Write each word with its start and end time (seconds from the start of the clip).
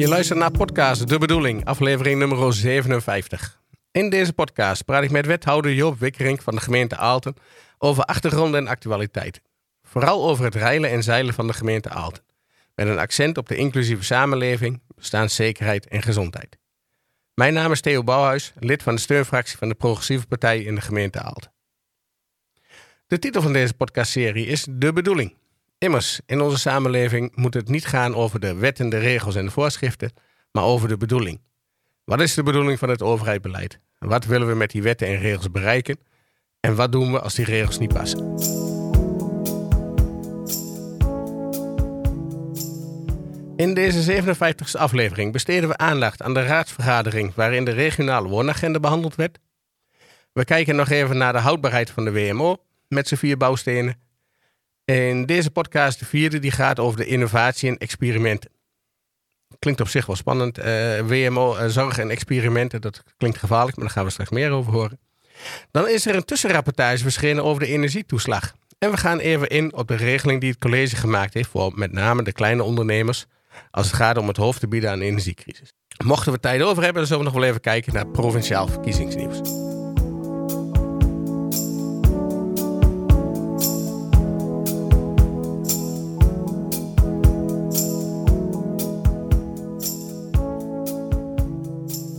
Je 0.00 0.08
luistert 0.08 0.38
naar 0.38 0.50
podcast 0.50 1.08
De 1.08 1.18
Bedoeling, 1.18 1.64
aflevering 1.64 2.18
nummer 2.18 2.52
57. 2.52 3.60
In 3.90 4.10
deze 4.10 4.32
podcast 4.32 4.84
praat 4.84 5.02
ik 5.02 5.10
met 5.10 5.26
wethouder 5.26 5.72
Joop 5.72 5.98
Wikkering 5.98 6.42
van 6.42 6.54
de 6.54 6.60
gemeente 6.60 6.96
Aalten 6.96 7.34
over 7.78 8.04
achtergronden 8.04 8.60
en 8.60 8.66
actualiteit. 8.66 9.40
Vooral 9.82 10.28
over 10.28 10.44
het 10.44 10.54
reilen 10.54 10.90
en 10.90 11.02
zeilen 11.02 11.34
van 11.34 11.46
de 11.46 11.52
gemeente 11.52 11.88
Aalten. 11.88 12.22
Met 12.74 12.86
een 12.86 12.98
accent 12.98 13.38
op 13.38 13.48
de 13.48 13.56
inclusieve 13.56 14.04
samenleving, 14.04 14.82
bestaanszekerheid 14.94 15.88
en 15.88 16.02
gezondheid. 16.02 16.58
Mijn 17.34 17.54
naam 17.54 17.72
is 17.72 17.80
Theo 17.80 18.04
Bouwhuis, 18.04 18.52
lid 18.58 18.82
van 18.82 18.94
de 18.94 19.00
steunfractie 19.00 19.58
van 19.58 19.68
de 19.68 19.74
Progressieve 19.74 20.26
Partij 20.26 20.62
in 20.62 20.74
de 20.74 20.80
gemeente 20.80 21.20
Aalten. 21.20 21.52
De 23.06 23.18
titel 23.18 23.42
van 23.42 23.52
deze 23.52 23.74
podcastserie 23.74 24.46
is 24.46 24.66
De 24.70 24.92
Bedoeling. 24.92 25.39
Immers, 25.80 26.20
in 26.26 26.40
onze 26.40 26.58
samenleving 26.58 27.36
moet 27.36 27.54
het 27.54 27.68
niet 27.68 27.86
gaan 27.86 28.14
over 28.14 28.40
de 28.40 28.54
wetten, 28.54 28.88
de 28.88 28.98
regels 28.98 29.34
en 29.34 29.44
de 29.44 29.50
voorschriften, 29.50 30.12
maar 30.52 30.64
over 30.64 30.88
de 30.88 30.96
bedoeling. 30.96 31.40
Wat 32.04 32.20
is 32.20 32.34
de 32.34 32.42
bedoeling 32.42 32.78
van 32.78 32.88
het 32.88 33.02
overheidsbeleid? 33.02 33.78
Wat 33.98 34.24
willen 34.24 34.48
we 34.48 34.54
met 34.54 34.70
die 34.70 34.82
wetten 34.82 35.06
en 35.06 35.18
regels 35.18 35.50
bereiken? 35.50 35.98
En 36.60 36.74
wat 36.74 36.92
doen 36.92 37.12
we 37.12 37.20
als 37.20 37.34
die 37.34 37.44
regels 37.44 37.78
niet 37.78 37.92
passen? 37.92 38.18
In 43.56 43.74
deze 43.74 44.22
57e 44.22 44.78
aflevering 44.78 45.32
besteden 45.32 45.68
we 45.68 45.76
aandacht 45.76 46.22
aan 46.22 46.34
de 46.34 46.42
raadsvergadering 46.42 47.34
waarin 47.34 47.64
de 47.64 47.72
regionale 47.72 48.28
woonagenda 48.28 48.80
behandeld 48.80 49.14
werd. 49.14 49.38
We 50.32 50.44
kijken 50.44 50.76
nog 50.76 50.88
even 50.88 51.16
naar 51.16 51.32
de 51.32 51.38
houdbaarheid 51.38 51.90
van 51.90 52.04
de 52.04 52.12
WMO 52.12 52.56
met 52.88 53.08
zijn 53.08 53.20
vier 53.20 53.36
bouwstenen 53.36 54.08
in 54.90 55.26
deze 55.26 55.50
podcast, 55.50 55.98
de 55.98 56.04
vierde, 56.04 56.38
die 56.38 56.50
gaat 56.50 56.78
over 56.78 56.98
de 56.98 57.06
innovatie 57.06 57.68
en 57.68 57.78
experimenten. 57.78 58.50
Klinkt 59.58 59.80
op 59.80 59.88
zich 59.88 60.06
wel 60.06 60.16
spannend. 60.16 60.58
Uh, 60.58 61.00
WMO, 61.00 61.56
uh, 61.56 61.66
zorg 61.66 61.98
en 61.98 62.10
experimenten, 62.10 62.80
dat 62.80 63.02
klinkt 63.16 63.38
gevaarlijk, 63.38 63.76
maar 63.76 63.84
daar 63.84 63.94
gaan 63.94 64.04
we 64.04 64.10
straks 64.10 64.30
meer 64.30 64.50
over 64.50 64.72
horen. 64.72 64.98
Dan 65.70 65.88
is 65.88 66.06
er 66.06 66.14
een 66.14 66.24
tussenrapportage 66.24 67.02
verschenen 67.02 67.44
over 67.44 67.60
de 67.62 67.68
energietoeslag. 67.68 68.54
En 68.78 68.90
we 68.90 68.96
gaan 68.96 69.18
even 69.18 69.48
in 69.48 69.74
op 69.74 69.88
de 69.88 69.96
regeling 69.96 70.40
die 70.40 70.50
het 70.50 70.58
college 70.58 70.96
gemaakt 70.96 71.34
heeft 71.34 71.48
voor 71.48 71.72
met 71.74 71.92
name 71.92 72.22
de 72.22 72.32
kleine 72.32 72.62
ondernemers 72.62 73.26
als 73.70 73.86
het 73.86 73.96
gaat 73.96 74.18
om 74.18 74.28
het 74.28 74.36
hoofd 74.36 74.60
te 74.60 74.68
bieden 74.68 74.90
aan 74.90 74.98
de 74.98 75.04
energiecrisis. 75.04 75.72
Mochten 76.04 76.32
we 76.32 76.40
tijd 76.40 76.62
over 76.62 76.82
hebben, 76.82 77.02
dan 77.02 77.06
zullen 77.06 77.24
we 77.24 77.30
nog 77.30 77.40
wel 77.40 77.48
even 77.48 77.60
kijken 77.60 77.92
naar 77.92 78.06
provinciaal 78.06 78.68
verkiezingsnieuws. 78.68 79.59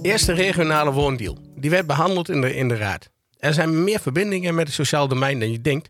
Eerste 0.02 0.34
regionale 0.34 0.92
woondeal. 0.92 1.38
Die 1.56 1.70
werd 1.70 1.88
behandeld 1.88 2.30
in 2.30 2.42
de, 2.42 2.56
in 2.56 2.68
de 2.68 2.76
raad. 2.76 3.10
Er 3.38 3.54
zijn 3.54 3.84
meer 3.84 4.00
verbindingen 4.00 4.56
met 4.56 4.66
het 4.66 4.76
sociaal 4.76 5.08
domein 5.08 5.40
dan 5.40 5.52
je 5.52 5.62
denkt. 5.62 5.90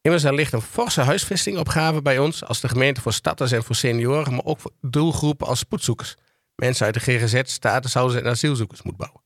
Immers, 0.00 0.24
er 0.24 0.34
ligt 0.34 0.52
een 0.52 0.60
forse 0.60 1.00
huisvestingopgave 1.00 2.02
bij 2.02 2.18
ons 2.18 2.44
als 2.44 2.60
de 2.60 2.68
gemeente 2.68 3.00
voor 3.00 3.12
starters 3.12 3.52
en 3.52 3.64
voor 3.64 3.74
senioren, 3.74 4.34
maar 4.34 4.44
ook 4.44 4.60
voor 4.60 4.70
doelgroepen 4.80 5.46
als 5.46 5.58
spoedzoekers. 5.58 6.14
Mensen 6.54 6.86
uit 6.86 6.94
de 6.94 7.00
GGZ, 7.00 7.40
statushouders 7.44 8.22
en 8.22 8.30
asielzoekers 8.30 8.82
moet 8.82 8.96
bouwen. 8.96 9.20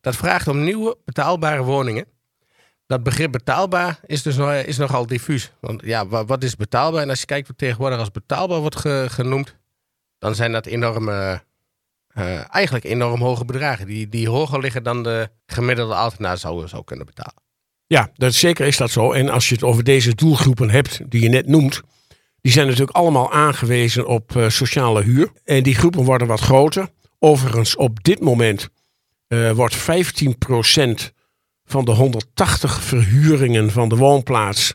Dat 0.00 0.16
vraagt 0.16 0.48
om 0.48 0.64
nieuwe 0.64 0.96
betaalbare 1.04 1.62
woningen. 1.62 2.06
Dat 2.86 3.02
begrip 3.02 3.32
betaalbaar 3.32 4.00
is 4.06 4.22
dus 4.22 4.36
nog, 4.36 4.52
is 4.52 4.76
nogal 4.76 5.06
diffuus. 5.06 5.52
Want 5.60 5.82
ja, 5.84 6.06
wat 6.06 6.42
is 6.42 6.56
betaalbaar? 6.56 7.02
En 7.02 7.10
als 7.10 7.20
je 7.20 7.26
kijkt 7.26 7.48
wat 7.48 7.58
tegenwoordig 7.58 7.98
als 7.98 8.10
betaalbaar 8.10 8.60
wordt 8.60 8.78
genoemd, 9.12 9.56
dan 10.18 10.34
zijn 10.34 10.52
dat 10.52 10.66
enorme 10.66 11.42
uh, 12.14 12.54
eigenlijk 12.54 12.84
enorm 12.84 13.20
hoge 13.20 13.44
bedragen. 13.44 13.86
Die, 13.86 14.08
die 14.08 14.28
hoger 14.28 14.60
liggen 14.60 14.82
dan 14.82 15.02
de 15.02 15.28
gemiddelde 15.46 15.94
ambtenaar 15.94 16.38
zou, 16.38 16.68
zou 16.68 16.84
kunnen 16.84 17.06
betalen. 17.06 17.42
Ja, 17.86 18.10
dat, 18.14 18.34
zeker 18.34 18.66
is 18.66 18.76
dat 18.76 18.90
zo. 18.90 19.12
En 19.12 19.28
als 19.28 19.48
je 19.48 19.54
het 19.54 19.64
over 19.64 19.84
deze 19.84 20.14
doelgroepen 20.14 20.70
hebt 20.70 21.10
die 21.10 21.22
je 21.22 21.28
net 21.28 21.46
noemt. 21.46 21.80
Die 22.40 22.52
zijn 22.52 22.66
natuurlijk 22.66 22.96
allemaal 22.96 23.32
aangewezen 23.32 24.06
op 24.06 24.34
uh, 24.36 24.48
sociale 24.48 25.02
huur. 25.02 25.32
En 25.44 25.62
die 25.62 25.74
groepen 25.74 26.04
worden 26.04 26.26
wat 26.26 26.40
groter. 26.40 26.88
Overigens, 27.18 27.76
op 27.76 28.04
dit 28.04 28.20
moment 28.20 28.68
uh, 29.28 29.50
wordt 29.50 29.76
15% 29.78 29.80
van 31.64 31.84
de 31.84 31.90
180 31.90 32.80
verhuringen 32.82 33.70
van 33.70 33.88
de 33.88 33.96
woonplaats 33.96 34.74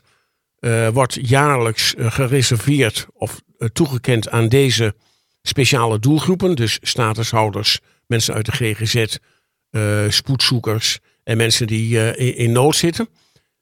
wordt 0.92 1.18
jaarlijks 1.28 1.94
gereserveerd 1.98 3.06
of 3.12 3.40
toegekend 3.72 4.30
aan 4.30 4.48
deze 4.48 4.94
speciale 5.48 5.98
doelgroepen. 5.98 6.54
Dus 6.54 6.78
statushouders, 6.82 7.80
mensen 8.06 8.34
uit 8.34 8.46
de 8.46 8.52
GGZ, 8.52 9.16
eh, 9.70 10.04
spoedzoekers 10.08 10.98
en 11.24 11.36
mensen 11.36 11.66
die 11.66 12.16
in, 12.16 12.36
in, 12.36 12.52
nood 12.52 12.76
zitten. 12.76 13.08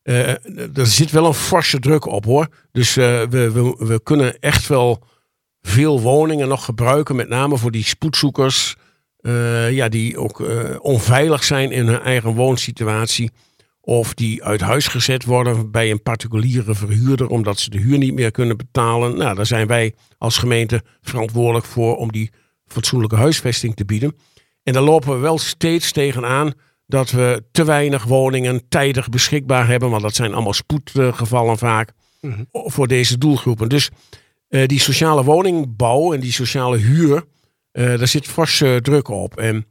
Uh, 0.02 0.28
er 0.76 0.86
zit 0.86 1.10
wel 1.10 1.26
een 1.26 1.34
forse 1.34 1.78
druk 1.78 2.06
op 2.06 2.24
hoor. 2.24 2.48
Dus 2.72 2.94
we, 2.94 3.26
we, 3.30 3.74
we 3.86 4.00
kunnen 4.02 4.38
echt 4.40 4.66
wel 4.68 5.06
veel 5.62 6.00
woningen 6.00 6.48
nog 6.48 6.64
gebruiken. 6.64 7.16
Met 7.16 7.28
name 7.28 7.58
voor 7.58 7.70
die 7.70 7.84
spoedzoekers. 7.84 8.76
ja, 9.70 9.88
die 9.88 10.18
ook 10.18 10.42
onveilig 10.80 11.44
zijn 11.44 11.70
in 11.70 11.86
hun 11.86 12.00
eigen 12.00 12.34
woonsituatie. 12.34 13.30
Of 13.86 14.14
die 14.14 14.44
uit 14.44 14.60
huis 14.60 14.86
gezet 14.86 15.24
worden 15.24 15.70
bij 15.70 15.90
een 15.90 16.02
particuliere 16.02 16.74
verhuurder 16.74 17.28
omdat 17.28 17.58
ze 17.58 17.70
de 17.70 17.78
huur 17.78 17.98
niet 17.98 18.14
meer 18.14 18.30
kunnen 18.30 18.56
betalen. 18.56 19.16
Nou, 19.16 19.34
daar 19.34 19.46
zijn 19.46 19.66
wij 19.66 19.94
als 20.18 20.38
gemeente 20.38 20.82
verantwoordelijk 21.00 21.66
voor 21.66 21.96
om 21.96 22.12
die 22.12 22.30
fatsoenlijke 22.66 23.16
huisvesting 23.16 23.76
te 23.76 23.84
bieden. 23.84 24.16
En 24.62 24.72
daar 24.72 24.82
lopen 24.82 25.12
we 25.12 25.18
wel 25.18 25.38
steeds 25.38 25.92
tegenaan 25.92 26.52
dat 26.86 27.10
we 27.10 27.44
te 27.52 27.64
weinig 27.64 28.04
woningen 28.04 28.68
tijdig 28.68 29.08
beschikbaar 29.08 29.66
hebben. 29.66 29.90
Want 29.90 30.02
dat 30.02 30.14
zijn 30.14 30.34
allemaal 30.34 30.52
spoedgevallen 30.52 31.58
vaak 31.58 31.92
mhm. 32.20 32.42
voor 32.50 32.88
deze 32.88 33.18
doelgroepen. 33.18 33.68
Dus 33.68 33.90
uh, 34.48 34.66
die 34.66 34.80
sociale 34.80 35.24
woningbouw 35.24 36.12
en 36.12 36.20
die 36.20 36.32
sociale 36.32 36.76
huur, 36.76 37.24
uh, 37.72 37.98
daar 37.98 38.08
zit 38.08 38.26
forse 38.26 38.78
druk 38.82 39.08
op. 39.08 39.36
En 39.36 39.66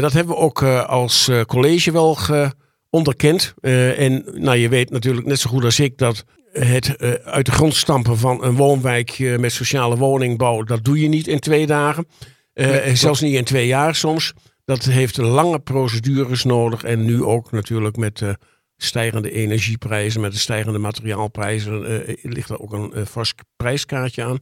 dat 0.00 0.12
hebben 0.12 0.34
we 0.34 0.40
ook 0.40 0.62
als 0.86 1.30
college 1.46 1.92
wel 1.92 2.14
ge 2.14 2.52
onderkend. 2.90 3.54
Uh, 3.60 3.98
en 3.98 4.24
nou, 4.34 4.56
je 4.56 4.68
weet 4.68 4.90
natuurlijk 4.90 5.26
net 5.26 5.40
zo 5.40 5.50
goed 5.50 5.64
als 5.64 5.80
ik 5.80 5.98
dat 5.98 6.24
het 6.52 6.94
uh, 6.98 7.12
uit 7.12 7.46
de 7.46 7.52
grond 7.52 7.74
stampen 7.74 8.18
van 8.18 8.44
een 8.44 8.56
woonwijk 8.56 9.18
uh, 9.18 9.38
met 9.38 9.52
sociale 9.52 9.96
woningbouw, 9.96 10.62
dat 10.62 10.84
doe 10.84 11.00
je 11.00 11.08
niet 11.08 11.26
in 11.26 11.38
twee 11.38 11.66
dagen. 11.66 12.06
Nee, 12.54 12.96
zelfs 12.96 13.20
niet 13.20 13.34
in 13.34 13.44
twee 13.44 13.66
jaar 13.66 13.94
soms. 13.94 14.32
Dat 14.64 14.84
heeft 14.84 15.16
lange 15.16 15.58
procedures 15.58 16.44
nodig. 16.44 16.82
En 16.82 17.04
nu 17.04 17.24
ook 17.24 17.52
natuurlijk 17.52 17.96
met 17.96 18.18
de 18.18 18.38
stijgende 18.76 19.30
energieprijzen, 19.30 20.20
met 20.20 20.32
de 20.32 20.38
stijgende 20.38 20.78
materiaalprijzen, 20.78 22.04
ligt 22.22 22.48
er 22.48 22.60
ook 22.60 22.72
een 22.72 23.06
fors 23.06 23.34
prijskaartje 23.56 24.24
aan. 24.24 24.38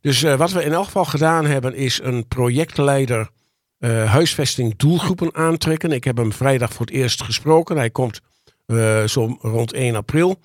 Dus 0.00 0.22
wat 0.22 0.52
we 0.52 0.64
in 0.64 0.72
elk 0.72 0.84
geval 0.84 1.04
gedaan 1.04 1.46
hebben, 1.46 1.74
is 1.74 2.00
een 2.02 2.28
projectleider 2.28 3.30
uh, 3.78 4.10
huisvesting 4.10 4.76
doelgroepen 4.76 5.34
aantrekken. 5.34 5.92
Ik 5.92 6.04
heb 6.04 6.16
hem 6.16 6.32
vrijdag 6.32 6.72
voor 6.72 6.86
het 6.86 6.94
eerst 6.94 7.22
gesproken. 7.22 7.76
Hij 7.76 7.90
komt 7.90 8.20
uh, 8.66 9.04
zo 9.04 9.38
rond 9.40 9.72
1 9.72 9.94
april. 9.94 10.40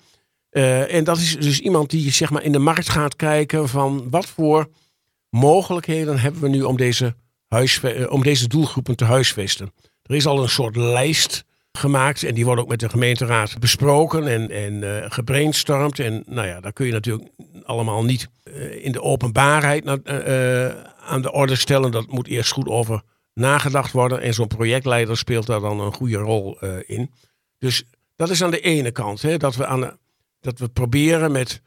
Uh, 0.50 0.94
en 0.94 1.04
dat 1.04 1.16
is 1.16 1.36
dus 1.36 1.60
iemand 1.60 1.90
die 1.90 2.12
zeg 2.12 2.30
maar, 2.30 2.42
in 2.42 2.52
de 2.52 2.58
markt 2.58 2.88
gaat 2.88 3.16
kijken 3.16 3.68
van 3.68 4.10
wat 4.10 4.26
voor 4.26 4.68
mogelijkheden 5.30 6.18
hebben 6.18 6.40
we 6.40 6.48
nu 6.48 6.62
om 6.62 6.76
deze, 6.76 7.14
om 8.08 8.22
deze 8.22 8.48
doelgroepen 8.48 8.96
te 8.96 9.04
huisvesten. 9.04 9.72
Er 10.02 10.14
is 10.14 10.26
al 10.26 10.42
een 10.42 10.48
soort 10.48 10.76
lijst 10.76 11.44
gemaakt 11.72 12.22
en 12.22 12.34
die 12.34 12.44
wordt 12.44 12.60
ook 12.60 12.68
met 12.68 12.80
de 12.80 12.88
gemeenteraad 12.88 13.58
besproken 13.58 14.28
en, 14.28 14.50
en 14.50 15.12
gebrainstormd. 15.12 15.98
En 15.98 16.24
nou 16.26 16.46
ja, 16.46 16.60
daar 16.60 16.72
kun 16.72 16.86
je 16.86 16.92
natuurlijk 16.92 17.30
allemaal 17.64 18.04
niet 18.04 18.28
in 18.80 18.92
de 18.92 19.02
openbaarheid 19.02 19.86
aan 21.00 21.22
de 21.22 21.32
orde 21.32 21.56
stellen. 21.56 21.90
Dat 21.90 22.06
moet 22.06 22.26
eerst 22.26 22.52
goed 22.52 22.68
over 22.68 23.02
nagedacht 23.34 23.92
worden. 23.92 24.20
En 24.20 24.34
zo'n 24.34 24.46
projectleider 24.46 25.16
speelt 25.16 25.46
daar 25.46 25.60
dan 25.60 25.80
een 25.80 25.94
goede 25.94 26.16
rol 26.16 26.58
uh, 26.60 26.76
in. 26.86 27.10
Dus 27.58 27.84
dat 28.16 28.30
is 28.30 28.42
aan 28.42 28.50
de 28.50 28.60
ene 28.60 28.90
kant. 28.90 29.22
Hè, 29.22 29.36
dat, 29.36 29.56
we 29.56 29.66
aan 29.66 29.80
de, 29.80 29.98
dat 30.40 30.58
we 30.58 30.68
proberen 30.68 31.32
met 31.32 31.62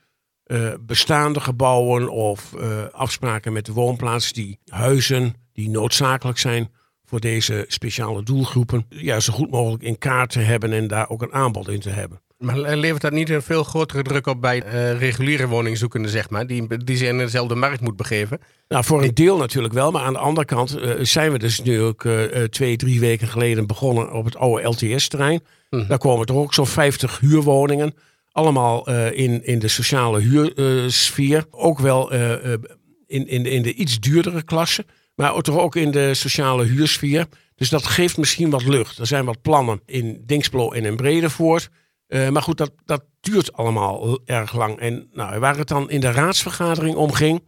uh, 0.45 0.73
bestaande 0.79 1.39
gebouwen 1.39 2.09
of 2.09 2.53
uh, 2.57 2.83
afspraken 2.91 3.53
met 3.53 3.65
de 3.65 3.73
woonplaats, 3.73 4.33
die 4.33 4.59
huizen 4.65 5.33
die 5.53 5.69
noodzakelijk 5.69 6.37
zijn 6.37 6.71
voor 7.03 7.19
deze 7.19 7.65
speciale 7.67 8.23
doelgroepen, 8.23 8.85
ja, 8.89 9.19
zo 9.19 9.33
goed 9.33 9.51
mogelijk 9.51 9.83
in 9.83 9.97
kaart 9.97 10.29
te 10.29 10.39
hebben 10.39 10.73
en 10.73 10.87
daar 10.87 11.09
ook 11.09 11.21
een 11.21 11.33
aanbod 11.33 11.67
in 11.67 11.79
te 11.79 11.89
hebben. 11.89 12.21
Maar 12.37 12.57
levert 12.57 13.01
dat 13.01 13.11
niet 13.11 13.29
een 13.29 13.41
veel 13.41 13.63
grotere 13.63 14.01
druk 14.01 14.27
op 14.27 14.41
bij 14.41 14.63
uh, 14.65 14.99
reguliere 14.99 15.47
woningzoekenden, 15.47 16.11
zeg 16.11 16.29
maar, 16.29 16.47
die, 16.47 16.83
die 16.83 16.97
zich 16.97 17.07
in 17.07 17.17
dezelfde 17.17 17.55
markt 17.55 17.81
moet 17.81 17.95
begeven? 17.95 18.39
Nou, 18.67 18.83
voor 18.83 19.03
een 19.03 19.13
deel 19.13 19.37
natuurlijk 19.37 19.73
wel, 19.73 19.91
maar 19.91 20.01
aan 20.01 20.13
de 20.13 20.19
andere 20.19 20.45
kant 20.45 20.77
uh, 20.77 20.93
zijn 21.01 21.31
we 21.31 21.39
dus 21.39 21.61
nu 21.61 21.81
ook 21.81 22.03
uh, 22.03 22.43
twee, 22.43 22.77
drie 22.77 22.99
weken 22.99 23.27
geleden 23.27 23.67
begonnen 23.67 24.13
op 24.13 24.25
het 24.25 24.35
oude 24.35 24.67
LTS-terrein. 24.67 25.41
Mhm. 25.69 25.87
Daar 25.87 25.97
komen 25.97 26.25
toch 26.25 26.37
ook 26.37 26.53
zo'n 26.53 26.67
50 26.67 27.19
huurwoningen, 27.19 27.95
allemaal 28.31 28.89
in, 29.11 29.45
in 29.45 29.59
de 29.59 29.67
sociale 29.67 30.19
huursfeer. 30.19 31.45
ook 31.51 31.79
wel 31.79 32.11
in, 32.11 33.27
in, 33.27 33.45
in 33.45 33.61
de 33.61 33.73
iets 33.73 33.99
duurdere 33.99 34.43
klasse. 34.43 34.85
maar 35.15 35.41
toch 35.41 35.57
ook 35.57 35.75
in 35.75 35.91
de 35.91 36.13
sociale 36.13 36.65
huursfeer. 36.65 37.27
Dus 37.55 37.69
dat 37.69 37.85
geeft 37.85 38.17
misschien 38.17 38.49
wat 38.49 38.63
lucht. 38.63 38.97
Er 38.97 39.07
zijn 39.07 39.25
wat 39.25 39.41
plannen 39.41 39.81
in 39.85 40.23
Dingsblo 40.25 40.71
en 40.71 40.85
in 40.85 40.95
Bredevoort. 40.95 41.69
Uh, 42.07 42.29
maar 42.29 42.41
goed, 42.41 42.57
dat, 42.57 42.71
dat 42.85 43.03
duurt 43.19 43.53
allemaal 43.53 44.19
erg 44.25 44.55
lang. 44.55 44.79
En 44.79 45.09
nou, 45.13 45.39
waar 45.39 45.57
het 45.57 45.67
dan 45.67 45.89
in 45.89 45.99
de 45.99 46.11
raadsvergadering 46.11 46.95
om 46.95 47.11
ging, 47.11 47.43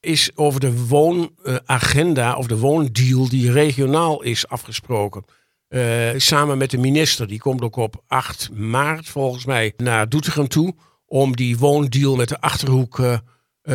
is 0.00 0.30
over 0.34 0.60
de 0.60 0.86
woonagenda 0.86 2.36
of 2.36 2.46
de 2.46 2.58
woondeal 2.58 3.28
die 3.28 3.52
regionaal 3.52 4.22
is 4.22 4.48
afgesproken. 4.48 5.24
Uh, 5.68 6.10
samen 6.16 6.58
met 6.58 6.70
de 6.70 6.78
minister, 6.78 7.26
die 7.26 7.38
komt 7.38 7.62
ook 7.62 7.76
op 7.76 8.02
8 8.06 8.50
maart 8.52 9.08
volgens 9.08 9.44
mij 9.44 9.72
naar 9.76 10.08
Doetinchem 10.08 10.48
toe 10.48 10.74
om 11.06 11.36
die 11.36 11.58
woondeal 11.58 12.16
met 12.16 12.28
de 12.28 12.40
Achterhoek 12.40 12.98
uh, 12.98 13.18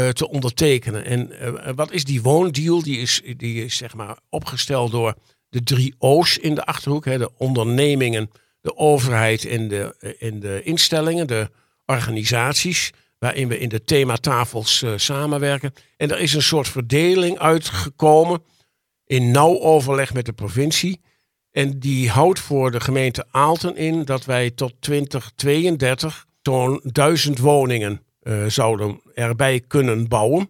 te 0.10 0.30
ondertekenen. 0.30 1.06
En 1.06 1.31
wat 1.75 1.92
is 1.92 2.04
die 2.04 2.21
woondeal? 2.21 2.83
Die 2.83 2.98
is, 2.98 3.21
die 3.38 3.63
is 3.63 3.77
zeg 3.77 3.95
maar 3.95 4.18
opgesteld 4.30 4.92
door 4.92 5.13
de 5.50 5.63
drie 5.63 5.95
O's 5.98 6.38
in 6.38 6.56
de 6.56 6.66
Achterhoek. 6.66 7.06
Hè, 7.06 7.18
de 7.18 7.38
ondernemingen, 7.38 8.30
de 8.61 8.75
overheid 8.75 9.45
en 9.45 9.67
de, 9.67 9.95
de 10.39 10.61
instellingen, 10.63 11.27
de 11.27 11.50
organisaties 11.85 12.91
waarin 13.19 13.47
we 13.47 13.59
in 13.59 13.69
de 13.69 13.83
thematafels 13.83 14.81
uh, 14.81 14.94
samenwerken. 14.95 15.73
En 15.97 16.11
er 16.11 16.19
is 16.19 16.33
een 16.33 16.41
soort 16.41 16.67
verdeling 16.67 17.39
uitgekomen 17.39 18.44
in 19.06 19.31
nauw 19.31 19.59
overleg 19.59 20.13
met 20.13 20.25
de 20.25 20.33
provincie. 20.33 21.01
En 21.51 21.79
die 21.79 22.09
houdt 22.09 22.39
voor 22.39 22.71
de 22.71 22.79
gemeente 22.79 23.25
Aalten 23.31 23.75
in 23.75 24.06
dat 24.06 24.25
wij 24.25 24.51
tot 24.51 24.73
2032 24.79 26.25
zo'n 26.41 26.79
duizend 26.83 27.38
woningen 27.38 28.01
uh, 28.23 28.45
zouden 28.45 29.01
erbij 29.13 29.59
kunnen 29.67 30.07
bouwen. 30.07 30.50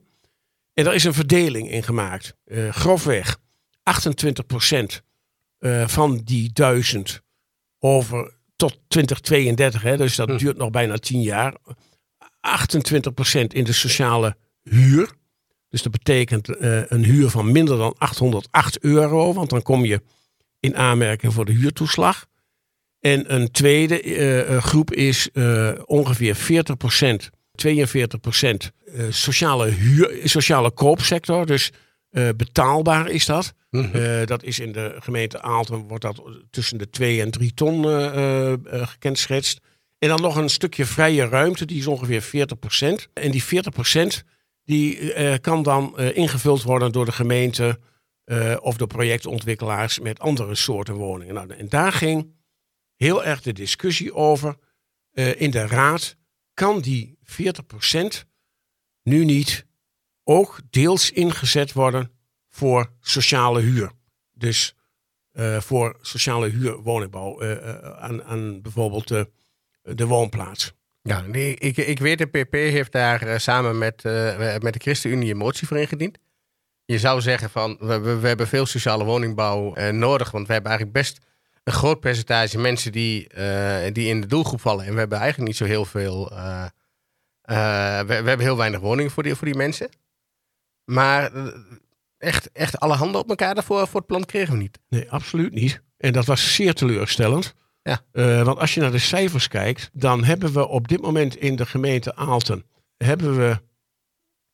En 0.74 0.86
er 0.86 0.94
is 0.94 1.04
een 1.04 1.14
verdeling 1.14 1.72
in 1.72 1.84
gemaakt. 1.84 2.36
Uh, 2.46 2.72
grofweg 2.72 3.38
28 3.84 4.46
procent 4.46 5.02
van 5.86 6.22
die 6.24 6.50
duizend 6.54 7.22
over 7.80 8.34
tot 8.56 8.80
2032, 8.88 9.82
hè, 9.82 9.98
dus 9.98 10.16
dat 10.16 10.30
hm. 10.30 10.38
duurt 10.38 10.58
nog 10.58 10.70
bijna 10.70 10.98
10 10.98 11.22
jaar. 11.22 11.54
28% 12.22 13.42
in 13.48 13.64
de 13.64 13.74
sociale 13.74 14.36
huur. 14.64 15.10
Dus 15.70 15.82
dat 15.82 15.92
betekent 15.92 16.50
uh, 16.50 16.82
een 16.88 17.04
huur 17.04 17.30
van 17.30 17.52
minder 17.52 17.78
dan 17.78 17.96
808 17.98 18.80
euro, 18.80 19.34
want 19.34 19.50
dan 19.50 19.62
kom 19.62 19.86
je 19.86 20.02
in 20.60 20.78
aanmerking 20.78 21.34
voor 21.34 21.46
de 21.46 21.52
huurtoeslag. 21.52 22.26
En 23.00 23.34
een 23.34 23.52
tweede 23.52 24.04
uh, 24.04 24.58
groep 24.58 24.94
is 24.94 25.30
uh, 25.34 25.72
ongeveer 25.86 26.38
40%, 26.38 26.40
42% 27.66 27.72
sociale, 29.10 29.70
huur, 29.70 30.20
sociale 30.24 30.72
koopsector. 30.72 31.46
Dus 31.46 31.72
betaalbaar 32.36 33.10
is 33.10 33.26
dat. 33.26 33.54
Mm 33.70 33.90
-hmm. 33.92 34.26
dat 34.26 34.44
is 34.44 34.60
in 34.60 34.72
de 34.72 34.96
gemeente 35.00 35.42
Aalten 35.42 35.78
wordt 35.78 36.04
dat 36.04 36.22
tussen 36.50 36.78
de 36.78 36.90
2 36.90 37.22
en 37.22 37.32
3 37.32 37.54
ton 37.54 37.84
gekenschetst. 38.88 39.60
En 40.00 40.08
dan 40.08 40.22
nog 40.22 40.36
een 40.36 40.50
stukje 40.50 40.86
vrije 40.86 41.28
ruimte, 41.28 41.66
die 41.66 41.78
is 41.78 41.88
ongeveer 41.88 42.24
40%. 42.24 43.12
En 43.14 43.32
die 43.32 43.44
40% 43.44 43.48
die 44.64 45.00
uh, 45.00 45.34
kan 45.42 45.64
dan 45.64 45.94
uh, 45.98 46.18
ingevuld 46.18 46.64
worden 46.64 46.92
door 46.92 47.06
de 47.06 47.12
gemeente 47.12 47.80
uh, 48.26 48.58
of 48.62 48.78
door 48.78 48.88
projectontwikkelaars 48.88 50.00
met 50.00 50.20
andere 50.20 50.56
soorten 50.56 50.96
woningen. 50.96 51.34
Nou, 51.34 51.54
en 51.54 51.70
daar 51.70 51.92
ging 51.92 52.34
heel 52.96 53.24
erg 53.24 53.42
de 53.42 53.54
discussie 53.54 54.14
over 54.14 54.56
in 55.38 55.52
de 55.52 55.68
raad. 55.68 56.16
Kan 56.54 56.82
die 56.82 57.18
40% 57.24 58.26
nu 59.04 59.26
niet 59.26 59.66
ook 60.24 60.60
deels 60.70 61.12
ingezet 61.12 61.74
worden 61.74 62.12
voor 62.60 62.92
sociale 63.02 63.62
huur? 63.62 63.92
Dus 64.34 64.76
voor 65.60 65.98
sociale 66.02 66.50
huur 66.50 66.78
woningbouw 66.78 67.44
aan, 67.96 68.24
aan 68.24 68.62
bijvoorbeeld 68.62 69.08
de 69.82 70.06
woonplaats. 70.06 70.74
Ja, 71.02 71.24
ik, 71.32 71.78
ik 71.78 72.00
weet, 72.00 72.18
de 72.18 72.26
PP 72.26 72.52
heeft 72.52 72.92
daar 72.92 73.42
samen 73.42 73.78
met, 73.78 74.04
met 74.62 74.74
de 74.74 74.80
ChristenUnie 74.80 75.32
een 75.32 75.38
motie 75.38 75.68
voor 75.68 75.78
ingediend. 75.78 76.18
Je 76.86 77.00
zou 77.00 77.22
zeggen 77.22 77.50
van, 77.50 77.78
we, 77.80 78.00
we, 78.00 78.28
hebben 78.28 78.48
veel 78.48 78.66
sociale 78.66 79.04
woningbouw 79.04 79.92
nodig, 79.92 80.32
want 80.32 80.48
we 80.48 80.54
hebben 80.54 80.72
eigenlijk 80.72 81.00
best 81.00 81.20
een 81.64 81.74
groot 81.74 82.00
percentage 82.00 82.58
mensen 82.58 82.92
die, 82.92 83.28
die 83.92 84.08
in 84.08 84.22
de 84.22 84.28
doelgroep 84.28 84.62
vallen. 84.62 84.86
En 84.86 84.94
we 84.94 85.00
hebben 85.00 85.18
eigenlijk 85.18 85.48
niet 85.48 85.58
zo 85.58 85.66
heel 85.66 85.86
veel, 85.86 86.30
we, 87.42 88.04
we, 88.06 88.14
hebben 88.14 88.40
heel 88.40 88.58
weinig 88.58 88.80
woningen 88.80 89.12
voor 89.12 89.24
die, 89.24 89.36
voor 89.36 89.48
die 89.48 89.58
mensen. 89.58 89.90
Maar 90.86 91.32
echt, 92.20 92.52
echt 92.52 92.80
alle 92.80 92.94
handen 92.94 93.22
op 93.22 93.30
elkaar 93.30 93.56
daarvoor 93.56 93.88
voor 93.88 94.00
het 94.00 94.08
plan 94.08 94.26
kregen 94.26 94.54
we 94.54 94.60
niet. 94.60 94.80
Nee, 94.90 95.12
absoluut 95.12 95.54
niet. 95.54 95.82
En 95.98 96.14
dat 96.14 96.26
was 96.26 96.56
zeer 96.56 96.74
teleurstellend. 96.74 97.56
Ja. 97.84 98.02
Uh, 98.14 98.44
want 98.44 98.60
als 98.60 98.74
je 98.74 98.80
naar 98.80 98.92
de 98.92 98.98
cijfers 98.98 99.48
kijkt, 99.48 99.90
dan 99.94 100.24
hebben 100.24 100.54
we 100.54 100.68
op 100.68 100.88
dit 100.88 101.02
moment 101.02 101.36
in 101.36 101.56
de 101.56 101.66
gemeente 101.66 102.16
Aalten, 102.16 102.66
hebben 102.98 103.38
we, 103.38 103.60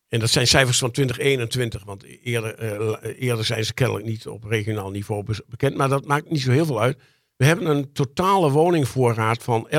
en 0.08 0.20
dat 0.20 0.30
zijn 0.30 0.46
cijfers 0.46 0.78
van 0.78 0.90
2021, 0.90 1.84
want 1.84 2.04
eerder, 2.04 2.78
uh, 3.04 3.22
eerder 3.22 3.44
zijn 3.44 3.64
ze 3.64 3.74
kennelijk 3.74 4.06
niet 4.06 4.26
op 4.26 4.44
regionaal 4.44 4.90
niveau 4.90 5.24
bekend, 5.46 5.76
maar 5.76 5.88
dat 5.88 6.06
maakt 6.06 6.30
niet 6.30 6.40
zo 6.40 6.50
heel 6.50 6.66
veel 6.66 6.80
uit. 6.80 6.98
We 7.36 7.44
hebben 7.44 7.66
een 7.66 7.92
totale 7.92 8.50
woningvoorraad 8.50 9.42
van 9.42 9.68
11.600, 9.70 9.78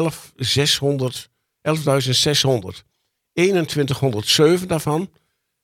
11.600. 1.62 2.86
2107 3.34 4.68
daarvan 4.68 5.10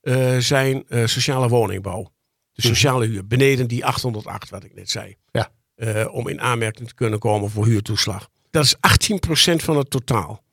uh, 0.01 0.37
zijn 0.37 0.83
sociale 1.05 1.47
woningbouw. 1.47 2.12
De 2.53 2.61
mhm. 2.61 2.67
sociale 2.67 3.05
huur, 3.05 3.27
beneden 3.27 3.67
die 3.67 3.85
808 3.85 4.49
wat 4.49 4.63
ik 4.63 4.75
net 4.75 4.89
zei. 4.89 5.15
Ja. 5.31 5.51
Uh, 5.75 6.13
om 6.13 6.27
in 6.27 6.41
aanmerking 6.41 6.87
te 6.87 6.93
kunnen 6.93 7.19
komen 7.19 7.49
voor 7.49 7.65
huurtoeslag. 7.65 8.29
Dat 8.49 8.63
is 8.63 8.75
18% 8.75 9.55
van 9.55 9.77
het 9.77 9.89
totaal. 9.89 10.43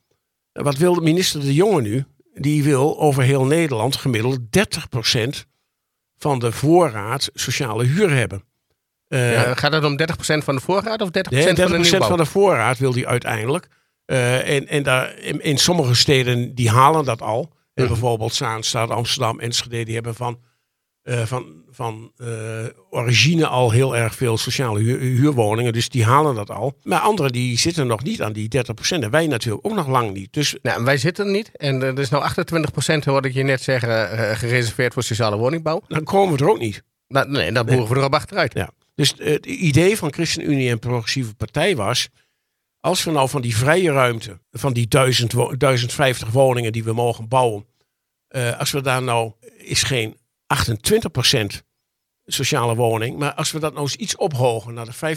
Wat 0.52 0.76
wil 0.76 0.94
minister 0.94 1.41
De 1.41 1.55
Jonge 1.55 1.81
nu? 1.81 2.05
Die 2.35 2.64
wil 2.64 3.00
over 3.00 3.23
heel 3.23 3.44
Nederland 3.44 3.97
gemiddeld 3.97 4.38
30% 4.41 5.47
van 6.17 6.38
de 6.38 6.52
voorraad 6.52 7.31
sociale 7.35 7.85
huur 7.85 8.11
hebben. 8.11 8.44
Uh, 9.08 9.32
ja, 9.32 9.55
gaat 9.55 9.73
het 9.73 9.85
om 9.85 9.99
30% 10.00 10.05
van 10.45 10.54
de 10.54 10.61
voorraad 10.61 11.02
of 11.02 11.09
30%, 11.09 11.11
nee, 11.11 11.45
30 11.45 11.69
van 11.69 11.73
de 11.73 11.78
nieuwbouw? 11.78 12.09
van 12.09 12.19
de 12.19 12.26
voorraad 12.26 12.78
wil 12.78 12.92
hij 12.92 13.07
uiteindelijk. 13.07 13.69
Uh, 14.07 14.57
en 14.57 14.69
en 14.69 14.83
daar, 14.83 15.19
in, 15.19 15.42
in, 15.42 15.59
sommige 15.59 15.95
steden 15.95 16.54
die 16.54 16.71
halen 16.71 17.04
dat 17.04 17.23
al. 17.23 17.42
Mm 17.42 17.50
-hmm. 17.75 17.87
bijvoorbeeld 17.87 18.35
Zaanstad, 18.35 18.90
Amsterdam, 18.90 19.40
Enschede, 19.40 19.85
die 19.85 19.95
hebben 19.95 20.14
van 20.14 20.40
uh, 21.04 21.23
van, 21.25 21.64
van 21.71 22.12
uh, 22.16 22.28
origine 22.90 23.47
al 23.47 23.71
heel 23.71 23.97
erg 23.97 24.14
veel 24.14 24.38
sociale 24.38 24.80
huur, 24.80 24.99
huurwoningen. 24.99 25.73
Dus 25.73 25.88
die 25.88 26.04
halen 26.04 26.35
dat 26.35 26.50
al. 26.50 26.76
Maar 26.83 27.00
anderen 27.00 27.33
die 27.33 27.59
zitten 27.59 27.87
nog 27.87 28.02
niet 28.02 28.23
aan 28.23 28.33
die 28.33 28.49
30%. 28.57 28.59
En 28.88 29.11
wij 29.11 29.26
natuurlijk 29.26 29.66
ook 29.66 29.75
nog 29.75 29.87
lang 29.87 30.12
niet. 30.12 30.33
Dus... 30.33 30.57
Nou, 30.62 30.85
wij 30.85 30.97
zitten 30.97 31.26
er 31.26 31.33
niet. 31.33 31.50
En 31.57 31.83
er 31.83 31.99
is 31.99 32.09
nou 32.09 32.30
28% 32.30 33.04
hoorde 33.04 33.28
ik 33.28 33.35
je 33.35 33.42
net 33.42 33.62
zeggen 33.62 33.88
uh, 33.88 34.30
gereserveerd 34.37 34.92
voor 34.92 35.02
sociale 35.02 35.37
woningbouw. 35.37 35.83
Dan 35.88 36.04
komen 36.04 36.37
we 36.37 36.45
er 36.45 36.50
ook 36.50 36.59
niet. 36.59 36.83
Nou, 37.09 37.30
nee, 37.30 37.52
dan 37.52 37.66
boeren 37.66 37.85
nee. 37.85 37.92
we 37.92 37.99
erop 37.99 38.14
achteruit. 38.14 38.54
Ja. 38.54 38.71
Dus 38.95 39.14
het 39.19 39.47
idee 39.47 39.97
van 39.97 40.12
ChristenUnie 40.12 40.71
en 40.71 40.78
Progressieve 40.78 41.35
Partij 41.35 41.76
was... 41.76 42.09
Als 42.80 43.04
we 43.04 43.11
nou 43.11 43.28
van 43.28 43.40
die 43.40 43.57
vrije 43.57 43.92
ruimte, 43.92 44.38
van 44.50 44.73
die 44.73 44.88
1000, 44.88 45.30
1050 45.59 46.30
woningen 46.30 46.73
die 46.73 46.85
we 46.85 46.92
mogen 46.92 47.28
bouwen... 47.28 47.66
als 48.59 48.71
we 48.71 48.83
daar 48.83 49.02
nou 49.02 49.33
is 49.59 49.83
geen 49.83 50.16
28% 50.50 51.61
sociale 52.26 52.75
woning. 52.75 53.19
Maar 53.19 53.35
als 53.35 53.52
we 53.52 53.59
dat 53.59 53.73
nou 53.73 53.85
eens 53.85 53.97
iets 53.97 54.16
ophogen 54.16 54.75
naar 54.75 54.85
de 54.85 55.16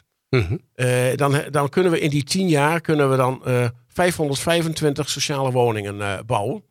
50%. 0.00 0.04
Mm 0.30 0.60
uh, 0.76 1.14
dan, 1.14 1.42
dan 1.50 1.68
kunnen 1.68 1.92
we 1.92 2.00
in 2.00 2.10
die 2.10 2.24
10 2.24 2.48
jaar 2.48 2.80
kunnen 2.80 3.10
we 3.10 3.16
dan 3.16 3.42
uh, 3.46 3.64
eh, 3.64 3.70
525 3.88 5.10
sociale 5.10 5.50
woningen 5.50 5.96
uh, 5.96 6.18
bouwen. 6.26 6.64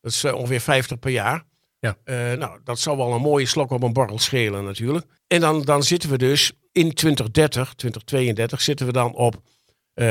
Dat 0.00 0.12
is 0.12 0.24
ongeveer 0.24 0.60
50 0.60 0.98
per 0.98 1.10
jaar. 1.10 1.44
Ja. 1.78 1.96
nou, 2.36 2.60
dat 2.64 2.78
zou 2.78 2.96
wel 2.96 3.12
een 3.12 3.20
mooie 3.20 3.46
slok 3.46 3.70
op 3.70 3.82
een 3.82 3.92
borrel 3.92 4.18
schelen 4.18 4.64
natuurlijk. 4.64 5.06
En 5.26 5.40
dan, 5.40 5.62
dan 5.62 5.82
zitten 5.82 6.10
we 6.10 6.18
dus 6.18 6.52
in 6.72 6.94
2030, 6.94 7.74
2032 7.74 8.60
zitten 8.60 8.86
we 8.86 8.92
dan 8.92 9.14
op 9.14 9.42
12.500 10.00 10.04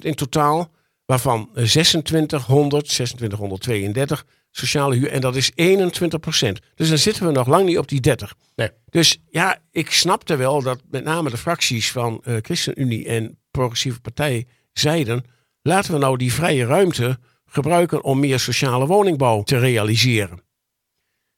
in 0.00 0.14
totaal. 0.14 0.70
Waarvan 1.04 1.50
2600, 1.52 2.84
2632 2.84 4.24
sociale 4.58 4.94
huur. 4.94 5.10
En 5.10 5.20
dat 5.20 5.36
is 5.36 5.52
21 5.54 6.20
procent. 6.20 6.60
Dus 6.74 6.88
dan 6.88 6.98
zitten 6.98 7.26
we 7.26 7.32
nog 7.32 7.46
lang 7.46 7.66
niet 7.66 7.78
op 7.78 7.88
die 7.88 8.00
30. 8.00 8.34
Nee. 8.56 8.70
Dus 8.90 9.18
ja, 9.30 9.58
ik 9.70 9.90
snapte 9.90 10.36
wel 10.36 10.62
dat 10.62 10.80
met 10.90 11.04
name 11.04 11.30
de 11.30 11.36
fracties 11.36 11.92
van 11.92 12.22
uh, 12.24 12.36
ChristenUnie 12.42 13.06
en 13.06 13.38
Progressieve 13.50 14.00
Partij 14.00 14.46
zeiden... 14.72 15.24
laten 15.62 15.92
we 15.92 15.98
nou 15.98 16.16
die 16.16 16.32
vrije 16.32 16.66
ruimte 16.66 17.18
gebruiken 17.46 18.04
om 18.04 18.20
meer 18.20 18.38
sociale 18.38 18.86
woningbouw 18.86 19.42
te 19.42 19.58
realiseren. 19.58 20.42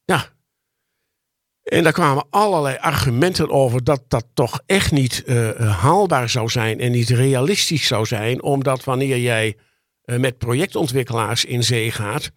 Ja, 0.05 0.29
en 1.71 1.83
daar 1.83 1.93
kwamen 1.93 2.27
allerlei 2.31 2.77
argumenten 2.77 3.51
over 3.51 3.85
dat 3.85 4.03
dat 4.09 4.27
toch 4.35 4.61
echt 4.67 4.93
niet 4.93 5.23
uh, 5.27 5.51
haalbaar 5.81 6.29
zou 6.29 6.49
zijn 6.49 6.81
en 6.81 6.91
niet 6.91 7.09
realistisch 7.09 7.87
zou 7.87 8.07
zijn, 8.07 8.43
omdat 8.43 8.85
wanneer 8.85 9.19
jij 9.19 9.57
uh, 10.05 10.19
met 10.19 10.39
projectontwikkelaars 10.39 11.45
in 11.45 11.65
zee 11.65 11.91
gaat, 11.91 12.31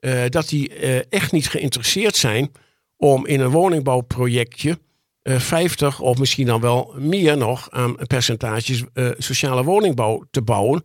uh, 0.00 0.22
dat 0.28 0.48
die 0.48 0.74
echt 1.08 1.32
niet 1.32 1.48
geïnteresseerd 1.48 2.16
zijn 2.16 2.52
om 2.96 3.26
in 3.26 3.40
een 3.40 3.50
woningbouwprojectje 3.50 4.78
uh, 5.22 5.38
50 5.38 6.00
of 6.00 6.18
misschien 6.18 6.46
dan 6.46 6.60
wel 6.60 6.94
meer 6.98 7.36
nog 7.36 7.70
aan 7.70 7.96
percentages 8.06 8.84
sociale 9.18 9.64
woningbouw 9.64 10.24
te 10.30 10.42
bouwen. 10.42 10.84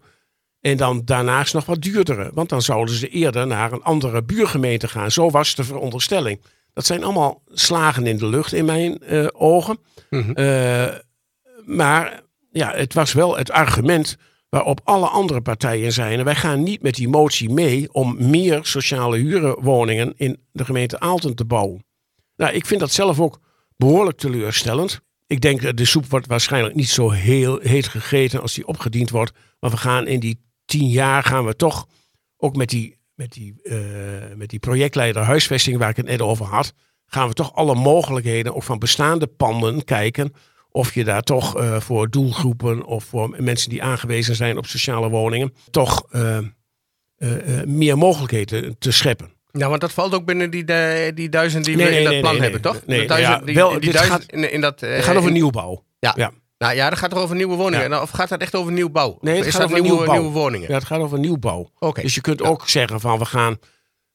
En 0.62 0.78
dan 0.78 1.02
daarnaast 1.06 1.54
nog 1.54 1.66
wat 1.66 1.82
duurdere. 1.82 2.32
Want 2.34 2.50
dan 2.50 2.62
zouden 2.62 2.96
ze 2.96 3.08
eerder 3.08 3.48
naar 3.48 3.72
een 3.72 3.84
andere 3.84 4.24
buurgemeente 4.24 4.88
gaan. 4.88 5.12
Zo 5.12 5.30
was 5.30 5.56
de 5.56 5.64
veronderstelling. 5.64 6.42
Dat 6.74 6.86
zijn 6.86 7.04
allemaal 7.04 7.42
slagen 7.48 8.08
in 8.08 8.18
de 8.18 8.28
lucht 8.28 8.54
in 8.54 8.66
mijn 8.66 8.98
uh, 9.10 9.28
ogen. 9.34 9.78
Mm 10.10 10.22
-hmm. 10.22 11.02
maar 11.66 12.24
ja, 12.52 12.72
het 12.76 12.94
was 12.94 13.14
wel 13.14 13.38
het 13.38 13.52
argument 13.52 14.18
waarop 14.56 14.82
alle 14.84 15.08
andere 15.08 15.42
partijen 15.42 15.92
zeiden: 15.92 16.26
wij 16.26 16.36
gaan 16.36 16.64
niet 16.64 16.82
met 16.82 16.96
die 16.96 17.08
motie 17.08 17.50
mee 17.50 17.94
om 17.94 18.30
meer 18.30 18.60
sociale 18.66 19.18
huurwoningen 19.18 20.14
in 20.18 20.38
de 20.52 20.66
gemeente 20.66 21.00
Aalten 21.00 21.36
te 21.36 21.46
bouwen. 21.46 21.86
Nou, 22.36 22.54
ik 22.54 22.66
vind 22.66 22.80
dat 22.80 22.92
zelf 22.92 23.20
ook 23.20 23.40
behoorlijk 23.78 24.18
teleurstellend. 24.18 25.02
Ik 25.28 25.42
denk 25.42 25.78
de 25.78 25.86
soep 25.86 26.06
wordt 26.06 26.28
waarschijnlijk 26.28 26.76
niet 26.76 26.90
zo 26.90 27.10
heel 27.10 27.60
heet 27.60 27.88
gegeten 27.88 28.42
als 28.42 28.54
die 28.54 28.68
opgediend 28.68 29.10
wordt. 29.10 29.32
Maar 29.60 29.72
we 29.72 29.78
gaan 29.78 30.08
in 30.08 30.20
die 30.20 30.40
tien 30.66 30.90
jaar 30.90 31.24
gaan 31.24 31.46
we 31.46 31.56
toch 31.56 31.88
ook 32.38 32.56
met 32.56 32.70
die, 32.70 32.98
met 33.14 33.32
die, 33.32 33.56
uh, 33.64 33.78
met 34.36 34.50
die 34.50 34.60
projectleider 34.60 35.22
huisvesting 35.22 35.78
waar 35.78 35.90
ik 35.90 35.98
het 35.98 36.06
net 36.06 36.22
over 36.22 36.46
had, 36.46 36.74
gaan 37.06 37.28
we 37.28 37.34
toch 37.34 37.56
alle 37.56 37.76
mogelijkheden 37.76 38.56
ook 38.56 38.64
van 38.64 38.80
bestaande 38.80 39.28
panden 39.28 39.84
kijken 39.84 40.34
of 40.76 40.94
je 40.94 41.04
daar 41.04 41.22
toch 41.22 41.58
uh, 41.58 41.80
voor 41.80 42.10
doelgroepen 42.10 42.86
of 42.86 43.04
voor 43.04 43.36
mensen 43.38 43.70
die 43.70 43.84
aangewezen 43.84 44.36
zijn 44.36 44.58
op 44.58 44.66
sociale 44.66 45.10
woningen, 45.10 45.54
toch 45.72 46.06
uh, 46.12 46.38
uh, 47.18 47.64
meer 47.66 47.98
mogelijkheden 47.98 48.76
te 48.80 48.92
scheppen. 48.92 49.34
Ja, 49.52 49.70
want 49.70 49.82
dat 49.82 49.92
valt 49.92 50.14
ook 50.14 50.26
binnen 50.26 50.50
die, 50.50 50.64
die 51.14 51.30
duizend 51.30 51.66
die 51.66 51.76
nee, 51.76 51.88
we 51.88 51.98
in 51.98 52.04
dat 52.04 52.12
nee, 52.12 52.22
plan 52.22 52.42
hebben, 52.42 52.62
toch? 52.62 52.82
Nee, 52.86 53.08
duizend, 53.08 53.40
ja, 53.40 53.46
die, 53.46 53.56
wel, 53.56 53.80
die 53.80 53.92
duizend 53.92 54.22
gaat, 54.22 54.32
in, 54.32 54.52
in 54.52 54.62
dat, 54.62 54.80
het 54.80 55.04
gaat 55.04 55.16
over 55.16 55.32
nieuwbouw. 55.32 55.84
Ja. 56.00 56.14
ja. 56.16 56.32
Nou 56.58 56.76
ja, 56.76 56.90
dat 56.90 57.00
gaat 57.00 57.12
er 57.12 57.18
over 57.18 57.36
nieuwe 57.36 57.56
woningen. 57.56 57.90
Ja. 57.90 58.02
Of 58.02 58.10
gaat 58.10 58.30
dat 58.30 58.42
echt 58.42 58.56
over 58.56 58.72
nieuwbouw? 58.72 59.18
Nee, 59.22 59.38
het 59.38 59.46
is 59.46 59.54
gaat 59.54 59.64
over 59.64 59.82
nieuwe, 59.82 59.98
nieuwbouw. 59.98 60.16
nieuwe 60.16 60.34
woningen? 60.34 60.68
Ja, 60.68 60.74
het 60.76 60.86
gaat 60.86 61.00
over 61.00 61.20
nieuwbouw. 61.20 61.70
Okay. 61.80 62.04
Dus 62.04 62.16
je 62.16 62.22
kunt 62.22 62.42
ook 62.42 62.70
zeggen 62.70 63.00
van 63.00 63.20
we 63.20 63.26
gaan, 63.26 63.58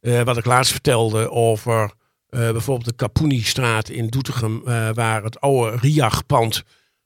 wat 0.00 0.36
ik 0.36 0.44
laatst 0.44 0.72
vertelde 0.72 1.30
over 1.30 1.90
uh, 2.30 2.50
bijvoorbeeld 2.50 2.88
de 2.88 2.94
Capuni-straat 2.94 3.88
in 3.88 4.08
Doetinchem, 4.08 4.62
uh, 4.64 4.90
waar 4.92 5.22
het 5.22 5.40
oude 5.40 5.76
RIAG-pand 5.76 6.62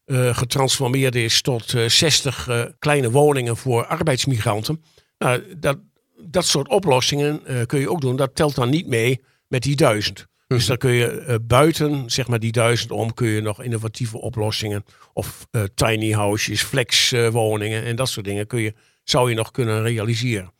uh, 0.07 0.37
getransformeerd 0.37 1.15
is 1.15 1.43
tot 1.43 1.75
60 1.87 2.49
kleine 2.79 3.11
woningen 3.11 3.57
voor 3.57 3.87
arbeidsmigranten. 3.87 4.83
Nou, 5.19 5.43
dat, 5.59 5.79
dat 6.23 6.45
soort 6.45 6.69
oplossingen 6.69 7.43
kun 7.67 7.81
je 7.81 7.91
ook 7.91 8.01
doen. 8.01 8.17
Dat 8.17 8.35
telt 8.35 8.55
dan 8.55 8.71
niet 8.71 8.87
mee 8.87 9.21
met 9.49 9.63
die 9.63 9.77
duizend. 9.77 10.27
Dus 10.47 10.67
dan 10.67 10.77
kun 10.77 10.93
je 10.93 11.41
buiten 11.43 12.11
zeg 12.11 12.29
maar, 12.29 12.39
die 12.39 12.53
duizend 12.53 12.91
om 12.91 13.15
kun 13.15 13.29
je 13.29 13.41
nog 13.41 13.63
innovatieve 13.63 14.21
oplossingen 14.21 14.85
of 15.13 15.47
tiny 15.75 16.13
houses, 16.13 16.63
flex 16.63 17.13
uh, 17.13 17.29
woningen 17.29 17.85
en 17.85 17.97
dat 17.97 18.09
soort 18.09 18.27
dingen 18.27 18.47
kun 18.47 18.61
je, 18.61 18.75
zou 19.05 19.29
je 19.29 19.37
nog 19.37 19.51
kunnen 19.51 19.83
realiseren. 19.83 20.54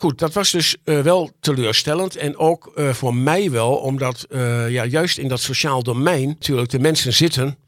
Goed, 0.00 0.18
dat 0.18 0.32
was 0.32 0.50
dus 0.50 0.76
wel 0.84 1.30
teleurstellend 1.40 2.16
en 2.16 2.36
ook 2.36 2.72
voor 2.74 3.14
mij 3.14 3.50
wel, 3.50 3.76
omdat 3.76 4.26
ja, 4.68 4.84
juist 4.84 5.18
in 5.18 5.28
dat 5.28 5.40
sociaal 5.40 5.82
domein 5.82 6.28
natuurlijk 6.28 6.70
de 6.70 6.78
mensen 6.78 7.12
zitten 7.12 7.58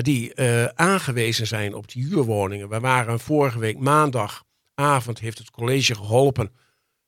die 0.00 0.40
aangewezen 0.74 1.46
zijn 1.46 1.74
op 1.74 1.92
die 1.92 2.06
huurwoningen. 2.06 2.68
We 2.68 2.80
waren 2.80 3.20
vorige 3.20 3.58
week 3.58 3.78
maandagavond, 3.78 5.18
heeft 5.18 5.38
het 5.38 5.50
college 5.50 5.94
geholpen 5.94 6.50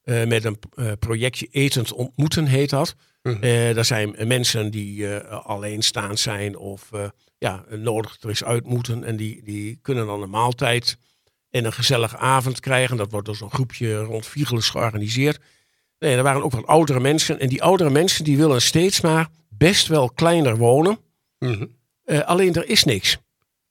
met 0.04 0.44
een 0.44 0.58
projectje 0.98 1.48
Etend 1.50 1.92
Ontmoeten 1.92 2.46
heet 2.46 2.70
dat. 2.70 2.94
Mm 3.22 3.32
-hmm. 3.32 3.42
er 3.42 3.84
zijn 3.84 4.14
mensen 4.26 4.70
die 4.70 5.16
alleenstaand 5.28 6.18
zijn 6.18 6.56
of 6.56 6.90
ja, 7.38 7.64
nodig 7.68 8.16
er 8.20 8.30
is 8.30 8.44
uit 8.44 8.66
moeten. 8.66 9.04
En 9.04 9.16
die, 9.16 9.42
die 9.42 9.78
kunnen 9.82 10.06
dan 10.06 10.22
een 10.22 10.30
maaltijd 10.30 10.98
en 11.54 11.64
een 11.64 11.72
gezellige 11.72 12.16
avond 12.16 12.60
krijgen. 12.60 12.96
Dat 12.96 13.10
wordt 13.10 13.26
door 13.26 13.36
zo'n 13.36 13.50
groepje 13.50 13.96
rond 13.96 14.26
Viegelus 14.26 14.68
georganiseerd. 14.68 15.38
Nee, 15.98 16.16
er 16.16 16.22
waren 16.22 16.42
ook 16.42 16.52
wat 16.52 16.66
oudere 16.66 17.00
mensen. 17.00 17.40
En 17.40 17.48
die 17.48 17.62
oudere 17.62 17.90
mensen 17.90 18.24
die 18.24 18.36
willen 18.36 18.62
steeds 18.62 19.00
maar 19.00 19.28
best 19.48 19.86
wel 19.86 20.10
kleiner 20.10 20.56
wonen. 20.56 20.98
Mm 21.38 21.52
-hmm. 21.52 21.76
uh, 22.04 22.20
alleen 22.20 22.54
er 22.54 22.68
is 22.68 22.84
niks. 22.84 23.16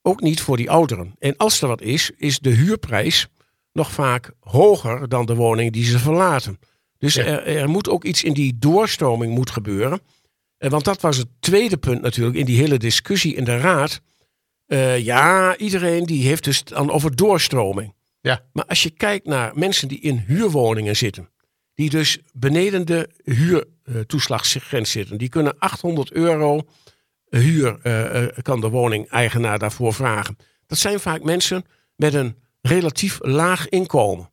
Ook 0.02 0.20
niet 0.20 0.40
voor 0.40 0.56
die 0.56 0.70
ouderen. 0.70 1.14
En 1.18 1.36
als 1.36 1.62
er 1.62 1.68
wat 1.68 1.80
is, 1.80 2.10
is 2.16 2.38
de 2.38 2.50
huurprijs 2.50 3.26
nog 3.72 3.92
vaak 3.92 4.32
hoger 4.40 5.08
dan 5.08 5.26
de 5.26 5.34
woning 5.34 5.72
die 5.72 5.84
ze 5.84 5.98
verlaten. 5.98 6.58
Dus 6.98 7.14
ja. 7.14 7.24
er, 7.24 7.46
er, 7.46 7.68
moet 7.68 7.88
ook 7.88 8.04
iets 8.04 8.22
in 8.22 8.32
die 8.32 8.58
doorstroming 8.58 9.34
moet 9.34 9.50
gebeuren. 9.50 10.00
Uh, 10.58 10.70
want 10.70 10.84
dat 10.84 11.00
was 11.00 11.16
het 11.16 11.28
tweede 11.40 11.76
punt 11.76 12.02
natuurlijk 12.02 12.36
in 12.36 12.44
die 12.44 12.58
hele 12.58 12.78
discussie 12.78 13.34
in 13.34 13.44
de 13.44 13.58
raad. 13.58 14.00
Uh, 14.66 14.98
ja, 14.98 15.56
iedereen 15.56 16.04
die 16.04 16.26
heeft 16.26 16.44
dus 16.44 16.64
dan 16.64 16.90
over 16.90 17.16
doorstroming. 17.16 17.94
Ja. 18.20 18.44
Maar 18.52 18.64
als 18.64 18.82
je 18.82 18.90
kijkt 18.90 19.26
naar 19.26 19.52
mensen 19.54 19.88
die 19.88 20.00
in 20.00 20.24
huurwoningen 20.26 20.96
zitten, 20.96 21.28
die 21.74 21.90
dus 21.90 22.18
beneden 22.32 22.86
de 22.86 23.08
huurtoeslagsgrens 23.24 24.90
zitten, 24.90 25.18
die 25.18 25.28
kunnen 25.28 25.58
800 25.58 26.12
euro 26.12 26.66
huur 27.28 27.78
uh, 27.82 28.26
kan 28.42 28.60
de 28.60 28.68
woningeigenaar 28.68 29.58
daarvoor 29.58 29.94
vragen. 29.94 30.36
Dat 30.66 30.78
zijn 30.78 31.00
vaak 31.00 31.22
mensen 31.22 31.64
met 31.96 32.14
een 32.14 32.36
relatief 32.60 33.18
laag 33.22 33.68
inkomen. 33.68 34.30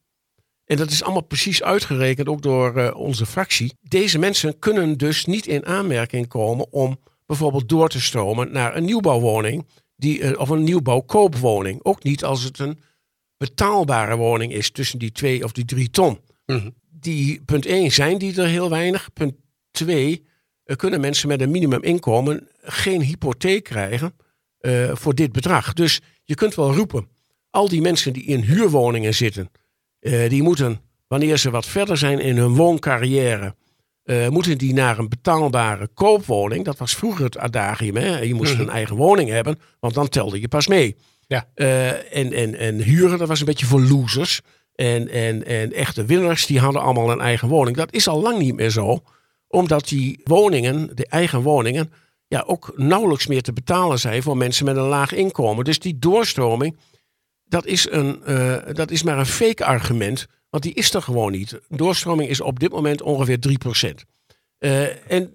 En 0.65 0.77
dat 0.77 0.91
is 0.91 1.03
allemaal 1.03 1.21
precies 1.21 1.63
uitgerekend, 1.63 2.27
ook 2.27 2.41
door 2.41 2.77
uh, 2.77 2.95
onze 2.95 3.25
fractie. 3.25 3.73
Deze 3.81 4.19
mensen 4.19 4.59
kunnen 4.59 4.97
dus 4.97 5.25
niet 5.25 5.47
in 5.47 5.65
aanmerking 5.65 6.27
komen 6.27 6.71
om 6.71 6.99
bijvoorbeeld 7.25 7.69
door 7.69 7.89
te 7.89 8.01
stromen 8.01 8.51
naar 8.51 8.75
een 8.75 8.85
nieuwbouwwoning 8.85 9.67
die, 10.01 10.19
uh, 10.19 10.39
of 10.39 10.49
een 10.49 10.63
nieuwbouwkoopwoning. 10.63 11.83
Ook 11.83 12.03
niet 12.03 12.23
als 12.23 12.43
het 12.43 12.59
een 12.59 12.79
betaalbare 13.37 14.15
woning 14.15 14.53
is 14.53 14.71
tussen 14.71 14.99
die 14.99 15.11
twee 15.11 15.43
of 15.43 15.51
die 15.51 15.65
drie 15.65 15.89
ton. 15.89 16.19
Mm 16.45 16.57
-hmm. 16.57 16.73
Die, 16.89 17.41
punt 17.45 17.65
1 17.65 17.91
zijn 17.91 18.17
die 18.17 18.41
er 18.41 18.47
heel 18.47 18.69
weinig. 18.69 19.13
Punt 19.13 19.33
2 19.71 20.23
uh, 20.65 20.75
kunnen 20.75 21.01
mensen 21.01 21.27
met 21.27 21.41
een 21.41 21.51
minimuminkomen 21.51 22.47
geen 22.61 23.01
hypotheek 23.01 23.63
krijgen 23.63 24.13
voor 24.91 25.15
dit 25.15 25.31
bedrag. 25.31 25.73
Dus 25.73 26.01
je 26.23 26.35
kunt 26.35 26.55
wel 26.55 26.73
roepen, 26.73 27.07
al 27.49 27.67
die 27.67 27.81
mensen 27.81 28.13
die 28.13 28.23
in 28.23 28.41
huurwoningen 28.41 29.13
zitten 29.13 29.51
uh, 30.01 30.29
die 30.29 30.43
moeten, 30.43 30.81
wanneer 31.07 31.37
ze 31.37 31.49
wat 31.49 31.65
verder 31.65 31.97
zijn 31.97 32.19
in 32.19 32.37
hun 32.37 32.55
wooncarrière, 32.55 33.55
uh, 34.11 34.27
moeten 34.27 34.57
die 34.57 34.73
naar 34.73 34.97
een 34.97 35.09
betaalbare 35.09 35.87
koopwoning. 35.93 36.65
Dat 36.65 36.77
was 36.77 36.95
vroeger 36.95 37.25
het 37.25 37.37
adagium. 37.37 37.95
Hè? 37.95 38.19
Je 38.19 38.33
moest 38.33 38.51
mm-hmm. 38.51 38.67
een 38.67 38.73
eigen 38.73 38.95
woning 38.95 39.29
hebben, 39.29 39.59
want 39.79 39.93
dan 39.93 40.09
telde 40.09 40.41
je 40.41 40.47
pas 40.47 40.67
mee. 40.67 40.95
Ja. 41.27 41.47
Uh, 41.55 42.15
en, 42.17 42.33
en, 42.33 42.55
en 42.55 42.81
huren, 42.81 43.17
dat 43.17 43.27
was 43.27 43.39
een 43.39 43.45
beetje 43.45 43.65
voor 43.65 43.81
losers. 43.81 44.41
En, 44.75 45.09
en, 45.09 45.45
en 45.45 45.73
echte 45.73 46.05
winners, 46.05 46.45
die 46.45 46.59
hadden 46.59 46.81
allemaal 46.81 47.11
een 47.11 47.21
eigen 47.21 47.47
woning. 47.47 47.77
Dat 47.77 47.93
is 47.93 48.07
al 48.07 48.21
lang 48.21 48.37
niet 48.37 48.55
meer 48.55 48.69
zo, 48.69 49.03
omdat 49.47 49.87
die 49.87 50.21
woningen, 50.23 50.95
de 50.95 51.07
eigen 51.07 51.41
woningen, 51.41 51.91
ja, 52.27 52.43
ook 52.47 52.73
nauwelijks 52.75 53.27
meer 53.27 53.41
te 53.41 53.53
betalen 53.53 53.99
zijn 53.99 54.23
voor 54.23 54.37
mensen 54.37 54.65
met 54.65 54.75
een 54.75 54.83
laag 54.83 55.13
inkomen. 55.13 55.65
Dus 55.65 55.79
die 55.79 55.99
doorstroming, 55.99 56.77
dat 57.45 57.65
is, 57.65 57.91
een, 57.91 58.21
uh, 58.27 58.57
dat 58.73 58.91
is 58.91 59.03
maar 59.03 59.17
een 59.17 59.25
fake 59.25 59.65
argument, 59.65 60.27
want 60.51 60.63
die 60.63 60.73
is 60.73 60.93
er 60.93 61.01
gewoon 61.01 61.31
niet. 61.31 61.59
Doorstroming 61.69 62.29
is 62.29 62.41
op 62.41 62.59
dit 62.59 62.71
moment 62.71 63.01
ongeveer 63.01 63.39
3%. 63.89 63.93
Uh, 64.59 65.11
en 65.11 65.33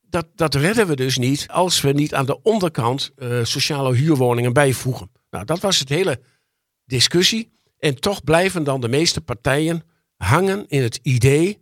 dat, 0.00 0.26
dat 0.34 0.54
redden 0.54 0.86
we 0.86 0.96
dus 0.96 1.18
niet 1.18 1.48
als 1.48 1.80
we 1.80 1.92
niet 1.92 2.14
aan 2.14 2.26
de 2.26 2.42
onderkant 2.42 3.12
uh, 3.18 3.44
sociale 3.44 3.94
huurwoningen 3.94 4.52
bijvoegen. 4.52 5.10
Nou, 5.30 5.44
dat 5.44 5.60
was 5.60 5.78
het 5.78 5.88
hele 5.88 6.20
discussie. 6.84 7.50
En 7.78 8.00
toch 8.00 8.24
blijven 8.24 8.64
dan 8.64 8.80
de 8.80 8.88
meeste 8.88 9.20
partijen 9.20 9.82
hangen 10.16 10.64
in 10.68 10.82
het 10.82 10.98
idee: 11.02 11.58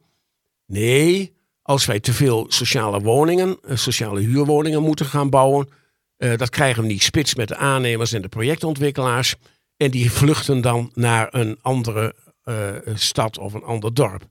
nee, 0.67 1.35
als 1.63 1.85
wij 1.85 2.01
te 2.01 2.13
veel 2.13 2.47
sociale 2.49 3.01
woningen, 3.01 3.59
sociale 3.69 4.21
huurwoningen 4.21 4.83
moeten 4.83 5.07
gaan 5.07 5.31
bouwen, 5.31 5.69
dat 6.17 6.51
krijgen 6.51 6.83
we 6.83 6.89
niet 6.89 7.03
spits 7.03 7.35
met 7.35 7.49
de 7.49 7.57
aannemers 7.57 8.13
en 8.13 8.23
de 8.23 8.29
projectontwikkelaars. 8.29 9.35
En 9.77 9.91
die 9.91 10.11
vluchten 10.11 10.61
dan 10.61 10.91
naar 10.95 11.29
een 11.31 11.59
andere 11.63 12.15
uh, 12.45 12.77
stad 12.95 13.39
of 13.39 13.53
een 13.53 13.63
ander 13.63 13.95
dorp. 13.95 14.29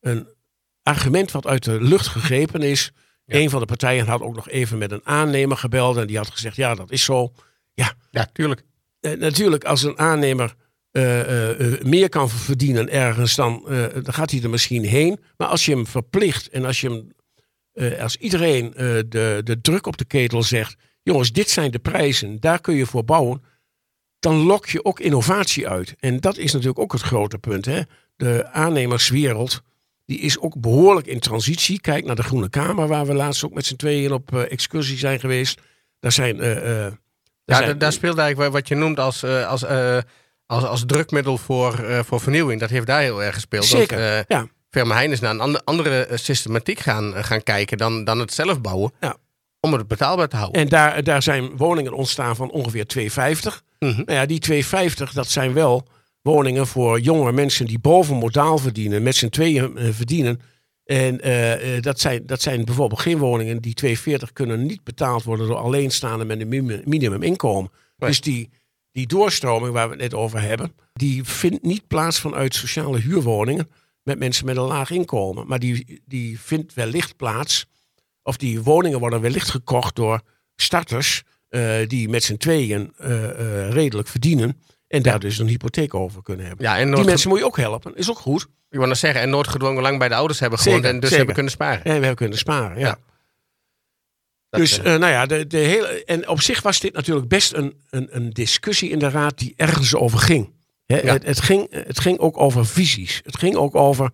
Een 0.00 0.28
argument 0.82 1.30
wat 1.30 1.46
uit 1.46 1.64
de 1.64 1.80
lucht 1.80 2.06
gegrepen 2.06 2.62
is. 2.62 2.92
Ja. 3.24 3.38
Een 3.38 3.50
van 3.50 3.60
de 3.60 3.66
partijen 3.66 4.06
had 4.06 4.20
ook 4.20 4.34
nog 4.34 4.48
even 4.48 4.78
met 4.78 4.92
een 4.92 5.06
aannemer 5.06 5.56
gebeld. 5.56 5.96
En 5.96 6.06
die 6.06 6.16
had 6.16 6.30
gezegd: 6.30 6.56
Ja, 6.56 6.74
dat 6.74 6.90
is 6.90 7.04
zo. 7.04 7.32
Ja, 7.74 7.92
ja 8.10 8.28
tuurlijk. 8.32 8.62
Uh, 9.00 9.18
natuurlijk, 9.18 9.64
als 9.64 9.82
een 9.82 9.98
aannemer 9.98 10.54
uh, 10.92 11.80
meer 11.82 12.08
kan 12.08 12.30
verdienen 12.30 12.90
ergens, 12.90 13.34
dan, 13.34 13.64
dan 13.92 14.12
gaat 14.12 14.30
hij 14.30 14.42
er 14.42 14.50
misschien 14.50 14.84
heen. 14.84 15.20
Maar 15.36 15.48
als 15.48 15.64
je 15.64 15.72
hem 15.72 15.86
verplicht 15.86 16.48
en 16.48 16.64
als, 16.64 16.80
je 16.80 17.10
hem, 17.74 18.00
als 18.00 18.16
iedereen 18.16 18.70
de, 19.08 19.40
de 19.44 19.60
druk 19.60 19.86
op 19.86 19.96
de 19.96 20.04
ketel 20.04 20.42
zegt: 20.42 20.76
Jongens, 21.02 21.32
dit 21.32 21.50
zijn 21.50 21.70
de 21.70 21.78
prijzen, 21.78 22.40
daar 22.40 22.60
kun 22.60 22.74
je 22.74 22.86
voor 22.86 23.04
bouwen 23.04 23.42
dan 24.26 24.36
lok 24.36 24.66
je 24.66 24.84
ook 24.84 25.00
innovatie 25.00 25.68
uit. 25.68 25.94
En 26.00 26.20
dat 26.20 26.36
is 26.36 26.52
natuurlijk 26.52 26.78
ook 26.78 26.92
het 26.92 27.02
grote 27.02 27.38
punt. 27.38 27.64
Hè? 27.64 27.80
De 28.16 28.48
aannemerswereld 28.52 29.62
die 30.06 30.18
is 30.18 30.38
ook 30.38 30.60
behoorlijk 30.60 31.06
in 31.06 31.20
transitie. 31.20 31.80
Kijk 31.80 32.04
naar 32.04 32.16
de 32.16 32.22
Groene 32.22 32.48
Kamer, 32.48 32.88
waar 32.88 33.06
we 33.06 33.14
laatst 33.14 33.44
ook 33.44 33.54
met 33.54 33.66
z'n 33.66 33.76
tweeën 33.76 34.12
op 34.12 34.34
uh, 34.34 34.52
excursie 34.52 34.98
zijn 34.98 35.20
geweest. 35.20 35.60
Daar 36.00 36.12
zijn... 36.12 36.36
Uh, 36.36 36.86
uh, 36.86 36.86
ja, 37.44 37.56
zijn, 37.56 37.78
daar 37.78 37.92
speelt 37.92 38.18
eigenlijk 38.18 38.52
wat 38.52 38.68
je 38.68 38.74
noemt 38.74 38.98
als, 38.98 39.24
als, 39.24 39.64
als, 40.46 40.64
als 40.64 40.84
drukmiddel 40.86 41.38
voor, 41.38 42.04
voor 42.04 42.20
vernieuwing. 42.20 42.60
Dat 42.60 42.70
heeft 42.70 42.86
daar 42.86 43.00
heel 43.00 43.22
erg 43.22 43.34
gespeeld. 43.34 43.64
Zeker, 43.64 44.24
ja. 44.28 44.46
Firma 44.70 45.00
is 45.00 45.20
naar 45.20 45.30
een 45.30 45.40
andere, 45.40 45.64
andere 45.64 46.08
systematiek 46.14 46.78
gaan, 46.78 47.24
gaan 47.24 47.42
kijken 47.42 47.78
dan, 47.78 48.04
dan 48.04 48.18
het 48.18 48.32
zelf 48.32 48.60
bouwen. 48.60 48.92
Ja. 49.00 49.16
Om 49.66 49.72
het 49.72 49.88
betaalbaar 49.88 50.28
te 50.28 50.36
houden. 50.36 50.60
En 50.60 50.68
daar, 50.68 51.04
daar 51.04 51.22
zijn 51.22 51.56
woningen 51.56 51.92
ontstaan 51.92 52.36
van 52.36 52.50
ongeveer 52.50 52.86
250. 52.86 53.62
Mhm. 53.78 53.90
Nou 53.90 54.12
ja, 54.12 54.26
die 54.26 54.38
250, 54.38 55.12
dat 55.12 55.28
zijn 55.28 55.52
wel 55.52 55.86
woningen 56.22 56.66
voor 56.66 57.00
jonge 57.00 57.32
mensen 57.32 57.66
die 57.66 57.78
boven 57.78 58.16
modaal 58.16 58.58
verdienen, 58.58 59.02
met 59.02 59.14
z'n 59.14 59.28
tweeën 59.28 59.72
uh, 59.76 59.88
verdienen. 59.92 60.40
En 60.84 61.26
uh, 61.26 61.76
uh, 61.76 61.82
dat, 61.82 62.00
zijn, 62.00 62.26
dat 62.26 62.42
zijn 62.42 62.64
bijvoorbeeld 62.64 63.00
geen 63.00 63.18
woningen 63.18 63.62
die 63.62 63.74
240 63.74 64.32
kunnen 64.32 64.66
niet 64.66 64.84
betaald 64.84 65.22
worden 65.22 65.46
door 65.46 65.56
alleenstaanden 65.56 66.26
met 66.26 66.40
een 66.40 66.82
minimuminkomen. 66.84 67.70
Nee. 67.96 68.08
Dus 68.08 68.20
die, 68.20 68.50
die 68.92 69.06
doorstroming 69.06 69.72
waar 69.72 69.86
we 69.86 69.92
het 69.92 70.02
net 70.02 70.14
over 70.14 70.40
hebben, 70.40 70.72
die 70.92 71.24
vindt 71.24 71.62
niet 71.62 71.86
plaats 71.86 72.20
vanuit 72.20 72.54
sociale 72.54 72.98
huurwoningen 72.98 73.68
met 74.02 74.18
mensen 74.18 74.46
met 74.46 74.56
een 74.56 74.62
laag 74.62 74.90
inkomen. 74.90 75.46
Maar 75.46 75.58
die, 75.58 76.02
die 76.04 76.40
vindt 76.40 76.74
wellicht 76.74 77.16
plaats, 77.16 77.66
of 78.26 78.36
die 78.36 78.62
woningen 78.62 78.98
worden 78.98 79.20
wellicht 79.20 79.50
gekocht 79.50 79.94
door 79.96 80.20
starters 80.56 81.22
die 81.86 82.08
met 82.08 82.22
z'n 82.24 82.36
tweeën 82.36 82.92
redelijk 83.70 84.08
verdienen. 84.08 84.60
En 84.88 85.02
daar 85.02 85.20
dus 85.20 85.38
een 85.38 85.46
hypotheek 85.48 85.94
over 85.94 86.22
kunnen 86.22 86.46
hebben. 86.46 86.64
Ja, 86.64 86.78
en 86.78 86.94
Die 86.94 87.04
mensen 87.04 87.28
moet 87.28 87.38
je 87.38 87.44
ook 87.44 87.56
helpen. 87.56 87.96
Is 87.96 88.10
ook 88.10 88.18
goed. 88.18 88.42
Ik 88.70 88.78
wil 88.78 88.86
nog 88.86 88.96
zeggen, 88.96 89.20
en 89.20 89.30
nooit 89.30 89.48
gedwongen 89.48 89.82
lang 89.82 89.98
bij 89.98 90.08
de 90.08 90.14
ouders 90.14 90.40
hebben 90.40 90.58
gewoond 90.58 90.76
Zeker, 90.82 90.94
en 90.94 91.00
dus 91.00 91.10
zeker. 91.10 91.16
hebben 91.16 91.34
kunnen 91.34 91.52
sparen. 91.52 91.84
En 91.84 91.84
we 91.84 91.90
hebben 91.98 92.14
kunnen 92.14 92.38
sparen, 92.38 92.78
ja. 92.78 92.98
Dus 94.50 94.78
eh, 94.78 94.94
eh, 94.94 95.00
nou 95.00 95.12
ja, 95.12 95.26
de, 95.26 95.46
de 95.46 95.56
hele, 95.58 96.04
en 96.04 96.28
op 96.28 96.40
zich 96.40 96.62
was 96.62 96.80
dit 96.80 96.92
natuurlijk 96.92 97.28
best 97.28 97.52
een, 97.52 97.74
een, 97.90 98.08
een 98.10 98.30
discussie 98.30 98.90
in 98.90 98.98
de 98.98 99.08
raad 99.10 99.38
die 99.38 99.52
ergens 99.56 99.94
over 99.94 100.18
ging. 100.18 100.52
Hè, 100.86 100.96
Ja. 100.96 101.12
het, 101.12 101.26
het, 101.26 101.40
ging. 101.40 101.66
Het 101.70 102.00
ging 102.00 102.18
ook 102.18 102.40
over 102.40 102.66
visies. 102.66 103.20
Het 103.24 103.38
ging 103.38 103.54
ook 103.54 103.74
over 103.74 104.10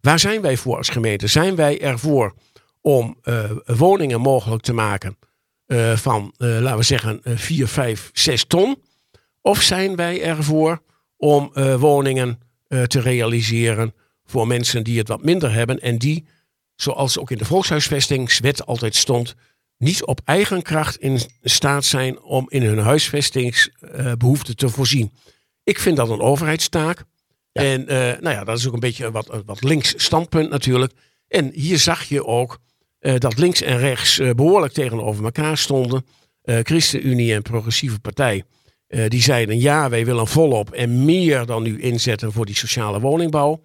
waar 0.00 0.18
zijn 0.18 0.40
wij 0.40 0.56
voor 0.56 0.76
als 0.76 0.88
gemeente? 0.88 1.26
Zijn 1.26 1.56
wij 1.56 1.80
ervoor 1.80 2.34
om 2.86 3.16
eh, 3.22 3.50
woningen 3.64 4.20
mogelijk 4.20 4.62
te 4.62 4.72
maken 4.72 5.16
eh, 5.66 5.96
van, 5.96 6.34
eh, 6.36 6.48
laten 6.60 6.78
we 6.78 6.84
zeggen, 6.84 7.20
4, 7.24 7.68
5, 7.68 8.10
6 8.12 8.44
ton? 8.44 8.82
Of 9.40 9.62
zijn 9.62 9.96
wij 9.96 10.22
ervoor 10.22 10.82
om 11.16 11.52
woningen 11.78 12.40
te 12.86 13.00
realiseren 13.00 13.94
voor 14.24 14.46
mensen 14.46 14.84
die 14.84 14.98
het 14.98 15.08
wat 15.08 15.24
minder 15.24 15.52
hebben 15.52 15.80
en 15.80 15.98
die, 15.98 16.26
zoals 16.74 17.18
ook 17.18 17.30
in 17.30 17.38
de 17.38 17.44
volkshuisvestingswet 17.44 18.66
altijd 18.66 18.94
stond, 18.94 19.34
niet 19.78 20.04
op 20.04 20.20
eigen 20.24 20.62
kracht 20.62 20.96
in 20.96 21.20
staat 21.42 21.84
zijn 21.84 22.20
om 22.20 22.46
in 22.48 22.62
hun 22.62 22.78
huisvestingsbehoeften 22.78 24.56
te 24.56 24.68
voorzien. 24.68 25.12
Ik 25.64 25.78
vind 25.78 25.96
dat 25.96 26.10
een 26.10 26.20
overheidstaak. 26.20 27.04
Ja. 27.52 27.62
En 27.62 27.84
nou 28.20 28.30
ja, 28.30 28.44
dat 28.44 28.58
is 28.58 28.66
ook 28.66 28.74
een 28.74 28.80
beetje 28.80 29.06
een 29.06 29.12
wat, 29.12 29.42
wat 29.46 29.64
links 29.64 29.94
standpunt 29.96 30.50
natuurlijk. 30.50 30.92
En 31.28 31.50
hier 31.54 31.78
zag 31.78 32.04
je 32.04 32.26
ook 32.26 32.58
dat 33.14 33.38
links 33.38 33.62
en 33.62 33.78
rechts 33.78 34.18
eh, 34.18 34.30
behoorlijk 34.30 34.72
tegenover 34.72 35.24
elkaar 35.24 35.58
stonden. 35.58 36.06
Eh 36.42 36.58
ChristenUnie 36.62 37.34
en 37.34 37.42
Progressieve 37.42 37.98
Partij. 37.98 38.44
Eh, 38.86 39.08
die 39.08 39.22
zeiden 39.22 39.60
ja, 39.60 39.88
wij 39.88 40.04
willen 40.04 40.26
volop 40.26 40.70
en 40.70 41.04
meer 41.04 41.46
dan 41.46 41.62
nu 41.62 41.80
inzetten 41.80 42.32
voor 42.32 42.46
die 42.46 42.56
sociale 42.56 43.00
woningbouw. 43.00 43.62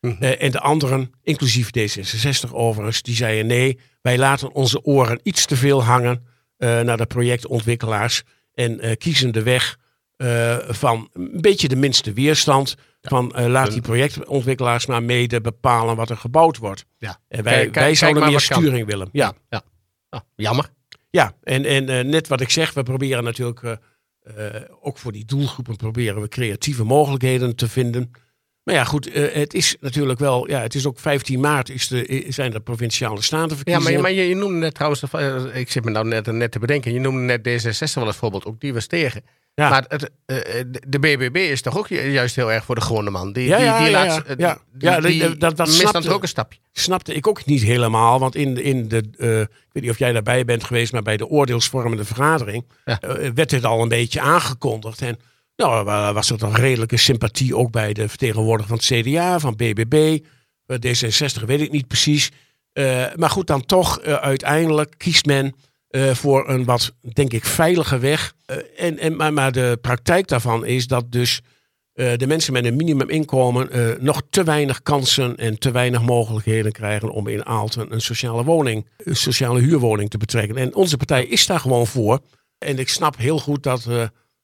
Mhm. 0.00 0.22
Eh, 0.22 0.42
en 0.42 0.50
de 0.50 0.60
anderen, 0.60 1.10
inclusief 1.22 1.70
D66 1.78 2.52
overigens, 2.52 3.02
die 3.02 3.14
zeiden 3.14 3.46
nee, 3.46 3.78
wij 4.02 4.18
laten 4.18 4.52
onze 4.52 4.82
oren 4.82 5.20
iets 5.22 5.46
te 5.46 5.56
veel 5.56 5.82
hangen 5.82 6.26
eh, 6.56 6.80
naar 6.80 6.96
de 6.96 7.06
projectontwikkelaars 7.06 8.22
en 8.54 8.80
eh, 8.80 8.96
kiezen 8.96 9.32
de 9.32 9.42
weg 9.42 9.78
eh, 10.16 10.56
van 10.68 11.08
een 11.12 11.40
beetje 11.40 11.68
de 11.68 11.76
minste 11.76 12.12
weerstand. 12.12 12.76
Van 13.08 13.32
eh, 13.34 13.46
laat 13.46 13.72
die 13.72 13.80
projectontwikkelaars 13.80 14.86
maar 14.86 15.02
mede 15.02 15.40
bepalen 15.40 15.96
wat 15.96 16.10
er 16.10 16.16
gebouwd 16.16 16.56
wordt. 16.58 16.84
Ja. 16.98 17.18
En 17.28 17.42
wij, 17.42 17.54
Kijk- 17.54 17.74
wij 17.74 17.94
zouden 17.94 18.22
meer 18.22 18.46
kan. 18.48 18.58
sturing 18.62 18.86
willen. 18.86 19.08
Ja, 19.12 19.32
ja. 19.48 19.62
Ah, 20.08 20.20
jammer. 20.36 20.70
ja, 21.10 21.32
en, 21.42 21.64
en 21.64 21.88
eh, 21.88 22.04
net 22.04 22.28
wat 22.28 22.40
ik 22.40 22.50
zeg, 22.50 22.72
we 22.74 22.82
proberen 22.82 23.24
natuurlijk 23.24 23.60
eh, 23.62 23.76
ook 24.80 24.98
voor 24.98 25.12
die 25.12 25.24
doelgroepen 25.24 25.76
proberen 25.76 26.20
we 26.20 26.28
creatieve 26.28 26.84
mogelijkheden 26.84 27.56
te 27.56 27.68
vinden. 27.68 28.10
Maar 28.62 28.74
ja, 28.74 28.84
goed, 28.84 29.12
het 29.14 29.54
is 29.54 29.76
natuurlijk 29.80 30.18
wel, 30.18 30.48
ja, 30.48 30.60
het 30.60 30.74
is 30.74 30.86
ook 30.86 30.98
15 30.98 31.40
maart 31.40 31.68
is 31.70 31.88
de, 31.88 32.24
zijn 32.28 32.50
de 32.50 32.60
provinciale 32.60 33.14
Ja, 33.14 33.20
statenverkiezingen. 33.20 33.92
maar, 33.92 34.02
maar 34.02 34.12
je, 34.12 34.28
je 34.28 34.34
noemde 34.34 34.58
net 34.58 34.74
trouwens, 34.74 35.02
ik 35.52 35.70
zit 35.70 35.84
me 35.84 35.90
nou 35.90 36.06
net, 36.06 36.26
net 36.26 36.52
te 36.52 36.58
bedenken, 36.58 36.92
je 36.92 37.00
noemde 37.00 37.20
net 37.38 37.48
D66 37.48 37.92
wel 37.94 38.06
als 38.06 38.16
voorbeeld, 38.16 38.44
ook 38.44 38.60
die 38.60 38.74
was 38.74 38.86
tegen. 38.86 39.22
Ja. 39.54 39.68
Maar 39.70 39.84
het, 39.88 40.10
eh, 40.26 40.58
eh, 40.60 40.66
de 40.88 40.98
BBB 40.98 41.36
is 41.36 41.62
toch 41.62 41.78
ook 41.78 41.88
ju- 41.88 42.10
juist 42.10 42.36
heel 42.36 42.52
erg 42.52 42.64
voor 42.64 42.74
de 42.74 42.80
gewone 42.80 43.10
man. 43.10 43.32
Die, 43.32 43.46
Ja, 43.48 43.56
die, 43.56 43.64
ja, 43.66 43.78
die 43.78 43.90
ja, 43.90 43.92
laat, 44.06 44.14
ja. 44.16 44.22
eh, 44.24 44.36
Ja. 44.38 44.58
die- 44.72 44.88
Ja, 44.90 45.00
die 45.00 45.20
dat- 45.20 45.40
dat- 45.40 45.56
dat 45.56 45.66
mist 45.66 45.78
dan 45.80 45.88
snapte- 45.88 46.08
toch 46.08 46.16
ook 46.16 46.22
een 46.22 46.28
stapje. 46.28 46.58
snapte 46.72 47.14
ik 47.14 47.26
ook 47.26 47.44
niet 47.44 47.62
helemaal. 47.62 48.18
Want 48.18 48.34
in, 48.34 48.54
de- 48.54 48.62
in 48.62 48.88
de, 48.88 48.96
ik 48.96 49.72
weet 49.72 49.82
niet 49.82 49.90
of 49.90 49.98
jij 49.98 50.12
daarbij 50.12 50.44
bent 50.44 50.64
geweest, 50.64 50.92
maar 50.92 51.02
bij 51.02 51.16
de 51.16 51.26
oordeelsvormende 51.28 52.04
vergadering 52.04 52.64
werd 53.34 53.50
dit 53.50 53.64
al 53.64 53.82
een 53.82 53.88
beetje 53.88 54.20
aangekondigd. 54.20 55.00
En 55.02 55.18
nou, 55.56 55.84
wa- 55.84 56.12
was 56.12 56.30
er 56.30 56.38
toch 56.38 56.56
redelijke 56.56 56.96
sympathie 56.96 57.56
ook 57.56 57.70
bij 57.70 57.92
de 57.92 58.08
vertegenwoordiger 58.08 58.68
van 58.78 58.96
het 58.98 59.06
CDA, 59.06 59.38
van 59.38 59.56
BBB, 59.56 60.18
eh, 60.66 60.76
D66, 60.78 61.44
weet 61.46 61.60
ik 61.60 61.70
niet 61.70 61.88
precies. 61.88 62.30
Maar 63.16 63.30
goed, 63.30 63.46
dan 63.46 63.66
toch 63.66 64.00
uiteindelijk 64.02 64.94
kiest 64.96 65.26
men 65.26 65.54
eh, 65.94 66.14
voor 66.14 66.48
een 66.48 66.64
wat, 66.64 66.94
denk 67.12 67.32
ik, 67.32 67.44
veilige 67.44 67.98
weg. 67.98 68.34
Eh, 68.46 68.56
en, 68.76 68.98
en, 68.98 69.16
maar, 69.16 69.32
maar 69.32 69.52
de 69.52 69.78
praktijk 69.80 70.28
daarvan 70.28 70.66
is 70.66 70.86
dat 70.86 71.12
dus 71.12 71.40
eh, 71.92 72.16
de 72.16 72.26
mensen 72.26 72.52
met 72.52 72.64
een 72.64 72.76
minimuminkomen 72.76 73.68
nog 74.04 74.22
te 74.30 74.44
weinig 74.44 74.82
kansen 74.82 75.36
en 75.36 75.58
te 75.58 75.70
weinig 75.70 76.02
mogelijkheden 76.02 76.72
krijgen 76.72 77.10
om 77.10 77.28
in 77.28 77.46
Aalten 77.46 77.92
een 77.92 78.00
sociale 78.00 78.44
woning, 78.44 78.88
een 78.96 79.16
sociale 79.16 79.60
huurwoning 79.60 80.10
te 80.10 80.18
betrekken. 80.18 80.56
En 80.56 80.74
onze 80.74 80.96
partij 80.96 81.24
is 81.24 81.46
daar 81.46 81.60
gewoon 81.60 81.86
voor. 81.86 82.20
En 82.58 82.78
ik 82.78 82.88
snap 82.88 83.16
heel 83.16 83.38
goed 83.38 83.62
dat 83.62 83.88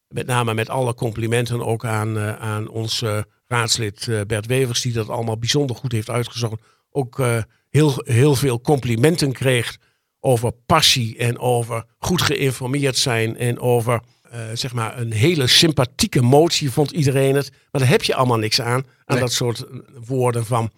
met 0.08 0.26
name 0.26 0.54
met 0.54 0.68
alle 0.68 0.94
complimenten 0.94 1.66
ook 1.66 1.84
aan, 1.84 2.18
aan 2.38 2.68
ons 2.68 3.04
raadslid 3.46 4.08
Bert 4.26 4.46
Wevers, 4.46 4.80
die 4.80 4.92
dat 4.92 5.08
allemaal 5.08 5.38
bijzonder 5.38 5.76
goed 5.76 5.92
heeft 5.92 6.10
uitgezocht, 6.10 6.62
ook 6.90 7.22
heel, 7.70 7.92
heel 8.04 8.34
veel 8.34 8.60
complimenten 8.60 9.32
kreeg 9.32 9.76
over 10.20 10.52
passie 10.66 11.16
en 11.18 11.38
over 11.38 11.84
goed 11.98 12.22
geïnformeerd 12.22 12.96
zijn 12.96 13.36
en 13.36 13.58
over 13.60 14.00
eh, 14.30 14.40
zeg 14.54 14.72
maar 14.72 14.98
een 14.98 15.12
hele 15.12 15.46
sympathieke 15.46 16.22
motie 16.22 16.70
vond 16.70 16.90
iedereen 16.90 17.34
het. 17.34 17.50
Maar 17.70 17.80
daar 17.80 17.90
heb 17.90 18.02
je 18.02 18.14
allemaal 18.14 18.38
niks 18.38 18.60
aan, 18.60 18.68
aan 18.74 18.84
Nee. 19.06 19.18
dat 19.18 19.32
soort 19.32 19.60
eh, 19.64 19.76
woorden 20.06 20.46
van 20.46 20.70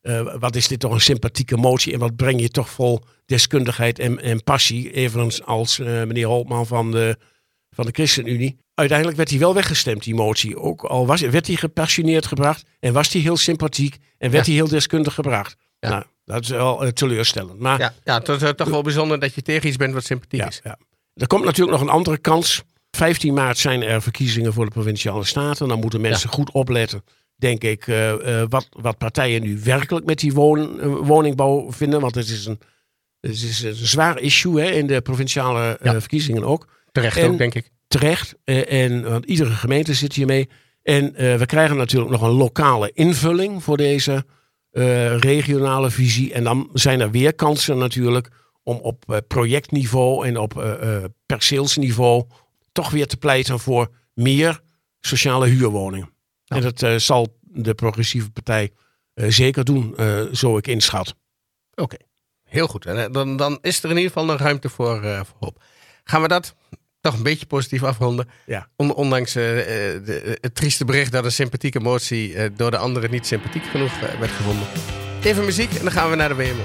eh, 0.00 0.34
wat 0.38 0.56
is 0.56 0.68
dit 0.68 0.80
toch 0.80 0.92
een 0.92 1.00
sympathieke 1.00 1.56
motie 1.56 1.92
en 1.92 1.98
wat 1.98 2.16
breng 2.16 2.40
je 2.40 2.48
toch 2.48 2.70
vol 2.70 3.00
deskundigheid 3.26 3.98
en, 3.98 4.20
en 4.22 4.42
passie, 4.42 4.92
evenals 4.92 5.42
als 5.44 5.78
meneer 5.78 6.26
Holtman 6.26 6.66
van 6.66 6.90
de, 6.90 7.16
van 7.70 7.86
de 7.86 7.92
ChristenUnie. 7.92 8.58
Uiteindelijk 8.74 9.18
werd 9.18 9.30
hij 9.30 9.38
wel 9.38 9.54
weggestemd, 9.54 10.02
die 10.04 10.14
motie. 10.14 10.58
Ook 10.58 10.84
al 10.84 11.06
was, 11.06 11.20
werd 11.20 11.46
hij 11.46 11.56
gepassioneerd 11.56 12.26
gebracht 12.26 12.62
en 12.80 12.92
was 12.92 13.12
hij 13.12 13.22
heel 13.22 13.36
sympathiek 13.36 13.96
en 14.18 14.30
werd 14.30 14.46
Ja. 14.46 14.52
hij 14.52 14.60
heel 14.60 14.68
deskundig 14.70 15.14
gebracht. 15.14 15.56
Ja. 15.80 15.88
Nou, 15.88 16.04
dat 16.24 16.42
is 16.42 16.48
wel 16.48 16.84
eh, 16.84 16.88
teleurstellend. 16.88 17.58
Maar 17.58 17.78
Ja, 17.78 17.94
ja 18.04 18.18
het 18.18 18.28
is 18.28 18.52
toch 18.56 18.68
wel 18.68 18.82
bijzonder 18.82 19.20
dat 19.20 19.34
je 19.34 19.42
tegen 19.42 19.68
iets 19.68 19.76
bent 19.76 19.94
wat 19.94 20.04
sympathiek 20.04 20.40
ja, 20.40 20.46
is. 20.48 20.60
ja. 20.64 20.78
Er 21.14 21.26
komt 21.26 21.44
natuurlijk 21.44 21.78
nog 21.78 21.80
een 21.86 21.94
andere 21.94 22.18
kans. 22.18 22.62
15 22.90 23.34
maart 23.34 23.58
zijn 23.58 23.82
er 23.82 24.02
verkiezingen 24.02 24.52
voor 24.52 24.64
de 24.64 24.70
provinciale 24.70 25.24
staten. 25.24 25.68
Dan 25.68 25.80
moeten 25.80 26.00
mensen 26.00 26.28
goed 26.28 26.50
opletten, 26.52 27.04
denk 27.36 27.62
ik, 27.62 27.86
eh, 27.86 28.40
eh, 28.42 28.46
wat, 28.48 28.68
wat 28.70 28.98
partijen 28.98 29.42
nu 29.42 29.60
werkelijk 29.64 30.06
met 30.06 30.18
die 30.18 30.32
woon, 30.32 30.80
woningbouw 31.04 31.72
vinden. 31.72 32.00
Want 32.00 32.14
het 32.14 32.28
is 32.28 32.46
een, 32.46 32.60
het 33.20 33.30
is 33.30 33.62
een 33.62 33.74
zwaar 33.74 34.18
issue 34.18 34.60
hè, 34.60 34.70
in 34.70 34.86
de 34.86 35.00
provinciale 35.00 35.78
verkiezingen 35.82 36.44
ook. 36.44 36.66
Terecht 36.92 37.16
En- 37.16 37.30
ook, 37.30 37.38
denk 37.38 37.54
ik. 37.54 37.70
Terecht. 37.86 38.34
en, 38.44 39.02
want 39.10 39.24
iedere 39.24 39.50
gemeente 39.50 39.94
zit 39.94 40.14
hiermee. 40.14 40.48
En 40.82 41.12
we 41.38 41.46
krijgen 41.46 41.76
natuurlijk 41.76 42.10
nog 42.10 42.22
een 42.22 42.30
lokale 42.30 42.90
invulling 42.94 43.62
voor 43.62 43.76
deze 43.76 44.24
eh, 44.70 45.16
regionale 45.16 45.90
visie. 45.90 46.32
En 46.32 46.44
dan 46.44 46.70
zijn 46.72 47.00
er 47.00 47.10
weer 47.10 47.34
kansen 47.34 47.78
natuurlijk 47.78 48.28
om 48.62 48.76
op 48.76 49.04
eh, 49.06 49.18
projectniveau 49.28 50.26
en 50.26 50.38
op 50.38 50.62
eh, 50.62 51.04
perceelsniveau 51.26 52.24
toch 52.72 52.90
weer 52.90 53.06
te 53.06 53.16
pleiten 53.16 53.58
voor 53.58 53.90
meer 54.14 54.60
sociale 55.00 55.46
huurwoningen. 55.46 56.10
Ja. 56.44 56.56
En 56.56 56.62
dat 56.72 57.02
zal 57.02 57.38
de 57.40 57.74
progressieve 57.74 58.30
partij 58.30 58.72
zeker 59.14 59.64
doen, 59.64 59.96
zo 60.32 60.56
ik 60.56 60.66
inschat. 60.66 61.14
Oké, 61.74 61.96
heel 62.44 62.66
goed. 62.66 62.86
En 62.86 63.12
dan, 63.12 63.36
dan 63.36 63.58
is 63.60 63.78
er 63.78 63.90
in 63.90 63.96
ieder 63.96 64.12
geval 64.12 64.24
nog 64.24 64.38
ruimte 64.38 64.68
voor, 64.68 65.00
voor 65.02 65.36
hoop. 65.40 65.62
Gaan 66.04 66.22
we 66.22 66.28
dat 66.28 66.54
toch 67.00 67.14
een 67.16 67.22
beetje 67.22 67.46
positief 67.46 67.82
afronden? 67.82 68.28
Ja. 68.46 68.68
On- 68.76 68.94
ondanks 68.94 69.34
eh, 69.34 69.58
eh, 69.94 70.04
de- 70.04 70.38
het 70.40 70.54
trieste 70.54 70.84
bericht 70.84 71.12
dat 71.12 71.24
een 71.24 71.32
sympathieke 71.32 71.80
motie 71.80 72.34
eh, 72.34 72.50
door 72.56 72.70
de 72.70 72.76
anderen 72.76 73.10
niet 73.10 73.26
sympathiek 73.26 73.64
genoeg 73.64 74.00
werd 74.00 74.30
gevonden. 74.32 74.66
Even 75.22 75.44
muziek 75.44 75.74
en 75.74 75.82
dan 75.82 75.92
gaan 75.92 76.10
we 76.10 76.16
naar 76.16 76.28
de 76.28 76.34
WMO. 76.34 76.64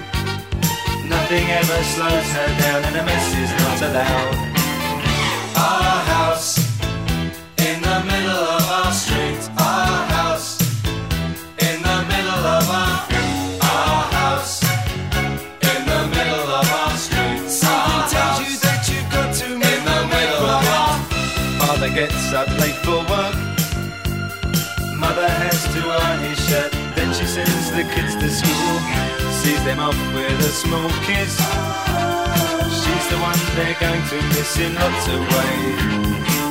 Nothing 1.31 1.49
ever 1.51 1.83
slows 1.83 2.29
her 2.33 2.47
down, 2.59 2.83
and 2.83 2.95
a 2.97 3.03
mess 3.05 3.33
is 3.37 3.51
not 3.63 3.81
allowed. 3.87 4.35
Our 5.55 5.99
house 6.11 6.59
in 7.55 7.79
the 7.81 8.03
middle 8.03 8.43
of 8.51 8.63
our 8.69 8.91
street. 8.91 9.39
Our 9.57 10.07
house 10.11 10.59
in 11.67 11.81
the 11.87 11.97
middle 12.11 12.43
of 12.57 12.69
our 12.69 13.07
our 13.63 14.03
house 14.11 14.61
in 15.71 15.79
the 15.87 16.01
middle 16.11 16.47
of 16.59 16.67
our 16.69 16.97
street. 16.97 17.47
Something 17.47 18.11
tells 18.11 18.39
you 18.43 18.59
that 18.67 18.83
you've 18.91 19.09
got 19.09 19.33
to 19.33 19.53
in 19.53 19.81
the 19.87 19.99
middle 20.11 20.45
of 20.51 20.63
our 20.67 20.99
Father 21.63 21.89
gets 21.95 22.33
up 22.33 22.49
late 22.59 22.75
for 22.83 22.99
work. 23.07 23.35
Mother 24.99 25.29
has 25.29 25.63
to 25.75 25.79
iron 25.79 26.19
his 26.25 26.39
shirt. 26.49 26.71
Then 26.97 27.13
she 27.13 27.23
sends 27.23 27.71
the 27.71 27.83
kids 27.95 28.15
to 28.17 28.29
school. 28.29 29.30
Sees 29.41 29.63
them 29.63 29.79
off 29.79 29.97
with 30.13 30.39
a 30.39 30.51
small 30.51 30.87
kiss. 31.01 31.35
She's 32.79 33.07
the 33.09 33.17
one 33.19 33.39
they're 33.55 33.75
going 33.79 34.05
to 34.09 34.15
miss 34.37 34.59
in 34.59 34.75
lots 34.75 35.07
of 35.07 35.19
ways. 35.19 36.50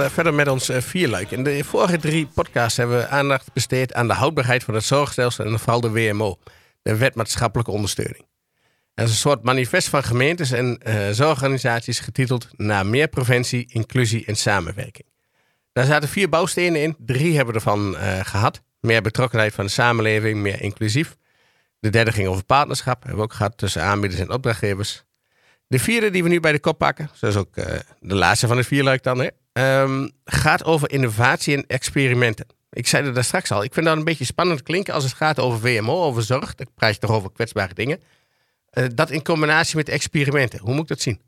eh, 0.00 0.10
verder 0.10 0.34
met 0.34 0.48
ons 0.48 0.68
eh, 0.68 0.80
vierluik. 0.80 1.30
In 1.30 1.44
de 1.44 1.64
vorige 1.64 1.98
drie 1.98 2.26
podcasts 2.26 2.76
hebben 2.76 2.96
we 2.96 3.08
aandacht 3.08 3.52
besteed 3.52 3.94
aan 3.94 4.08
de 4.08 4.14
houdbaarheid 4.14 4.64
van 4.64 4.74
het 4.74 4.84
zorgstelsel 4.84 5.44
en 5.44 5.58
vooral 5.58 5.80
de 5.80 5.90
WMO, 5.90 6.38
de 6.82 6.96
Wet 6.96 7.14
Maatschappelijke 7.14 7.70
Ondersteuning. 7.70 8.24
Dat 8.94 9.06
is 9.06 9.10
een 9.10 9.18
soort 9.18 9.42
manifest 9.42 9.88
van 9.88 10.02
gemeentes 10.02 10.50
en 10.50 10.78
eh, 10.78 11.10
zorgorganisaties 11.10 12.00
getiteld 12.00 12.48
Naar 12.56 12.86
meer 12.86 13.08
preventie, 13.08 13.66
inclusie 13.68 14.24
en 14.26 14.36
samenwerking. 14.36 15.08
Daar 15.72 15.84
zaten 15.84 16.08
vier 16.08 16.28
bouwstenen 16.28 16.82
in, 16.82 16.96
drie 16.98 17.36
hebben 17.36 17.54
we 17.54 17.60
ervan 17.60 17.96
eh, 17.96 18.20
gehad. 18.22 18.62
Meer 18.80 19.02
betrokkenheid 19.02 19.54
van 19.54 19.64
de 19.64 19.70
samenleving, 19.70 20.38
meer 20.38 20.60
inclusief. 20.60 21.16
De 21.80 21.90
derde 21.90 22.12
ging 22.12 22.28
over 22.28 22.44
partnerschap, 22.44 23.02
hebben 23.02 23.18
we 23.18 23.24
ook 23.24 23.32
gehad 23.32 23.58
tussen 23.58 23.82
aanbieders 23.82 24.20
en 24.20 24.30
opdrachtgevers. 24.30 25.04
De 25.66 25.78
vierde 25.78 26.10
die 26.10 26.22
we 26.22 26.28
nu 26.28 26.40
bij 26.40 26.52
de 26.52 26.60
kop 26.60 26.78
pakken, 26.78 27.10
zoals 27.12 27.36
ook 27.36 27.54
de 28.00 28.14
laatste 28.14 28.46
van 28.46 28.56
het 28.56 28.66
vierluik 28.66 29.02
dan, 29.02 29.18
hè, 29.18 29.28
ehm, 29.54 30.08
gaat 30.24 30.64
over 30.64 30.90
innovatie 30.90 31.56
en 31.56 31.64
experimenten. 31.66 32.46
Ik 32.70 32.86
zei 32.86 33.04
het 33.04 33.14
daar 33.14 33.24
straks 33.24 33.50
al, 33.50 33.64
ik 33.64 33.74
vind 33.74 33.86
dat 33.86 33.96
een 33.96 34.04
beetje 34.04 34.24
spannend 34.24 34.62
klinken 34.62 34.94
als 34.94 35.04
het 35.04 35.12
gaat 35.12 35.40
over 35.40 35.60
WMO, 35.60 36.02
over 36.02 36.22
zorg. 36.22 36.54
Dan 36.54 36.66
praat 36.74 36.94
je 36.94 37.00
toch 37.00 37.10
over 37.10 37.32
kwetsbare 37.32 37.74
dingen. 37.74 38.00
Eh, 38.74 38.84
dat 38.94 39.10
in 39.10 39.22
combinatie 39.22 39.76
met 39.76 39.88
experimenten. 39.88 40.60
Hoe 40.60 40.72
moet 40.72 40.82
ik 40.82 40.88
dat 40.88 41.00
zien? 41.00 41.20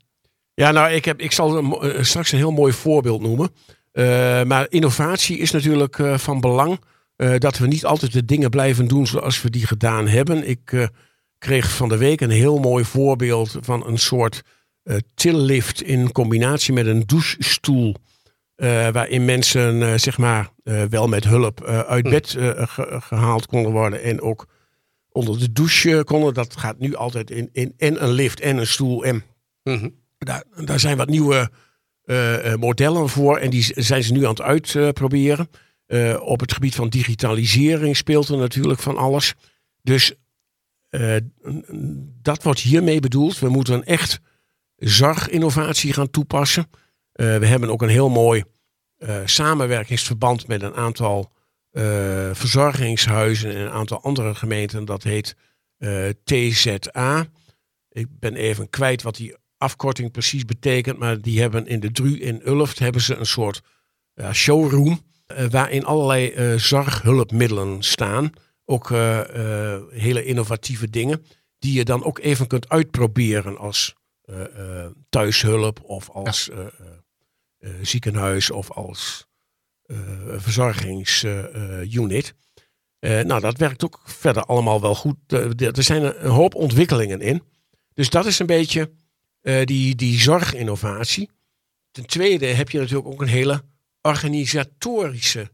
Ja, 0.53 0.71
nou, 0.71 0.91
ik, 0.91 1.05
heb, 1.05 1.19
ik 1.19 1.31
zal 1.31 1.81
eh, 1.81 2.03
straks 2.03 2.31
een 2.31 2.37
heel 2.37 2.51
mooi 2.51 2.73
voorbeeld 2.73 3.21
noemen. 3.21 3.49
Eh, 3.91 4.43
maar 4.43 4.65
innovatie 4.69 5.37
is 5.37 5.51
natuurlijk 5.51 5.99
van 6.15 6.41
belang. 6.41 6.79
dat 7.37 7.57
we 7.57 7.67
niet 7.67 7.85
altijd 7.85 8.13
de 8.13 8.25
dingen 8.25 8.49
blijven 8.49 8.87
doen 8.87 9.07
zoals 9.07 9.41
we 9.41 9.49
die 9.49 9.67
gedaan 9.67 10.07
hebben. 10.07 10.47
Ik 10.47 10.89
kreeg 11.37 11.75
van 11.75 11.89
de 11.89 11.97
week 11.97 12.21
een 12.21 12.29
heel 12.29 12.59
mooi 12.59 12.85
voorbeeld 12.85 13.57
van 13.61 13.87
een 13.87 13.97
soort 13.97 14.41
tillift 15.15 15.81
in 15.81 16.11
combinatie 16.11 16.73
met 16.73 16.85
een 16.85 17.03
douchestoel. 17.05 17.95
Eh, 18.57 18.89
waarin 18.89 19.25
mensen 19.25 19.81
eh, 19.81 19.93
zeg 19.97 20.17
maar 20.17 20.49
eh, 20.63 20.83
wel 20.83 21.07
met 21.07 21.23
hulp 21.23 21.63
uit 21.63 22.03
bed 22.09 22.35
eh, 22.35 22.49
ge- 22.67 22.97
gehaald 23.03 23.45
konden 23.45 23.71
worden 23.71 24.01
en 24.03 24.21
ook 24.21 24.47
onder 25.11 25.39
de 25.39 25.51
douche 25.51 26.01
konden. 26.05 26.33
Dat 26.33 26.57
gaat 26.57 26.79
nu 26.79 26.95
altijd 26.95 27.31
in, 27.31 27.49
in 27.51 27.73
en 27.77 28.03
een 28.03 28.11
lift 28.11 28.39
en 28.39 28.57
een 28.57 28.67
stoel 28.67 29.03
en 29.05 29.23
Mhm. 29.63 29.89
daar, 30.17 30.43
daar 30.65 30.79
zijn 30.79 30.97
wat 30.97 31.09
nieuwe 31.09 31.49
modellen 32.59 33.09
voor 33.09 33.37
en 33.37 33.49
die 33.49 33.71
zijn 33.75 34.03
ze 34.03 34.11
nu 34.13 34.23
aan 34.23 34.29
het 34.29 34.41
uitproberen. 34.41 35.49
Op 36.19 36.39
het 36.39 36.53
gebied 36.53 36.75
van 36.75 36.89
digitalisering 36.89 37.97
speelt 37.97 38.29
er 38.29 38.37
natuurlijk 38.37 38.79
van 38.79 38.97
alles. 38.97 39.33
Dus 39.81 40.13
dat 42.21 42.43
wordt 42.43 42.59
hiermee 42.59 42.99
bedoeld. 42.99 43.39
We 43.39 43.49
moeten 43.49 43.83
echt 43.85 44.19
zorginnovatie 44.77 45.93
gaan 45.93 46.09
toepassen. 46.09 46.67
Eh, 47.17 47.37
we 47.37 47.45
hebben 47.45 47.69
ook 47.69 47.81
een 47.81 47.89
heel 47.89 48.09
mooi 48.09 48.43
eh, 48.97 49.21
samenwerkingsverband 49.25 50.47
met 50.47 50.61
een 50.61 50.73
aantal 50.73 51.31
eh, 51.71 51.83
verzorgingshuizen 52.33 53.55
en 53.55 53.61
een 53.61 53.69
aantal 53.69 54.01
andere 54.01 54.35
gemeenten. 54.35 54.85
Dat 54.85 55.03
heet 55.03 55.35
TZA. 56.23 57.25
Ik 57.89 58.07
ben 58.19 58.35
even 58.35 58.69
kwijt 58.69 59.01
wat 59.01 59.15
die 59.15 59.35
afkorting 59.57 60.11
precies 60.11 60.45
betekent, 60.45 60.97
maar 60.97 61.21
die 61.21 61.41
hebben 61.41 61.67
in 61.67 61.79
de 61.79 61.91
Dru 61.91 62.19
in 62.19 62.41
Ulft 62.47 62.79
hebben 62.79 63.01
ze 63.01 63.15
een 63.15 63.25
soort 63.25 63.61
showroom 64.31 65.01
waarin 65.49 65.85
allerlei 65.85 66.59
zorghulpmiddelen 66.59 67.83
staan 67.83 68.29
ook 68.65 68.89
hele 69.89 70.23
innovatieve 70.23 70.89
dingen. 70.89 71.25
Die 71.59 71.73
je 71.73 71.85
dan 71.85 72.03
ook 72.03 72.19
even 72.19 72.47
kunt 72.47 72.69
uitproberen 72.69 73.57
als 73.57 73.95
thuishulp 75.09 75.81
of 75.83 76.09
als 76.09 76.49
ziekenhuis 77.81 78.51
of 78.51 78.71
als 78.71 79.27
eh, 79.83 79.97
verzorgingsunit. 80.37 82.33
Eh, 82.99 83.21
nou, 83.21 83.41
dat 83.41 83.57
werkt 83.57 83.83
ook 83.83 84.01
verder 84.05 84.43
allemaal 84.43 84.81
wel 84.81 84.95
goed. 84.95 85.15
Eh, 85.27 85.67
er 85.77 85.83
zijn 85.83 86.03
een, 86.25 86.29
hoop 86.29 86.55
ontwikkelingen 86.55 87.21
in. 87.21 87.43
Dus 87.93 88.09
dat 88.09 88.25
is 88.25 88.39
een 88.39 88.45
beetje 88.45 88.91
eh, 89.41 89.65
die, 89.65 89.95
die 89.95 90.19
zorginnovatie. 90.19 91.29
Ten 91.91 92.05
tweede 92.05 92.45
heb 92.45 92.69
je 92.69 92.79
natuurlijk 92.79 93.07
ook 93.07 93.21
een 93.21 93.27
hele 93.27 93.63
organisatorische 94.01 95.51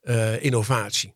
eh, 0.00 0.44
innovatie. 0.44 1.14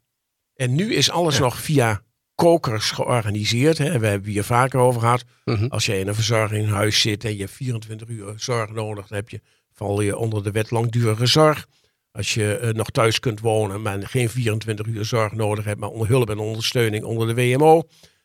En 0.55 0.75
nu 0.75 0.95
is 0.95 1.11
alles 1.11 1.37
Ja. 1.37 1.41
nog 1.43 1.59
via 1.61 2.03
kokers 2.35 2.91
georganiseerd. 2.91 3.79
Hè. 3.79 3.99
We 3.99 4.07
hebben 4.07 4.31
hier 4.31 4.45
vaker 4.45 4.81
over 4.81 5.01
gehad. 5.01 5.25
Mhm. 5.45 5.67
Als 5.67 5.87
jij 5.87 6.01
in 6.01 6.09
een 6.09 6.15
verzorgingshuis 6.15 7.01
zit 7.01 7.25
en 7.25 7.33
je 7.33 7.39
hebt 7.39 7.51
24 7.53 8.09
uur 8.09 8.35
zorg 8.37 8.71
nodig, 8.71 9.07
dan 9.07 9.17
heb 9.17 9.29
je, 9.29 9.41
val 9.75 10.01
je 10.01 10.17
onder 10.17 10.43
de 10.43 10.51
wet 10.51 10.71
langdurige 10.71 11.27
zorg. 11.27 11.67
Als 12.13 12.35
je 12.35 12.57
eh, 12.57 12.71
nog 12.73 12.91
thuis 12.91 13.21
kunt 13.21 13.41
wonen, 13.41 13.83
maar 13.83 13.99
geen 14.07 14.29
24 14.29 14.87
uur 14.87 15.05
zorg 15.05 15.33
nodig 15.33 15.65
hebt, 15.65 15.81
maar 15.81 15.89
onder 15.89 16.09
hulp 16.09 16.31
en 16.31 16.39
ondersteuning 16.39 17.05
onder 17.05 17.35
de 17.35 17.35
WMO. 17.35 17.83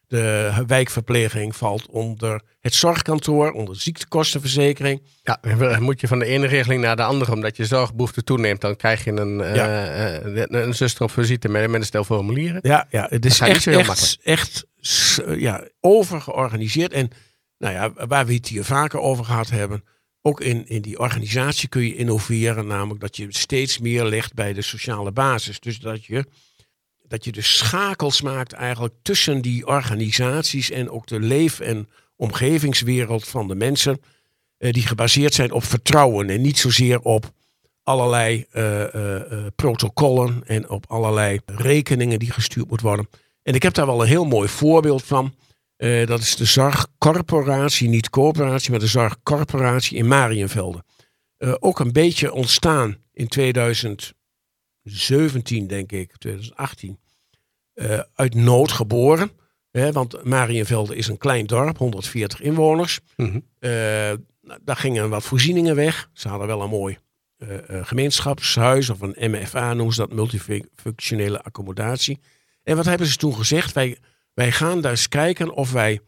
De 0.08 0.52
wijkverpleging 0.68 1.56
valt 1.56 1.88
onder 1.88 2.42
het 2.60 2.74
zorgkantoor, 2.74 3.52
onder 3.52 3.74
de 3.74 3.80
ziektekostenverzekering. 3.82 5.02
Ja, 5.24 5.38
dan 5.58 5.82
moet 5.82 6.02
je 6.02 6.08
van 6.08 6.20
de 6.20 6.26
ene 6.26 6.48
regeling 6.48 6.82
naar 6.82 6.96
de 6.96 7.04
andere, 7.04 7.32
omdat 7.32 7.58
je 7.58 7.66
zorgbehoefte 7.66 8.24
toeneemt. 8.24 8.62
Dan 8.62 8.76
krijg 8.76 9.04
je 9.04 9.12
een, 9.12 9.42
eh, 9.42 9.56
Ja. 9.56 9.86
eh, 10.20 10.44
een 10.48 10.74
zuster 10.76 11.04
op 11.04 11.12
visite 11.12 11.50
met, 11.50 11.70
met 11.70 11.80
een 11.80 11.86
stel 11.86 12.04
formulieren. 12.04 12.60
Ja, 12.64 12.88
ja 12.90 13.08
het 13.10 13.26
is 13.26 13.40
echt, 13.40 13.68
echt, 13.68 14.18
echt 14.24 14.66
ja, 15.38 15.68
overgeorganiseerd. 15.80 16.92
En 16.94 17.10
nou 17.58 17.74
ja, 17.74 18.08
waar 18.08 18.26
we 18.26 18.34
het 18.34 18.48
hier 18.48 18.64
vaker 18.64 19.00
over 19.00 19.26
gehad 19.26 19.50
hebben, 19.50 19.84
ook 20.28 20.42
in, 20.42 20.68
in 20.68 20.82
die 20.82 21.00
organisatie 21.00 21.70
kun 21.70 21.82
je 21.82 21.96
innoveren, 21.96 22.68
namelijk 22.68 23.00
dat 23.00 23.18
je 23.18 23.28
steeds 23.30 23.80
meer 23.80 24.06
legt 24.06 24.34
bij 24.34 24.54
de 24.54 24.62
sociale 24.62 25.12
basis. 25.12 25.60
Dus 25.60 25.80
dat 25.80 26.06
je, 26.06 26.26
dat 27.08 27.26
je 27.26 27.32
de 27.32 27.42
schakels 27.42 28.22
maakt 28.22 28.54
eigenlijk 28.54 28.94
tussen 29.02 29.42
die 29.42 29.68
organisaties 29.68 30.72
en 30.72 30.90
ook 30.90 31.08
de 31.08 31.20
leef- 31.20 31.60
en 31.60 31.90
omgevingswereld 32.16 33.28
van 33.28 33.48
de 33.48 33.56
mensen, 33.56 34.02
eh, 34.58 34.74
die 34.74 34.88
gebaseerd 34.88 35.34
zijn 35.34 35.52
op 35.52 35.63
vertrouwen 35.63 36.30
en 36.30 36.42
niet 36.42 36.58
zozeer 36.58 37.00
op 37.00 37.32
allerlei 37.84 38.46
eh, 38.52 38.86
protocollen 39.56 40.44
en 40.46 40.70
op 40.70 40.86
allerlei 40.88 41.40
rekeningen 41.46 42.20
die 42.20 42.32
gestuurd 42.32 42.68
moeten 42.68 42.88
worden. 42.88 43.10
En 43.44 43.54
ik 43.54 43.63
heb 43.63 43.74
daar 43.74 43.86
wel 43.86 44.02
een 44.02 44.08
heel 44.08 44.26
mooi 44.26 44.48
voorbeeld 44.48 45.04
van. 45.04 45.34
Eh, 45.78 46.08
dat 46.08 46.20
is 46.20 46.36
de 46.36 46.46
zorgcorporatie, 46.46 47.90
niet 47.90 48.10
coöperatie, 48.10 48.72
maar 48.72 48.80
de 48.80 48.88
zorgcorporatie 48.88 49.98
in 49.98 50.08
Marienvelde. 50.08 50.84
Eh, 51.38 51.56
ook 51.60 51.80
een 51.80 51.92
beetje 51.92 52.34
ontstaan 52.34 52.98
in 53.13 53.28
2017, 53.28 55.68
denk 55.68 55.92
ik, 55.92 56.18
2018. 56.18 57.00
Eh, 57.74 58.00
uit 58.13 58.36
nood 58.36 58.72
geboren. 58.72 59.32
Hè, 59.72 59.92
want 59.92 60.24
Marienvelde 60.24 60.96
is 60.96 61.08
een 61.08 61.18
klein 61.18 61.46
dorp, 61.46 61.78
140 61.78 62.42
inwoners. 62.42 63.00
Nou, 63.16 63.44
daar 64.62 64.76
gingen 64.76 65.10
wat 65.10 65.24
voorzieningen 65.24 65.76
weg. 65.76 66.10
Ze 66.13 66.28
hadden 66.28 66.48
wel 66.48 66.62
een 66.62 66.70
mooi 66.70 66.98
gemeenschapshuis 67.70 68.90
of 68.90 69.02
een 69.02 69.32
MFA 69.32 69.74
noemen 69.74 69.94
ze 69.94 70.00
dat, 70.00 70.13
multifunctionele 70.13 71.42
accommodatie. 71.42 72.20
En 72.63 72.76
wat 72.76 72.86
hebben 72.86 73.08
ze 73.08 73.18
toen 73.18 73.36
gezegd? 73.36 73.74
Wij, 73.74 73.98
wij 74.38 74.52
gaan 74.52 74.86
eens 74.86 75.08
kijken 75.08 75.54
of 75.54 75.71
wij 75.71 76.00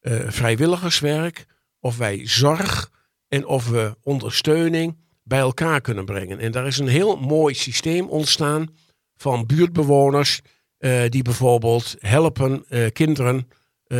eh, 0.00 0.20
vrijwilligerswerk, 0.26 1.46
of 1.80 1.96
wij 1.96 2.26
zorg 2.26 2.90
en 3.28 3.46
of 3.46 3.68
we 3.68 3.96
ondersteuning 4.02 4.96
bij 5.22 5.38
elkaar 5.38 5.80
kunnen 5.80 6.04
brengen. 6.04 6.38
En 6.38 6.52
daar 6.52 6.66
is 6.66 6.78
een 6.78 6.88
heel 6.88 7.16
mooi 7.16 7.54
systeem 7.54 8.08
ontstaan 8.08 8.68
van 9.16 9.46
buurtbewoners 9.46 10.40
eh, 10.78 11.02
die 11.08 11.22
bijvoorbeeld 11.22 11.96
helpen 11.98 12.64
eh, 12.68 12.90
kinderen 12.92 13.48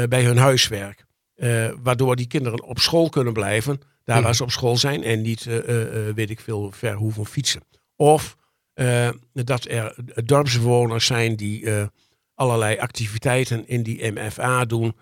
bij 0.09 0.25
hun 0.25 0.37
huiswerk. 0.37 1.05
Waardoor 1.83 2.17
die 2.17 2.27
kinderen 2.27 2.63
op 2.63 2.79
school 2.79 3.09
kunnen 3.09 3.33
blijven, 3.33 3.81
daar 4.05 4.23
waar 4.23 4.35
ze 4.35 4.43
op 4.43 4.51
school 4.51 4.77
zijn 4.77 5.03
en 5.03 5.23
niet, 5.23 5.45
weet 6.15 6.31
ik 6.31 6.41
veel, 6.41 6.73
ver 6.73 6.95
hoeven 6.95 7.27
fietsen. 7.27 7.63
Of 7.97 8.37
dat 9.33 9.65
er 9.65 9.95
dorpsbewoners 10.25 11.07
zijn 11.07 11.37
die 11.37 11.89
allerlei 12.35 12.79
activiteiten 12.79 13.69
in 13.69 13.83
die 13.83 14.13
MFA 14.13 14.65
doen 14.65 14.95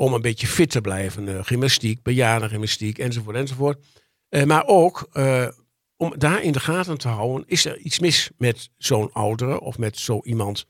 om 0.00 0.14
een 0.14 0.20
beetje 0.20 0.46
fit 0.46 0.70
te 0.70 0.80
blijven. 0.80 1.28
Eh, 1.28 1.44
gymnastiek, 1.44 2.02
bejaardengymnastiek 2.02 2.98
enzovoort 2.98 3.36
enzovoort. 3.36 3.84
Eh, 4.28 4.44
maar 4.44 4.66
ook 4.66 5.08
eh, 5.12 5.48
om 5.96 6.14
daar 6.18 6.42
in 6.42 6.52
de 6.52 6.60
gaten 6.60 6.98
te 6.98 7.08
houden, 7.08 7.48
is 7.48 7.64
er 7.64 7.78
iets 7.78 7.98
mis 7.98 8.30
met 8.38 8.70
zo'n 8.76 9.12
oudere 9.12 9.60
of 9.60 9.78
met 9.78 9.98
zo 9.98 10.20
iemand 10.22 10.66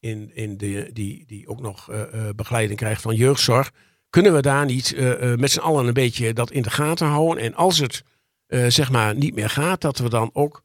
in, 0.00 0.30
in 0.34 0.56
de, 0.56 0.90
die, 0.92 1.24
die 1.26 1.48
ook 1.48 1.60
nog 1.60 1.90
begeleiding 2.36 2.78
krijgt 2.78 3.02
van 3.02 3.14
jeugdzorg. 3.14 3.72
Kunnen 4.10 4.34
we 4.34 4.42
daar 4.42 4.64
niet 4.64 4.96
met 5.36 5.50
z'n 5.50 5.58
allen 5.58 5.86
een 5.86 5.92
beetje 5.92 6.32
dat 6.32 6.50
in 6.50 6.62
de 6.62 6.70
gaten 6.70 7.06
houden? 7.06 7.44
En 7.44 7.54
als 7.54 7.78
het 7.78 8.02
zeg 8.72 8.90
maar 8.90 9.14
niet 9.14 9.34
meer 9.34 9.50
gaat, 9.50 9.80
dat 9.80 9.98
we 9.98 10.08
dan 10.08 10.30
ook 10.32 10.62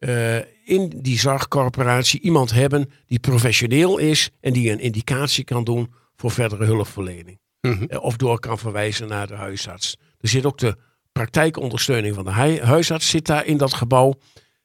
eh, 0.00 0.36
in 0.64 0.92
die 0.96 1.18
zorgcorporatie 1.18 2.20
iemand 2.20 2.52
hebben 2.52 2.90
die 3.06 3.18
professioneel 3.18 3.98
is 3.98 4.30
en 4.40 4.52
die 4.52 4.70
een 4.70 4.80
indicatie 4.80 5.44
kan 5.44 5.64
doen 5.64 5.92
voor 6.16 6.30
verdere 6.30 6.64
hulpverlening. 6.64 7.38
Mhm. 7.60 7.84
Eh, 7.84 8.02
of 8.02 8.16
door 8.16 8.40
kan 8.40 8.58
verwijzen 8.58 9.08
naar 9.08 9.26
de 9.26 9.34
huisarts. 9.34 9.96
Er 10.20 10.28
zit 10.28 10.46
ook 10.46 10.58
de 10.58 10.76
praktijkondersteuning 11.12 12.14
van 12.14 12.24
de 12.24 12.30
hui- 12.30 12.60
huisarts 12.60 13.08
zit 13.08 13.26
daar 13.26 13.46
in 13.46 13.56
dat 13.56 13.74
gebouw. 13.74 14.14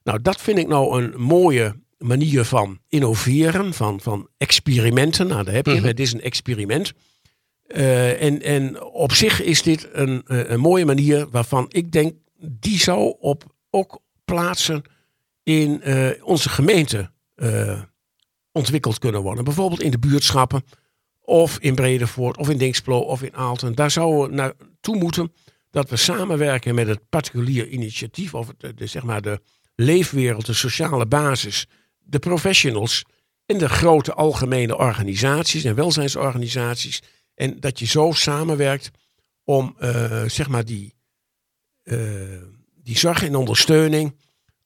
Nou, 0.04 0.22
dat 0.22 0.42
vind 0.42 0.58
ik 0.58 0.68
nou 0.68 1.04
een 1.04 1.22
mooie 1.22 1.76
manier 1.98 2.44
van 2.44 2.80
innoveren, 2.90 3.74
van, 3.74 4.02
van 4.02 4.28
experimenten. 4.38 5.28
Nou, 5.28 5.44
daar 5.44 5.54
heb 5.54 5.66
je, 5.66 5.74
Mhm. 5.74 5.86
het 5.86 6.00
is 6.00 6.14
een 6.14 6.22
experiment. 6.22 6.94
Eh, 7.68 8.22
en, 8.22 8.42
en 8.42 8.84
op 8.84 9.12
zich 9.12 9.42
is 9.42 9.62
dit 9.62 9.90
een, 9.92 10.22
een 10.26 10.60
mooie 10.60 10.86
manier 10.86 11.28
waarvan 11.30 11.66
ik 11.70 11.92
denk, 11.92 12.14
die 12.40 12.80
zou 12.80 13.16
op, 13.20 13.44
ook 13.70 14.00
plaatsen 14.26 14.84
in 15.46 15.82
eh, 15.82 16.10
onze 16.24 16.50
gemeente 16.50 17.12
eh, 17.36 17.82
ontwikkeld 18.52 19.00
kunnen 19.00 19.22
worden. 19.22 19.44
Bijvoorbeeld 19.44 19.82
in 19.82 19.92
de 19.92 20.00
buurtschappen, 20.00 20.64
of 21.22 21.58
in 21.60 21.76
Bredevoort, 21.76 22.38
of 22.38 22.50
in 22.50 22.58
Dinksplo, 22.58 23.00
of 23.00 23.22
in 23.22 23.36
Aalten. 23.36 23.76
Daar 23.76 23.92
zouden 23.92 24.30
we 24.30 24.36
naartoe 24.36 24.98
moeten 24.98 25.34
dat 25.70 25.90
we 25.90 25.96
samenwerken 25.96 26.76
met 26.76 26.88
het 26.88 27.10
particulier 27.10 27.68
initiatief, 27.68 28.34
of 28.34 28.48
de, 28.58 28.88
zeg 28.88 29.04
maar 29.04 29.22
de 29.22 29.42
leefwereld, 29.76 30.46
de 30.46 30.54
sociale 30.54 31.06
basis, 31.06 31.68
de 32.00 32.20
professionals 32.20 33.06
en 33.46 33.58
de 33.58 33.70
grote 33.70 34.14
algemene 34.14 34.78
organisaties 34.78 35.64
en 35.64 35.76
welzijnsorganisaties. 35.76 37.02
En 37.36 37.60
dat 37.60 37.80
je 37.80 37.86
zo 37.86 38.12
samenwerkt 38.12 38.92
om 39.44 39.76
eh, 39.78 40.24
zeg 40.24 40.48
maar 40.48 40.66
die, 40.66 40.94
die 42.84 42.98
zorg 42.98 43.24
en 43.24 43.36
ondersteuning 43.36 44.16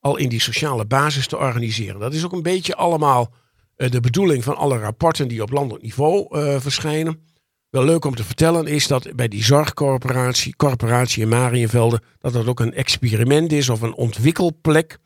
al 0.00 0.16
in 0.16 0.28
die 0.28 0.40
sociale 0.40 0.86
basis 0.86 1.26
te 1.26 1.36
organiseren. 1.36 2.00
Dat 2.00 2.14
is 2.14 2.24
ook 2.24 2.32
een 2.32 2.42
beetje 2.42 2.76
allemaal 2.76 3.32
eh, 3.76 3.90
de 3.90 4.00
bedoeling 4.00 4.44
van 4.44 4.56
alle 4.56 4.78
rapporten 4.78 5.28
die 5.28 5.42
op 5.42 5.50
landelijk 5.50 5.82
niveau 5.82 6.38
eh, 6.38 6.60
verschijnen. 6.60 7.28
Wel 7.70 7.84
leuk 7.84 8.04
om 8.04 8.14
te 8.14 8.24
vertellen 8.24 8.66
is 8.66 8.86
dat 8.86 9.16
bij 9.16 9.28
die 9.28 9.44
zorgcorporatie, 9.44 10.56
corporatie 10.56 11.22
in 11.22 11.28
Marienvelde, 11.28 12.02
dat 12.18 12.32
dat 12.32 12.46
ook 12.46 12.60
een 12.60 12.74
experiment 12.74 13.52
is 13.52 13.68
of 13.68 13.80
een 13.80 13.94
ontwikkelplek 13.94 14.98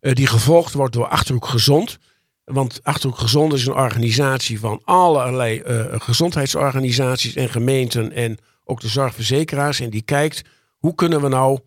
eh, 0.00 0.14
die 0.14 0.26
gevolgd 0.26 0.72
wordt 0.72 0.92
door 0.92 1.06
Achterhoek 1.06 1.46
Gezond. 1.46 1.98
Want 2.44 2.80
Achterhoek 2.82 3.18
Gezond 3.18 3.52
is 3.52 3.66
een 3.66 3.74
organisatie 3.74 4.60
van 4.60 4.80
allerlei 4.84 5.62
gezondheidsorganisaties 5.98 7.34
en 7.34 7.48
gemeenten 7.48 8.12
en 8.12 8.38
ook 8.64 8.80
de 8.80 8.88
zorgverzekeraars. 8.88 9.80
En 9.80 9.90
die 9.90 10.02
kijkt 10.02 10.42
hoe 10.78 10.94
kunnen 10.94 11.20
we 11.20 11.28
nou 11.28 11.58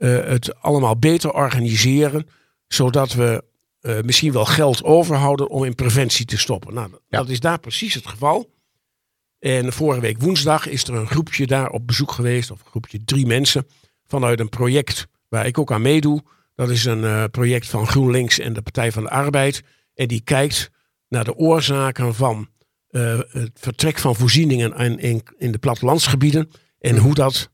eh, 0.00 0.24
het 0.24 0.60
allemaal 0.60 0.96
beter 0.98 1.32
organiseren, 1.32 2.26
zodat 2.66 3.12
we 3.12 3.44
eh, 3.80 4.00
misschien 4.00 4.32
wel 4.32 4.44
geld 4.44 4.84
overhouden 4.84 5.48
om 5.48 5.64
in 5.64 5.74
preventie 5.74 6.26
te 6.26 6.38
stoppen. 6.38 6.74
Nou, 6.74 6.90
Ja. 6.90 6.98
dat 7.08 7.28
is 7.28 7.40
daar 7.40 7.58
precies 7.58 7.94
het 7.94 8.06
geval. 8.06 8.50
En 9.38 9.72
vorige 9.72 10.00
week 10.00 10.20
woensdag 10.20 10.66
is 10.68 10.84
er 10.84 10.94
een 10.94 11.06
groepje 11.06 11.46
daar 11.46 11.70
op 11.70 11.86
bezoek 11.86 12.12
geweest, 12.12 12.50
of 12.50 12.60
een 12.60 12.66
groepje 12.66 13.04
drie 13.04 13.26
mensen, 13.26 13.66
vanuit 14.06 14.40
een 14.40 14.48
project 14.48 15.06
waar 15.28 15.46
ik 15.46 15.58
ook 15.58 15.72
aan 15.72 15.82
meedoe. 15.82 16.22
Dat 16.54 16.70
is 16.70 16.84
een 16.84 17.04
eh, 17.04 17.24
project 17.30 17.66
van 17.66 17.86
GroenLinks 17.86 18.38
en 18.38 18.52
de 18.52 18.62
Partij 18.62 18.92
van 18.92 19.02
de 19.02 19.10
Arbeid. 19.10 19.62
En 19.94 20.08
die 20.08 20.20
kijkt 20.20 20.70
naar 21.08 21.24
de 21.24 21.34
oorzaken 21.36 22.14
van 22.14 22.48
het 22.90 23.50
vertrek 23.54 23.98
van 23.98 24.16
voorzieningen 24.16 24.76
in, 24.76 24.98
in, 24.98 25.22
in 25.38 25.52
de 25.52 25.58
plattelandsgebieden. 25.58 26.50
En 26.78 26.96
hoe 26.96 27.14
dat 27.14 27.50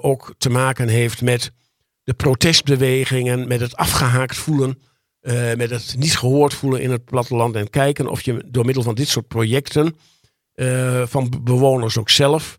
ook 0.00 0.34
te 0.38 0.50
maken 0.50 0.88
heeft 0.88 1.22
met 1.22 1.52
de 2.04 2.14
protestbewegingen, 2.14 3.48
met 3.48 3.60
het 3.60 3.76
afgehaakt 3.76 4.36
voelen 4.36 4.78
eh, 5.24 5.54
met 5.54 5.70
het 5.70 5.94
niet 5.98 6.16
gehoord 6.16 6.54
voelen 6.54 6.80
in 6.80 6.90
het 6.90 7.04
platteland. 7.04 7.56
En 7.56 7.70
kijken 7.70 8.08
of 8.08 8.20
je 8.22 8.44
door 8.46 8.64
middel 8.64 8.82
van 8.82 8.94
dit 8.94 9.08
soort 9.08 9.28
projecten, 9.28 9.96
eh, 10.52 11.06
van 11.06 11.30
be- 11.30 11.40
bewoners 11.40 11.98
ook 11.98 12.10
zelf, 12.10 12.58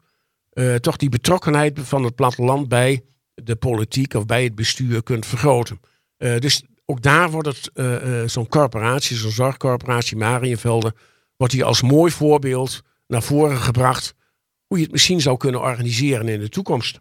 eh, 0.50 0.76
toch 0.76 0.98
die 0.98 1.10
betrokkenheid 1.10 1.80
van 1.84 2.04
het 2.04 2.16
platteland 2.16 2.68
bij 2.68 3.04
de 3.34 3.56
politiek 3.56 4.14
of 4.14 4.26
bij 4.26 4.44
het 4.44 4.56
bestuur 4.56 5.04
kunt 5.04 5.26
vergroten. 5.26 5.80
Dus 6.18 6.64
ook 6.86 7.02
daar 7.02 7.32
wordt 7.32 7.48
het, 7.48 8.32
zo'n 8.32 8.48
corporatie, 8.48 9.18
zo'n 9.18 9.32
zorgcorporatie 9.32 10.18
Marienvelde, 10.18 10.94
wordt 11.38 11.54
hier 11.54 11.64
als 11.64 11.82
mooi 11.82 12.12
voorbeeld 12.12 12.82
naar 13.08 13.24
voren 13.24 13.58
gebracht 13.58 14.14
hoe 14.68 14.78
je 14.78 14.84
het 14.84 14.92
misschien 14.92 15.22
zou 15.22 15.38
kunnen 15.38 15.62
organiseren 15.62 16.28
in 16.28 16.40
de 16.40 16.50
toekomst. 16.50 17.00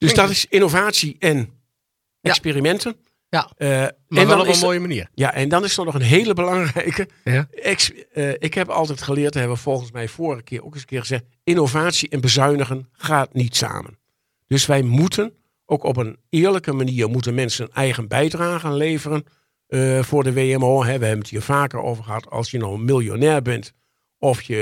Dus 0.00 0.14
dat 0.14 0.30
is 0.30 0.46
innovatie 0.48 1.16
en 1.18 1.48
experimenten. 2.20 2.96
Ja, 3.28 3.50
Eh, 3.56 3.68
Maar 3.68 3.92
en 4.08 4.26
wel 4.26 4.26
dan 4.26 4.40
op 4.40 4.54
een 4.54 4.58
mooie 4.60 4.80
manier. 4.80 5.08
ja, 5.14 5.34
en 5.34 5.48
dan 5.48 5.64
is 5.64 5.76
er 5.78 5.84
nog 5.84 5.94
een 5.94 6.00
hele 6.00 6.34
belangrijke. 6.34 7.08
Ja. 7.24 7.48
Ex- 7.50 7.92
eh, 8.12 8.30
ik 8.32 8.54
heb 8.54 8.68
altijd 8.68 9.02
geleerd, 9.02 9.34
hebben 9.34 9.56
we 9.56 9.62
volgens 9.62 9.90
mij 9.90 10.08
vorige 10.08 10.42
keer 10.42 10.64
ook 10.64 10.72
eens 10.72 10.80
een 10.80 10.86
keer 10.88 11.00
gezegd. 11.00 11.24
Innovatie 11.44 12.08
en 12.08 12.20
bezuinigen 12.20 12.88
gaat 12.92 13.32
niet 13.34 13.56
samen. 13.56 13.98
Dus 14.46 14.66
wij 14.66 14.82
moeten 14.82 15.32
ook 15.66 15.84
op 15.84 15.96
een 15.96 16.16
eerlijke 16.28 16.72
manier 16.72 17.08
moeten 17.08 17.34
mensen 17.34 17.64
een 17.64 17.72
eigen 17.74 18.08
bijdrage 18.08 18.72
leveren 18.72 19.24
eh, 19.66 20.02
voor 20.02 20.24
de 20.24 20.32
WMO. 20.32 20.84
Hè. 20.84 20.98
We 20.98 21.04
hebben 21.06 21.18
het 21.24 21.28
hier 21.30 21.42
vaker 21.42 21.82
over 21.82 22.04
gehad. 22.04 22.30
Als 22.30 22.50
je 22.50 22.58
nou 22.58 22.74
een 22.74 22.84
miljonair 22.84 23.42
bent 23.42 23.72
of 24.18 24.42
je 24.42 24.56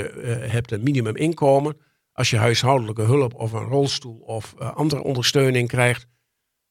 hebt 0.51 0.71
een 0.73 0.83
minimuminkomen. 0.83 1.77
Als 2.19 2.31
je 2.31 2.37
huishoudelijke 2.37 3.03
hulp 3.03 3.35
of 3.35 3.53
een 3.53 3.65
rolstoel 3.65 4.19
of 4.19 4.55
eh, 4.59 4.75
andere 4.75 5.03
ondersteuning 5.03 5.69
krijgt, 5.69 6.07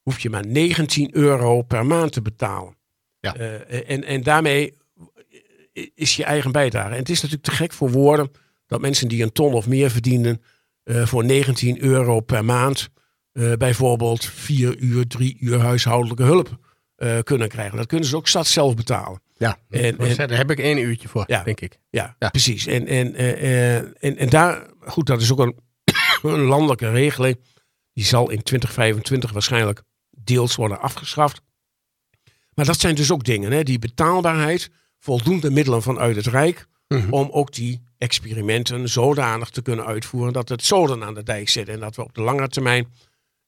hoef 0.02 0.20
je 0.20 0.30
maar 0.30 0.46
19 0.46 1.16
euro 1.16 1.62
per 1.62 1.86
maand 1.86 2.12
te 2.12 2.22
betalen. 2.22 2.78
Ja. 3.20 3.36
Eh, 3.36 3.90
en, 3.90 4.04
en 4.04 4.24
daarmee 4.24 4.78
is 5.96 6.16
je 6.16 6.24
eigen 6.24 6.52
bijdrage. 6.52 6.92
En 6.92 6.98
het 6.98 7.10
is 7.10 7.22
natuurlijk 7.22 7.50
te 7.50 7.56
gek 7.56 7.74
voor 7.74 7.92
woorden 7.92 8.32
dat 8.66 8.82
mensen 8.82 9.08
die 9.08 9.24
een 9.24 9.32
ton 9.32 9.54
of 9.54 9.68
meer 9.68 9.90
verdienen 9.90 10.42
eh, 10.84 11.06
voor 11.06 11.26
19 11.26 11.84
euro 11.84 12.20
per 12.20 12.46
maand 12.46 12.90
eh, 13.32 13.54
bijvoorbeeld 13.54 14.26
4 14.26 14.78
uur, 14.78 15.08
3 15.08 15.38
uur 15.40 15.60
huishoudelijke 15.60 16.24
hulp 16.24 16.58
eh, 16.96 17.20
kunnen 17.24 17.50
krijgen. 17.50 17.78
Dat 17.78 17.86
kunnen 17.86 18.08
ze 18.08 18.16
ook 18.16 18.28
stad 18.28 18.48
zelf 18.48 18.76
betalen. 18.76 19.22
Ja, 19.38 19.58
En- 19.70 19.98
en, 20.00 20.18
en- 20.18 20.28
daar 20.28 20.38
heb 20.38 20.52
ik 20.52 20.60
één 20.60 20.78
uurtje 20.78 21.08
voor, 21.08 21.24
Ja. 21.28 21.44
denk 21.44 21.62
ik. 21.62 21.80
Ja, 21.90 22.16
Ja. 22.20 22.30
precies. 22.30 22.66
En, 22.68 22.88
en, 22.88 23.16
eh, 23.16 23.76
eh, 23.76 23.84
en, 24.00 24.18
en 24.18 24.30
daar, 24.30 24.68
goed, 24.80 25.06
dat 25.08 25.22
is 25.22 25.32
ook 25.32 25.40
een, 25.40 25.56
een 26.32 26.40
landelijke 26.42 26.90
regeling. 26.92 27.40
Die 27.94 28.06
zal 28.06 28.30
in 28.30 28.44
2025 28.44 29.32
waarschijnlijk 29.32 29.82
deels 30.10 30.56
worden 30.56 30.80
afgeschaft. 30.80 31.42
Maar 32.54 32.66
dat 32.66 32.80
zijn 32.80 32.96
dus 32.96 33.12
ook 33.12 33.24
dingen, 33.24 33.52
hè, 33.52 33.64
die 33.64 33.80
betaalbaarheid, 33.80 34.70
voldoende 35.00 35.52
middelen 35.52 35.82
vanuit 35.82 36.16
het 36.16 36.26
Rijk, 36.26 36.66
Mhm. 36.88 37.14
om 37.14 37.30
ook 37.32 37.54
die 37.54 37.82
experimenten 37.98 38.90
zodanig 38.90 39.50
te 39.50 39.62
kunnen 39.62 39.86
uitvoeren 39.86 40.34
dat 40.34 40.50
het 40.50 40.64
zoden 40.66 41.04
aan 41.04 41.14
de 41.14 41.24
dijk 41.24 41.50
zit. 41.50 41.70
En 41.70 41.80
dat 41.80 41.96
we 41.96 42.04
op 42.04 42.14
de 42.14 42.22
lange 42.22 42.48
termijn 42.48 42.88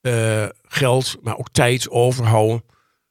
eh, 0.01 0.45
geld, 0.67 1.17
maar 1.21 1.37
ook 1.37 1.49
tijd 1.51 1.89
overhouden. 1.89 2.63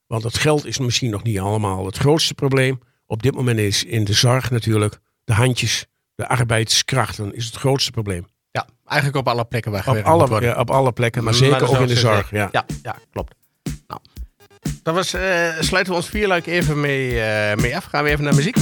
Want 0.09 0.23
het 0.23 0.39
geld 0.39 0.67
is 0.67 0.79
misschien 0.79 1.11
nog 1.11 1.23
niet 1.23 1.39
allemaal 1.39 1.87
het 1.87 1.97
grootste 1.97 2.35
probleem. 2.35 2.81
Op 3.07 3.23
dit 3.23 3.35
moment 3.35 3.59
is 3.59 3.85
in 3.85 4.05
de 4.05 4.13
zorg 4.13 4.51
natuurlijk 4.51 4.99
de 5.25 5.33
handjes, 5.33 5.87
de 6.15 6.29
arbeidskrachten 6.29 7.35
is 7.35 7.45
het 7.45 7.57
grootste 7.57 7.91
probleem. 7.91 8.27
Ja, 8.51 8.67
eigenlijk 8.85 9.27
op 9.27 9.33
alle 9.33 9.45
plekken 9.45 9.73
waar 9.73 9.89
Op 9.89 9.97
alle, 9.97 10.41
ja, 10.41 10.55
op 10.55 10.71
alle 10.71 10.93
plekken, 10.93 11.25
maar 11.25 11.35
zeker 11.35 11.69
ook 11.69 11.81
in 11.81 11.87
de 11.87 11.97
zorg. 11.97 12.31
Ja. 12.31 12.49
Ja, 12.53 12.67
ja, 12.83 12.97
klopt. 13.13 13.35
Nou, 13.87 14.01
dat 14.83 14.95
was, 14.95 15.15
eh, 15.15 15.61
sluiten 15.61 15.93
we 15.93 15.99
ons 15.99 16.09
vierluik 16.09 16.47
even 16.47 16.81
mee, 16.81 17.21
eh, 17.21 17.57
mee 17.57 17.77
af. 17.77 17.85
Gaan 17.85 18.05
we 18.05 18.11
even 18.11 18.25
naar 18.25 18.35
muziek. 18.35 18.57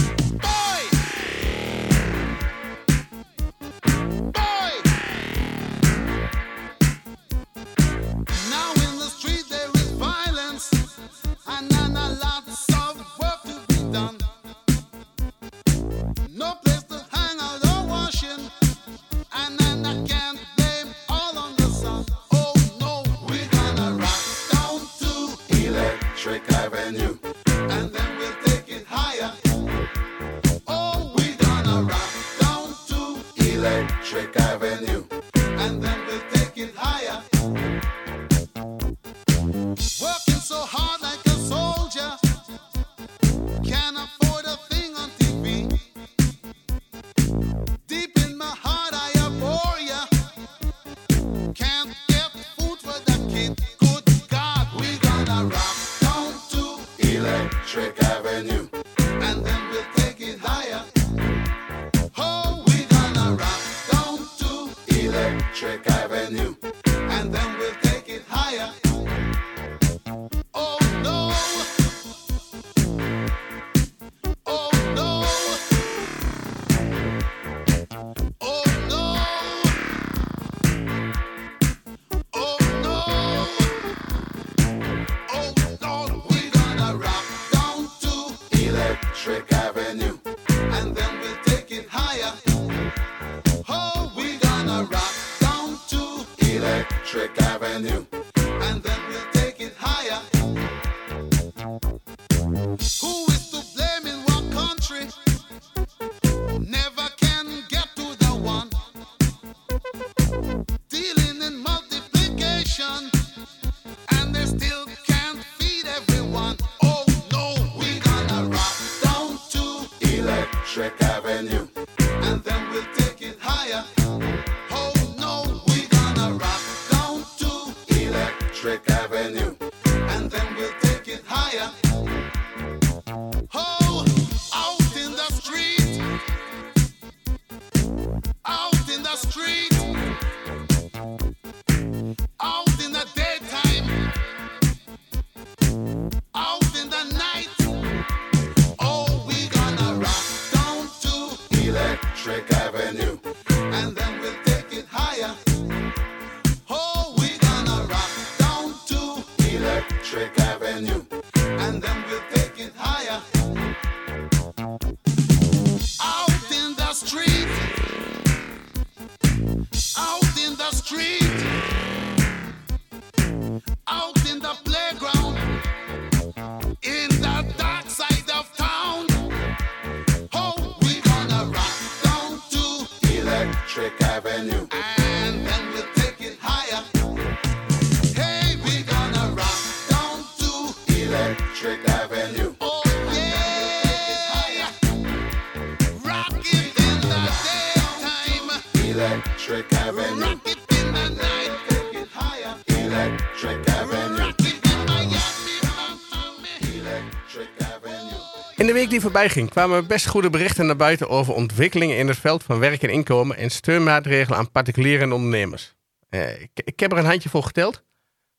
Die 208.97 209.05
voorbij 209.05 209.29
ging 209.29 209.51
kwamen 209.51 209.87
best 209.87 210.07
goede 210.07 210.31
berichten 210.31 210.67
naar 210.67 210.77
buiten 210.77 211.09
over 211.09 211.35
ontwikkelingen 211.35 211.97
in 211.99 212.09
het 212.09 212.19
veld 212.19 212.43
van 212.43 212.59
werk 212.59 212.83
en 212.83 212.89
inkomen 212.91 213.37
en 213.37 213.51
steunmaatregelen 213.51 214.39
aan 214.39 214.51
particulieren 214.51 215.03
en 215.03 215.13
ondernemers. 215.13 215.75
Eh, 216.09 216.41
ik, 216.41 216.51
ik 216.55 216.81
heb 216.81 216.93
er 216.93 216.99
een 216.99 217.05
handje 217.05 217.29
voor 217.29 217.43
geteld. 217.43 217.83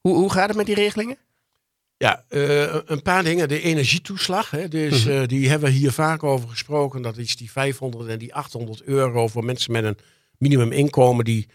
Hoe, 0.02 0.16
hoe 0.16 0.32
gaat 0.32 0.48
het 0.48 0.58
met 0.58 0.66
die 0.66 0.76
regelingen? 0.76 1.18
Ja, 1.98 2.24
eh, 2.30 2.76
een 2.86 3.02
paar 3.02 3.24
dingen. 3.24 3.48
De 3.48 3.62
energietoeslag, 3.62 4.50
hè, 4.50 4.68
dus, 4.68 5.04
Mhm. 5.06 5.14
eh, 5.22 5.28
die 5.28 5.50
hebben 5.50 5.70
we 5.70 5.76
hier 5.76 5.92
vaak 5.92 6.24
over 6.24 6.50
gesproken. 6.50 7.02
Dat 7.02 7.18
is 7.18 7.36
die 7.36 7.52
500 7.52 8.10
en 8.10 8.20
die 8.20 8.34
800 8.36 8.84
euro 8.84 9.28
voor 9.28 9.46
mensen 9.46 9.72
met 9.72 9.84
een 9.84 9.98
minimuminkomen. 10.38 11.26
Die 11.26 11.48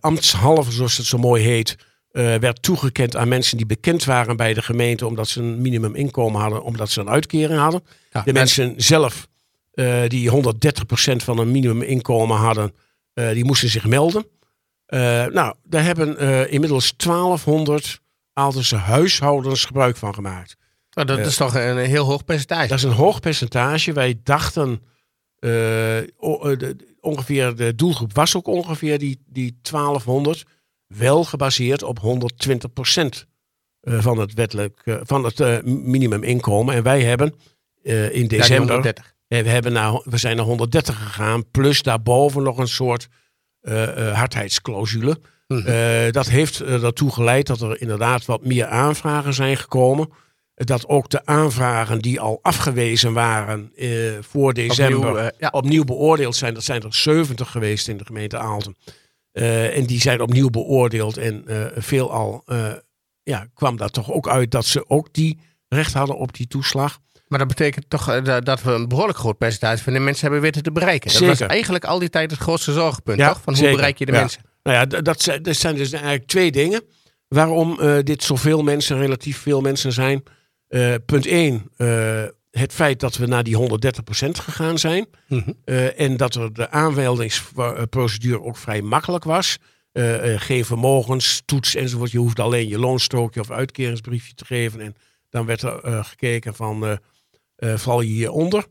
ambtshalve, 0.00 0.72
zoals 0.72 0.96
het 0.96 1.06
zo 1.06 1.18
mooi 1.18 1.42
heet, 1.44 1.76
eh, 2.08 2.34
werd 2.34 2.62
toegekend 2.62 3.16
aan 3.16 3.28
mensen 3.28 3.56
die 3.56 3.66
bekend 3.66 4.04
waren 4.04 4.36
bij 4.36 4.54
de 4.54 4.62
gemeente. 4.62 5.06
Omdat 5.06 5.28
ze 5.28 5.40
een 5.40 5.60
minimuminkomen 5.60 6.40
hadden, 6.40 6.62
omdat 6.62 6.90
ze 6.90 7.00
een 7.00 7.08
uitkering 7.08 7.60
hadden. 7.60 7.84
Ja, 8.10 8.22
De 8.22 8.32
mensen 8.32 8.74
zelf, 8.76 9.28
eh, 9.72 10.02
die 10.06 10.30
130% 10.30 11.22
van 11.22 11.38
een 11.38 11.50
minimuminkomen 11.50 12.36
hadden, 12.36 12.74
eh, 13.12 13.30
die 13.30 13.44
moesten 13.44 13.68
zich 13.68 13.86
melden. 13.86 14.26
Nou, 15.32 15.54
daar 15.64 15.84
hebben 15.84 16.18
inmiddels 16.50 16.94
1200 16.96 18.00
Aaltense 18.32 18.76
huishoudens 18.76 19.64
gebruik 19.64 19.96
van 19.96 20.14
gemaakt. 20.14 20.56
Oh, 20.94 21.04
dat 21.04 21.18
is 21.18 21.36
toch 21.36 21.54
een 21.54 21.76
heel 21.76 22.04
hoog 22.04 22.24
percentage. 22.24 22.68
Dat 22.68 22.78
is 22.78 22.84
een 22.84 22.90
hoog 22.90 23.20
percentage. 23.20 23.92
Wij 23.92 24.20
dachten 24.22 24.82
ongeveer, 27.00 27.56
de 27.56 27.74
doelgroep 27.74 28.14
was 28.14 28.36
ook 28.36 28.46
ongeveer 28.46 28.98
die, 28.98 29.22
die 29.26 29.58
1200, 29.62 30.44
wel 30.88 31.24
gebaseerd 31.24 31.82
op 31.82 31.98
120% 31.98 33.26
eh, 33.80 34.00
van 34.00 34.18
het 34.18 34.34
wettelijk, 34.34 34.80
eh, 34.84 34.96
van 35.02 35.24
het 35.24 35.40
eh, 35.40 35.62
minimuminkomen. 35.62 36.74
En 36.74 36.82
wij 36.82 37.02
hebben 37.02 37.34
in 38.10 38.28
december, 38.28 38.74
130. 38.74 39.14
we, 39.28 39.36
hebben 39.36 39.72
naar, 39.72 40.00
we 40.04 40.16
zijn 40.16 40.36
naar 40.36 40.44
130 40.44 40.96
gegaan, 40.96 41.50
plus 41.50 41.82
daarboven 41.82 42.42
nog 42.42 42.58
een 42.58 42.68
soort 42.68 43.08
hardheidsclausule. 44.12 45.18
Mhm. 45.46 46.10
Dat 46.10 46.28
heeft 46.28 46.60
ertoe 46.60 47.12
geleid 47.12 47.46
dat 47.46 47.60
er 47.60 47.80
inderdaad 47.80 48.24
wat 48.24 48.44
meer 48.44 48.66
aanvragen 48.66 49.34
zijn 49.34 49.56
gekomen. 49.56 50.08
Dat 50.54 50.88
ook 50.88 51.10
de 51.10 51.26
aanvragen 51.26 51.98
die 51.98 52.20
al 52.20 52.38
afgewezen 52.42 53.12
waren 53.12 53.72
voor 54.20 54.54
december 54.54 55.08
Opnieuw, 55.08 55.30
ja. 55.38 55.48
opnieuw 55.50 55.84
beoordeeld 55.84 56.36
zijn. 56.36 56.54
Dat 56.54 56.64
zijn 56.64 56.82
er 56.82 56.94
70 56.94 57.50
geweest 57.50 57.88
in 57.88 57.96
de 57.96 58.04
gemeente 58.04 58.38
Aalten. 58.38 58.76
Eh, 59.38 59.76
en 59.76 59.86
die 59.86 60.00
zijn 60.00 60.20
opnieuw 60.20 60.50
beoordeeld. 60.50 61.16
En 61.16 61.42
eh 61.46 61.64
veelal 61.76 62.42
eh, 62.46 62.72
ja, 63.22 63.46
kwam 63.54 63.76
dat 63.76 63.92
toch 63.92 64.12
ook 64.12 64.28
uit 64.28 64.50
dat 64.50 64.64
ze 64.66 64.88
ook 64.88 65.08
die 65.12 65.38
recht 65.68 65.92
hadden 65.92 66.16
op 66.16 66.34
die 66.34 66.46
toeslag. 66.46 66.98
Maar 67.26 67.38
dat 67.38 67.48
betekent 67.48 67.90
toch 67.90 68.22
dat- 68.22 68.62
we 68.62 68.70
een 68.72 68.88
behoorlijk 68.88 69.18
groot 69.18 69.38
percentage 69.38 69.82
van 69.82 69.92
de 69.92 69.98
mensen 69.98 70.22
hebben 70.22 70.40
weten 70.40 70.62
te 70.62 70.72
bereiken. 70.72 71.12
Dat 71.12 71.20
was 71.20 71.40
eigenlijk 71.40 71.84
al 71.84 71.98
die 71.98 72.10
tijd 72.10 72.30
het 72.30 72.40
grootste 72.40 72.72
zorgpunt, 72.72 73.18
Ja, 73.18 73.28
toch? 73.28 73.40
Van 73.42 73.52
hoe 73.52 73.62
zeker. 73.62 73.76
bereik 73.76 73.98
je 73.98 74.06
de 74.06 74.12
Ja. 74.12 74.18
mensen? 74.18 74.42
Nou 74.62 74.76
ja, 74.76 75.00
dat 75.00 75.22
zijn, 75.22 75.42
dat 75.42 75.56
zijn 75.56 75.74
dus 75.76 75.92
eigenlijk 75.92 76.26
twee 76.26 76.50
dingen. 76.52 76.82
Waarom 77.28 77.80
eh, 77.80 77.96
dit 78.02 78.22
zoveel 78.22 78.62
mensen, 78.62 78.98
relatief 78.98 79.38
veel 79.38 79.60
mensen 79.60 79.92
zijn. 79.92 80.22
Punt 81.06 81.26
1, 81.26 81.70
het 82.50 82.72
feit 82.72 83.00
dat 83.00 83.16
we 83.16 83.26
naar 83.26 83.42
die 83.42 83.56
130% 83.56 84.38
gegaan 84.38 84.78
zijn. 84.78 85.06
Mhm. 85.28 85.50
Eh, 85.64 86.00
en 86.00 86.16
dat 86.16 86.34
er 86.34 86.52
de 86.52 86.70
aanmeldingsprocedure 86.70 88.42
ook 88.42 88.56
vrij 88.56 88.82
makkelijk 88.82 89.24
was. 89.24 89.56
Eh, 89.92 90.34
eh, 90.34 90.40
geen 90.40 90.64
vermogenstoets 90.64 91.74
enzovoort. 91.74 92.10
Je 92.10 92.18
hoeft 92.18 92.40
alleen 92.40 92.68
je 92.68 92.78
loonstrookje 92.78 93.40
of 93.40 93.50
uitkeringsbriefje 93.50 94.34
te 94.34 94.44
geven. 94.44 94.80
En 94.80 94.94
dan 95.30 95.46
werd 95.46 95.62
er 95.62 96.04
gekeken 96.04 96.54
van, 96.54 96.98
val 97.56 98.00
je 98.00 98.08
hieronder? 98.08 98.66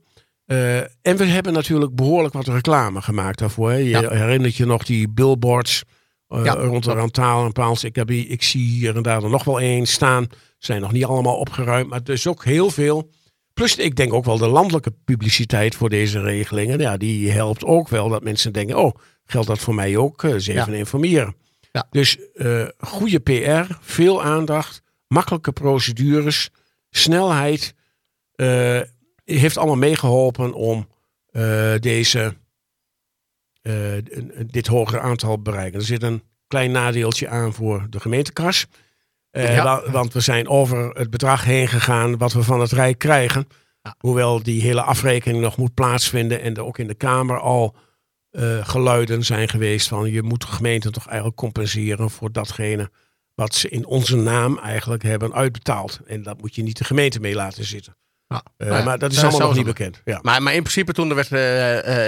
En 1.01 1.17
we 1.17 1.25
hebben 1.25 1.53
natuurlijk 1.53 1.95
behoorlijk 1.95 2.33
wat 2.33 2.47
reclame 2.47 3.01
gemaakt 3.01 3.39
daarvoor. 3.39 3.69
Hè. 3.69 3.75
Je 3.77 3.89
Ja. 3.89 4.09
herinnert 4.09 4.55
je 4.55 4.65
nog 4.65 4.83
die 4.83 5.09
billboards 5.09 5.83
Ja, 6.27 6.53
rond 6.53 6.83
de. 6.83 6.91
Rantaal 6.91 7.45
en 7.45 7.51
Paals. 7.51 7.83
Ik, 7.83 7.95
heb, 7.95 8.11
ik 8.11 8.43
zie 8.43 8.69
hier 8.69 8.95
en 8.95 9.01
daar 9.03 9.23
er 9.23 9.29
nog 9.29 9.43
wel 9.43 9.59
één 9.59 9.85
staan. 9.85 10.27
Zijn 10.57 10.81
nog 10.81 10.91
niet 10.91 11.05
allemaal 11.05 11.37
opgeruimd, 11.37 11.89
maar 11.89 12.03
dus 12.03 12.27
ook 12.27 12.43
heel 12.43 12.69
veel. 12.69 13.09
Plus, 13.57 13.75
ik 13.75 13.95
denk 13.95 14.13
ook 14.13 14.25
wel 14.25 14.37
de 14.37 14.47
landelijke 14.47 14.91
publiciteit 15.05 15.75
voor 15.75 15.89
deze 15.89 16.19
regelingen. 16.21 16.79
Ja, 16.79 16.97
die 16.97 17.31
helpt 17.31 17.63
ook 17.63 17.89
wel 17.89 18.09
dat 18.09 18.23
mensen 18.23 18.53
denken: 18.53 18.77
oh, 18.77 18.95
geldt 19.25 19.47
dat 19.47 19.59
voor 19.59 19.75
mij 19.75 19.97
ook? 19.97 20.23
Eh, 20.23 20.31
Eens 20.31 20.47
even 20.47 20.71
Ja. 20.71 20.77
informeren. 20.77 21.35
Ja. 21.71 21.87
Dus 21.91 22.17
eh, 22.33 22.67
goede 22.77 23.19
PR, 23.19 23.73
veel 23.79 24.23
aandacht, 24.23 24.81
makkelijke 25.07 25.51
procedures, 25.51 26.49
snelheid. 26.89 27.73
eh, 28.35 28.81
heeft 29.25 29.57
allemaal 29.57 29.75
meegeholpen 29.75 30.53
om 30.53 30.87
deze, 31.79 32.35
dit 34.45 34.67
hogere 34.67 34.99
aantal 34.99 35.35
te 35.35 35.41
bereiken. 35.41 35.79
Er 35.79 35.85
zit 35.85 36.03
een 36.03 36.23
klein 36.47 36.71
nadeeltje 36.71 37.27
aan 37.27 37.53
voor 37.53 37.87
de 37.89 37.99
gemeentekas. 37.99 38.65
Eh, 39.37 39.55
Ja. 39.55 39.63
wa- 39.63 39.91
Want 39.91 40.13
we 40.13 40.19
zijn 40.19 40.47
over 40.47 40.89
het 40.89 41.09
bedrag 41.09 41.43
heen 41.43 41.67
gegaan 41.67 42.17
wat 42.17 42.33
we 42.33 42.43
van 42.43 42.59
het 42.59 42.71
Rijk 42.71 42.97
krijgen. 42.97 43.47
Ja. 43.81 43.95
Hoewel 43.97 44.43
die 44.43 44.61
hele 44.61 44.81
afrekening 44.81 45.41
nog 45.43 45.57
moet 45.57 45.73
plaatsvinden 45.73 46.41
en 46.41 46.53
er 46.55 46.65
ook 46.65 46.77
in 46.77 46.87
de 46.87 46.93
Kamer 46.95 47.39
al 47.39 47.75
eh, 48.31 48.67
geluiden 48.67 49.23
zijn 49.25 49.49
geweest 49.49 49.87
van 49.87 50.11
je 50.11 50.21
moet 50.23 50.41
de 50.41 50.47
gemeente 50.47 50.91
toch 50.91 51.05
eigenlijk 51.07 51.37
compenseren 51.37 52.09
voor 52.09 52.31
datgene 52.31 52.89
wat 53.35 53.55
ze 53.55 53.69
in 53.69 53.85
onze 53.85 54.15
naam 54.15 54.57
eigenlijk 54.59 55.03
hebben 55.03 55.33
uitbetaald. 55.33 55.99
En 56.05 56.23
dat 56.23 56.41
moet 56.41 56.55
je 56.55 56.63
niet 56.63 56.77
de 56.77 56.83
gemeente 56.83 57.19
mee 57.19 57.35
laten 57.35 57.63
zitten. 57.65 57.97
Ja. 58.27 58.43
Eh, 58.57 58.67
Nou 58.69 58.83
maar 58.83 58.99
dat 58.99 59.11
is 59.11 59.23
allemaal 59.23 59.39
nog 59.47 59.55
niet 59.55 59.65
bekend. 59.65 60.01
Ja. 60.05 60.19
Maar, 60.21 60.41
maar 60.43 60.53
in 60.53 60.61
principe 60.61 60.93
toen 60.93 61.09
er 61.09 61.15
werd, 61.15 61.31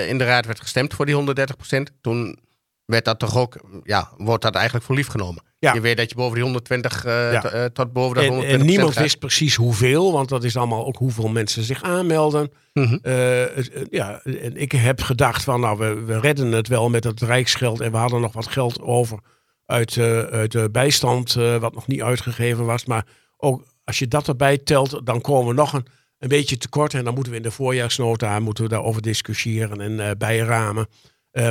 in 0.08 0.18
de 0.18 0.24
raad 0.26 0.46
werd 0.46 0.60
gestemd 0.60 0.94
voor 0.94 1.06
die 1.06 1.16
130%, 1.16 1.92
toen 2.02 2.40
werd 2.86 3.06
dat 3.06 3.20
toch 3.20 3.38
ook, 3.38 3.56
ja, 3.84 4.10
wordt 4.18 4.44
dat 4.44 4.56
eigenlijk 4.56 4.86
voor 4.86 4.96
lief 4.96 5.08
genomen. 5.08 5.44
Ja. 5.60 5.74
Je 5.74 5.82
weet 5.82 5.98
dat 5.98 6.10
je 6.10 6.16
boven 6.16 6.34
die 6.34 6.44
120 6.44 7.06
eh, 7.06 7.32
Ja. 7.32 7.44
eh, 7.44 7.66
tot 7.66 7.94
boven 7.94 8.16
dat 8.16 8.24
En, 8.24 8.32
120% 8.32 8.60
en 8.60 8.66
niemand 8.66 8.94
gaat. 8.94 9.02
wist 9.04 9.20
precies 9.20 9.56
hoeveel, 9.56 10.12
want 10.12 10.30
dat 10.30 10.44
is 10.44 10.58
allemaal 10.58 10.86
ook 10.86 10.98
hoeveel 10.98 11.28
mensen 11.28 11.64
zich 11.64 11.84
aanmelden. 11.84 12.52
Mhm. 12.74 12.98
Eh, 13.02 13.64
ja, 13.90 14.22
en 14.24 14.58
ik 14.58 14.72
heb 14.72 15.02
gedacht 15.02 15.44
van 15.44 15.60
nou, 15.60 15.78
we, 15.78 15.94
we 16.04 16.20
redden 16.20 16.52
het 16.52 16.68
wel 16.68 16.90
met 16.90 17.04
het 17.04 17.22
rijksgeld 17.22 17.80
en 17.80 17.92
we 17.92 17.98
hadden 17.98 18.22
nog 18.22 18.34
wat 18.34 18.48
geld 18.48 18.82
over 18.82 19.20
uit, 19.66 19.98
uit 20.32 20.52
de 20.52 20.70
bijstand 20.72 21.34
wat 21.34 21.74
nog 21.74 21.88
niet 21.88 22.02
uitgegeven 22.02 22.66
was. 22.66 22.86
Maar 22.86 23.06
ook 23.38 23.64
als 23.84 24.00
je 24.00 24.08
dat 24.08 24.28
erbij 24.28 24.58
telt, 24.58 25.02
dan 25.04 25.22
komen 25.22 25.48
we 25.48 25.54
nog 25.54 25.74
een, 25.74 25.86
een 26.20 26.28
beetje 26.28 26.58
tekort 26.58 26.94
en 26.94 27.04
dan 27.04 27.14
moeten 27.14 27.32
we 27.32 27.38
in 27.38 27.44
de 27.44 27.52
voorjaarsnota 27.52 28.40
moeten 28.40 28.64
we 28.64 28.70
daarover 28.70 29.02
discussiëren 29.02 29.82
en 29.82 30.18
bijramen. 30.18 30.88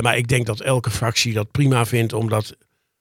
Maar 0.01 0.17
ik 0.17 0.27
denk 0.27 0.45
dat 0.45 0.59
elke 0.59 0.89
fractie 0.89 1.33
dat 1.33 1.51
prima 1.51 1.85
vindt, 1.85 2.13
omdat 2.13 2.55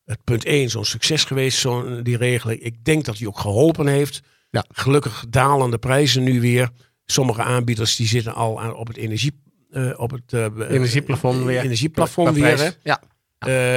het 0.08 0.24
punt 0.24 0.44
1 0.44 0.68
zo'n 0.70 0.84
succes 0.84 1.24
geweest, 1.24 1.58
zo'n 1.58 2.02
die 2.02 2.16
regeling. 2.16 2.60
Ik 2.60 2.84
denk 2.84 3.04
dat 3.04 3.16
die 3.16 3.28
ook 3.28 3.38
geholpen 3.38 3.86
heeft. 3.86 4.20
Ja. 4.50 4.64
Gelukkig 4.72 5.24
dalen 5.28 5.70
de 5.70 5.78
prijzen 5.78 6.22
nu 6.22 6.40
weer. 6.40 6.68
Sommige 7.06 7.42
aanbieders 7.42 7.96
die 7.96 8.06
zitten 8.06 8.34
al 8.34 8.60
aan, 8.60 8.74
op 8.74 8.86
het 8.86 8.96
energie, 8.96 9.42
eh, 9.70 9.90
op 9.96 10.10
het 10.10 10.32
eh, 10.32 10.44
Energieplafond 10.70 11.44
weer. 11.44 11.60
energieplafond 11.60 12.34
weer. 12.36 12.58
hè. 12.58 12.68
Ja. 12.82 13.00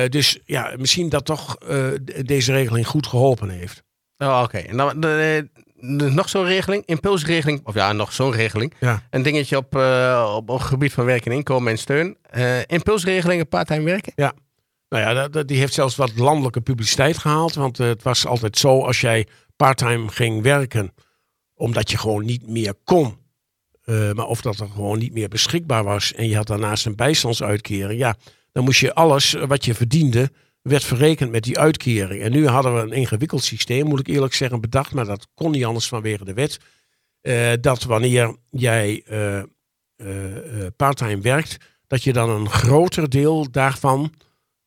Dus 0.07 0.39
ja, 0.45 0.73
misschien 0.77 1.09
dat 1.09 1.25
toch 1.25 1.57
deze 2.25 2.51
regeling 2.51 2.87
goed 2.87 3.07
geholpen 3.07 3.49
heeft. 3.49 3.83
Oh, 4.17 4.41
Oké, 4.43 4.57
en 4.57 4.77
dan 4.77 4.99
de, 4.99 5.49
de- 5.75 6.09
nog 6.09 6.29
zo'n 6.29 6.45
regeling, 6.45 6.83
impulsregeling, 6.85 7.61
of 7.63 7.73
ja, 7.73 7.91
nog 7.93 8.13
zo'n 8.13 8.31
regeling. 8.31 8.73
Ja. 8.79 9.03
Een 9.09 9.21
dingetje 9.23 9.57
op, 9.57 9.75
op, 10.35 10.49
op 10.49 10.57
het 10.59 10.67
gebied 10.67 10.93
van 10.93 11.05
werk 11.05 11.25
en 11.25 11.31
inkomen 11.31 11.71
en 11.71 11.77
steun. 11.77 12.17
Impulsregelingen, 12.67 13.47
part-time 13.47 13.83
werken. 13.83 14.13
Nou 14.91 15.03
ja, 15.03 15.43
die 15.43 15.57
heeft 15.57 15.73
zelfs 15.73 15.95
wat 15.95 16.17
landelijke 16.17 16.61
publiciteit 16.61 17.17
gehaald. 17.17 17.53
Want 17.53 17.79
eh, 17.79 17.87
het 17.87 18.03
was 18.03 18.25
altijd 18.25 18.57
zo, 18.57 18.81
als 18.83 19.01
jij 19.01 19.27
parttime 19.55 20.07
ging 20.07 20.41
werken, 20.41 20.93
omdat 21.53 21.91
je 21.91 21.97
gewoon 21.97 22.25
niet 22.25 22.47
meer 22.47 22.73
kon. 22.83 23.19
eh, 23.81 24.11
maar 24.11 24.25
of 24.25 24.41
dat 24.41 24.59
er 24.59 24.67
gewoon 24.67 24.99
niet 24.99 25.13
meer 25.13 25.27
beschikbaar 25.27 25.83
was. 25.83 26.13
En 26.13 26.27
je 26.29 26.35
had 26.35 26.47
daarnaast 26.47 26.85
een 26.85 26.95
bijstandsuitkering. 26.95 27.99
Ja, 27.99 28.15
dan 28.51 28.63
moest 28.63 28.79
je 28.79 28.93
alles 28.93 29.33
eh, 29.33 29.47
wat 29.47 29.65
je 29.65 29.73
verdiende, 29.73 30.31
werd 30.61 30.83
verrekend 30.83 31.31
met 31.31 31.43
die 31.43 31.59
uitkering. 31.59 32.21
En 32.21 32.31
nu 32.31 32.47
hadden 32.47 32.75
we 32.75 32.81
een 32.81 32.91
ingewikkeld 32.91 33.43
systeem, 33.43 33.85
moet 33.87 33.99
ik 33.99 34.07
eerlijk 34.07 34.33
zeggen, 34.33 34.61
bedacht. 34.61 34.93
Maar 34.93 35.05
dat 35.05 35.27
kon 35.33 35.51
niet 35.51 35.65
anders 35.65 35.87
vanwege 35.87 36.25
de 36.25 36.33
wet. 36.33 36.59
dat 37.61 37.83
wanneer 37.83 38.35
jij 38.49 39.03
eh, 39.05 39.43
parttime 40.75 41.21
werkt, 41.21 41.57
dat 41.87 42.03
je 42.03 42.13
dan 42.13 42.29
een 42.29 42.49
groter 42.49 43.09
deel 43.09 43.51
daarvan 43.51 44.13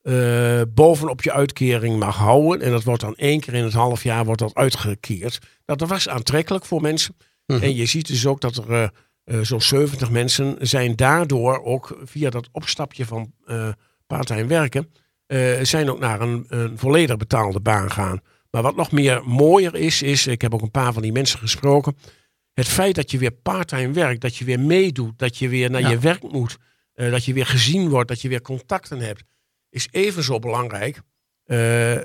eh, 0.05 0.61
bovenop 0.68 1.22
je 1.22 1.32
uitkering 1.32 1.98
mag 1.98 2.16
houden. 2.16 2.61
En 2.66 2.70
dat 2.70 2.84
wordt 2.84 3.00
dan 3.00 3.14
één 3.16 3.40
keer 3.40 3.55
in 3.55 3.64
het 3.64 3.72
half 3.72 4.02
jaar 4.02 4.24
wordt 4.24 4.40
dat 4.40 4.55
uitgekeerd. 4.55 5.38
Nou, 5.66 5.78
dat 5.78 5.88
was 5.88 6.09
aantrekkelijk 6.09 6.64
voor 6.64 6.80
mensen. 6.80 7.16
Mhm. 7.46 7.62
En 7.62 7.74
je 7.74 7.86
ziet 7.86 8.07
dus 8.07 8.26
ook 8.26 8.40
dat 8.40 8.57
er 8.57 8.70
eh, 8.70 8.88
eh, 9.24 9.44
zo'n 9.44 9.61
70 9.61 10.11
mensen 10.11 10.57
zijn 10.61 10.96
daardoor 10.96 11.64
ook 11.64 11.98
via 12.05 12.30
dat 12.30 12.48
opstapje 12.52 13.07
van 13.07 13.32
eh 13.46 13.68
parttime 14.07 14.46
werken, 14.46 14.90
zijn 15.62 15.90
ook 15.90 15.98
naar 15.98 16.20
een, 16.20 16.44
een 16.48 16.78
volledig 16.78 17.16
betaalde 17.16 17.61
baan 17.61 17.90
gaan. 17.90 18.20
Maar 18.50 18.62
wat 18.62 18.76
nog 18.76 18.92
meer 18.92 19.22
mooier 19.24 19.74
is, 19.74 20.02
is, 20.02 20.26
ik 20.26 20.42
heb 20.42 20.55
ook 20.55 20.62
een 20.62 20.70
paar 20.70 20.92
van 20.92 21.02
die 21.02 21.12
mensen 21.12 21.38
gesproken, 21.38 21.96
het 22.55 22.68
feit 22.68 22.94
dat 22.94 23.11
je 23.11 23.18
weer 23.18 23.30
parttime 23.30 23.92
werkt, 23.92 24.20
dat 24.20 24.36
je 24.36 24.44
weer 24.44 24.61
meedoet, 24.61 25.18
dat 25.18 25.38
je 25.38 25.48
weer 25.48 25.70
naar 25.70 25.80
Ja. 25.80 25.88
je 25.90 25.98
werk 25.98 26.22
moet, 26.22 26.57
dat 26.94 27.24
je 27.24 27.32
weer 27.32 27.46
gezien 27.46 27.88
wordt, 27.88 28.09
dat 28.09 28.20
je 28.20 28.28
weer 28.28 28.42
contacten 28.42 28.98
hebt, 28.98 29.24
is 29.75 29.89
even 29.91 30.22
zo 30.22 30.39
belangrijk. 30.39 31.01
eh, 31.45 31.97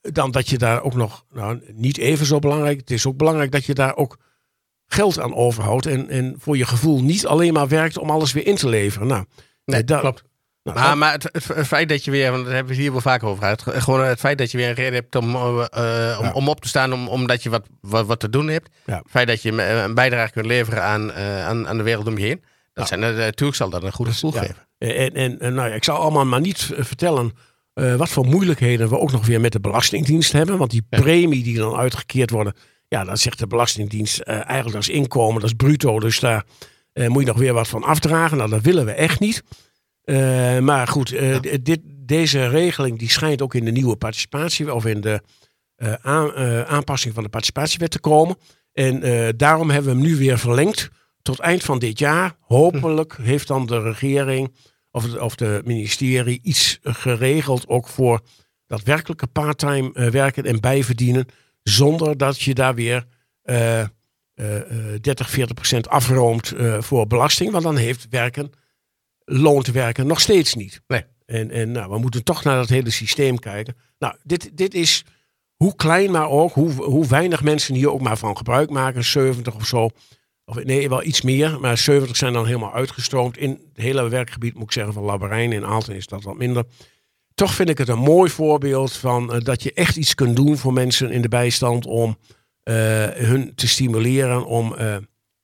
dan 0.00 0.30
dat 0.30 0.48
je 0.48 0.58
daar 0.58 0.82
ook 0.82 0.94
nog, 0.94 1.24
nou 1.32 1.60
niet 1.72 1.98
even 1.98 2.26
zo 2.26 2.38
belangrijk, 2.38 2.80
het 2.80 2.90
is 2.90 3.06
ook 3.06 3.16
belangrijk 3.16 3.50
dat 3.50 3.64
je 3.64 3.74
daar 3.74 3.96
ook 3.96 4.16
geld 4.86 5.20
aan 5.20 5.34
overhoudt 5.34 5.86
en, 5.86 6.08
en 6.08 6.34
voor 6.38 6.56
je 6.56 6.66
gevoel 6.66 7.02
niet 7.02 7.26
alleen 7.26 7.52
maar 7.52 7.68
werkt 7.68 7.98
om 7.98 8.10
alles 8.10 8.32
weer 8.32 8.46
in 8.46 8.56
te 8.56 8.68
leveren. 8.68 9.06
Nou, 9.06 9.24
Nee, 9.64 9.80
eh, 9.80 9.86
dat- 9.86 10.00
klopt. 10.00 10.24
nou, 10.62 10.76
Maar, 10.78 10.88
dat- 10.88 10.96
maar 10.96 11.12
het, 11.56 11.66
feit 11.66 11.88
dat 11.88 12.04
je 12.04 12.10
weer, 12.10 12.30
want 12.30 12.44
daar 12.44 12.54
hebben 12.54 12.72
we 12.72 12.74
het 12.74 12.82
hier 12.82 12.92
wel 12.92 13.00
vaker 13.00 13.28
over 13.28 13.42
gehad. 13.42 13.62
Gewoon 13.82 14.04
het 14.04 14.18
feit 14.20 14.38
dat 14.38 14.50
je 14.50 14.56
weer 14.56 14.68
een 14.68 14.74
reden 14.74 14.94
hebt 14.94 15.16
om, 15.16 15.34
eh, 15.34 16.16
om, 16.20 16.24
Ja. 16.24 16.32
om 16.32 16.48
op 16.48 16.60
te 16.60 16.68
staan, 16.68 16.92
om, 16.92 17.08
omdat 17.08 17.42
je 17.42 17.50
wat, 17.50 17.66
wat, 17.80 18.06
wat 18.06 18.20
te 18.20 18.30
doen 18.30 18.48
hebt. 18.48 18.68
Ja. 18.86 18.96
Het 18.98 19.10
feit 19.10 19.26
dat 19.28 19.42
je 19.42 19.62
een 19.62 19.94
bijdrage 19.94 20.32
kunt 20.32 20.46
leveren 20.46 20.82
aan, 20.82 21.12
aan, 21.12 21.68
aan 21.68 21.76
de 21.76 21.82
wereld 21.82 22.06
om 22.06 22.18
je 22.18 22.24
heen. 22.26 22.44
Dat 22.72 22.88
zijn, 22.88 23.02
er- 23.02 23.14
natuurlijk 23.14 23.56
zal 23.56 23.70
dat 23.70 23.82
een 23.82 23.92
goed 23.92 24.08
gevoel 24.08 24.34
ja. 24.34 24.40
geven. 24.40 24.68
En, 24.78 25.14
en, 25.14 25.40
en 25.40 25.54
nou 25.54 25.68
ja, 25.68 25.74
ik 25.74 25.84
zal 25.84 25.96
allemaal 25.96 26.24
maar 26.26 26.40
niet 26.40 26.70
eh, 26.76 26.84
vertellen 26.84 27.32
eh, 27.74 27.94
wat 27.94 28.08
voor 28.08 28.26
moeilijkheden 28.26 28.88
we 28.88 28.98
ook 28.98 29.12
nog 29.12 29.26
weer 29.26 29.40
met 29.40 29.52
de 29.52 29.60
Belastingdienst 29.60 30.32
hebben. 30.32 30.58
Want 30.58 30.70
die 30.70 30.86
premie 30.88 31.42
die 31.42 31.56
dan 31.56 31.76
uitgekeerd 31.76 32.30
worden, 32.30 32.54
ja, 32.88 33.04
dat 33.04 33.18
zegt 33.18 33.38
de 33.38 33.46
Belastingdienst 33.46 34.18
eh, 34.20 34.48
eigenlijk 34.48 34.78
is 34.78 34.88
inkomen, 34.88 35.40
dat 35.40 35.50
is 35.50 35.56
bruto. 35.56 36.00
Dus 36.00 36.20
daar 36.20 36.44
eh, 36.92 37.08
moet 37.08 37.22
je 37.22 37.28
nog 37.28 37.38
weer 37.38 37.52
wat 37.52 37.68
van 37.68 37.82
afdragen. 37.82 38.36
Nou, 38.36 38.50
dat 38.50 38.62
willen 38.62 38.84
we 38.84 38.92
echt 38.92 39.20
niet. 39.20 39.42
Eh, 40.02 40.58
maar 40.58 40.86
goed, 40.88 41.12
eh, 41.12 41.36
dit, 41.62 41.80
deze 41.84 42.46
regeling 42.48 42.98
die 42.98 43.10
schijnt 43.10 43.42
ook 43.42 43.54
in 43.54 43.64
de 43.64 43.70
nieuwe 43.70 43.96
participatie 43.96 44.74
of 44.74 44.86
in 44.86 45.00
de 45.00 45.22
eh, 45.76 45.92
aan- 46.02 46.34
eh, 46.34 46.62
aanpassing 46.62 47.14
van 47.14 47.22
de 47.22 47.28
participatiewet 47.28 47.90
te 47.90 48.00
komen. 48.00 48.36
En 48.72 49.02
eh, 49.02 49.28
daarom 49.36 49.70
hebben 49.70 49.90
we 49.94 49.98
hem 50.00 50.08
nu 50.08 50.16
weer 50.16 50.38
verlengd 50.38 50.88
tot 51.22 51.38
eind 51.38 51.62
van 51.62 51.78
dit 51.78 51.98
jaar. 51.98 52.36
Hopelijk 52.40 53.16
heeft 53.22 53.46
dan 53.46 53.66
de 53.66 53.82
regering 53.82 54.54
of 54.90 55.14
of 55.14 55.34
de 55.34 55.62
ministerie 55.64 56.40
iets 56.42 56.78
geregeld 56.82 57.68
ook 57.68 57.88
voor 57.88 58.20
daadwerkelijke 58.66 59.26
parttime 59.26 59.92
eh, 59.92 60.08
werken 60.08 60.44
en 60.44 60.60
bijverdienen. 60.60 61.26
Zonder 61.62 62.16
dat 62.16 62.40
je 62.40 62.54
daar 62.54 62.74
weer 62.74 63.06
eh, 63.42 63.84
eh, 64.34 64.94
eh, 64.94 65.00
30, 65.00 65.30
40 65.30 65.54
procent 65.54 65.88
afroomt 65.88 66.52
eh, 66.52 66.80
voor 66.80 67.06
belasting. 67.06 67.50
Want 67.50 67.64
dan 67.64 67.76
heeft 67.76 68.06
werken, 68.10 68.50
loont 69.24 69.66
werken 69.66 70.06
nog 70.06 70.20
steeds 70.20 70.54
niet. 70.54 70.82
Nee. 70.86 71.04
En, 71.26 71.50
en 71.50 71.72
nou, 71.72 71.90
we 71.90 71.98
moeten 71.98 72.24
toch 72.24 72.44
naar 72.44 72.56
dat 72.56 72.68
hele 72.68 72.90
systeem 72.90 73.38
kijken. 73.38 73.76
Nou, 73.98 74.14
dit, 74.22 74.50
dit 74.56 74.74
is 74.74 75.04
hoe 75.54 75.76
klein 75.76 76.10
maar 76.10 76.28
ook, 76.28 76.52
hoe, 76.52 76.70
hoe 76.72 77.06
weinig 77.06 77.42
mensen 77.42 77.74
hier 77.74 77.90
ook 77.90 78.00
maar 78.00 78.16
van 78.16 78.36
gebruik 78.36 78.70
maken. 78.70 79.04
70 79.04 79.54
of 79.54 79.66
zo. 79.66 79.90
Of 80.44 80.64
nee, 80.64 80.88
wel 80.88 81.04
iets 81.04 81.22
meer. 81.22 81.60
Maar 81.60 81.78
70 81.78 82.16
zijn 82.16 82.32
dan 82.32 82.46
helemaal 82.46 82.74
uitgestroomd. 82.74 83.36
In 83.36 83.50
het 83.50 83.84
hele 83.84 84.08
werkgebied, 84.08 84.54
moet 84.54 84.62
ik 84.62 84.72
zeggen, 84.72 84.92
van 84.92 85.02
Labberijn. 85.02 85.52
In 85.52 85.64
Aalten 85.64 85.94
is 85.94 86.06
dat 86.06 86.22
wat 86.22 86.36
minder. 86.36 86.64
Toch 87.34 87.54
vind 87.54 87.68
ik 87.68 87.78
het 87.78 87.88
een 87.88 87.98
mooi 87.98 88.30
voorbeeld 88.30 88.92
van 88.92 89.32
eh, 89.32 89.40
dat 89.40 89.62
je 89.62 89.72
echt 89.72 89.96
iets 89.96 90.14
kunt 90.14 90.36
doen 90.36 90.56
voor 90.56 90.72
mensen 90.72 91.10
in 91.10 91.22
de 91.22 91.28
bijstand 91.28 91.86
om 91.86 92.18
eh, 92.62 92.74
hun 93.08 93.54
te 93.54 93.68
stimuleren 93.68 94.44
om 94.44 94.74
eh, 94.74 94.96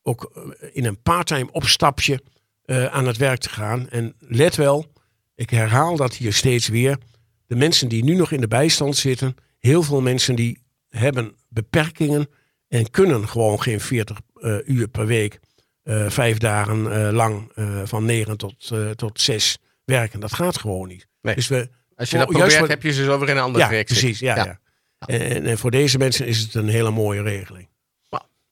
ook 0.02 0.48
in 0.72 0.84
een 0.84 1.02
parttime 1.02 1.52
opstapje 1.52 2.20
aan 2.90 3.06
het 3.06 3.16
werk 3.16 3.40
te 3.40 3.48
gaan. 3.48 3.88
En 3.88 4.14
let 4.18 4.56
wel, 4.56 4.86
ik 5.34 5.50
herhaal 5.50 5.96
dat 5.96 6.14
hier 6.14 6.32
steeds 6.32 6.68
weer. 6.68 6.98
De 7.46 7.56
mensen 7.56 7.88
die 7.88 8.04
nu 8.04 8.14
nog 8.14 8.32
in 8.32 8.40
de 8.40 8.48
bijstand 8.48 8.96
zitten, 8.96 9.34
heel 9.58 9.82
veel 9.82 10.00
mensen 10.00 10.34
die 10.34 10.62
hebben 10.88 11.34
beperkingen 11.48 12.28
en 12.68 12.90
kunnen 12.90 13.28
gewoon 13.28 13.62
geen 13.62 13.80
40 13.80 14.16
eh, 14.16 14.22
uur 14.64 14.88
per 14.88 15.06
week, 15.06 15.38
eh, 15.82 16.10
vijf 16.10 16.38
dagen 16.38 16.92
eh, 16.92 17.12
lang 17.12 17.50
eh, 17.54 17.80
van 17.84 18.04
9 18.04 18.36
tot, 18.36 18.70
eh, 18.72 18.90
tot 18.90 19.20
6 19.20 19.58
werken. 19.84 20.20
Dat 20.20 20.32
gaat 20.32 20.58
gewoon 20.58 20.88
niet. 20.88 21.06
Nee. 21.20 21.34
Dus 21.34 21.48
we, 21.48 21.68
Als 21.96 22.10
je 22.10 22.16
Oh, 22.18 22.26
dat 22.26 22.36
juist 22.36 22.56
probeert, 22.56 22.82
heb 22.82 22.82
je 22.82 22.92
ze 22.92 23.04
zo 23.04 23.18
weer 23.18 23.28
in 23.28 23.36
een 23.36 23.42
ander 23.42 23.60
ja, 23.60 23.66
traject 23.66 23.88
precies. 23.88 24.18
Ja, 24.18 24.36
Ja. 24.36 24.44
ja. 24.44 24.58
En, 25.06 25.44
en 25.46 25.58
voor 25.58 25.70
deze 25.70 25.98
mensen 25.98 26.26
is 26.26 26.38
het 26.38 26.54
een 26.54 26.68
hele 26.68 26.90
mooie 26.90 27.22
regeling. 27.22 27.68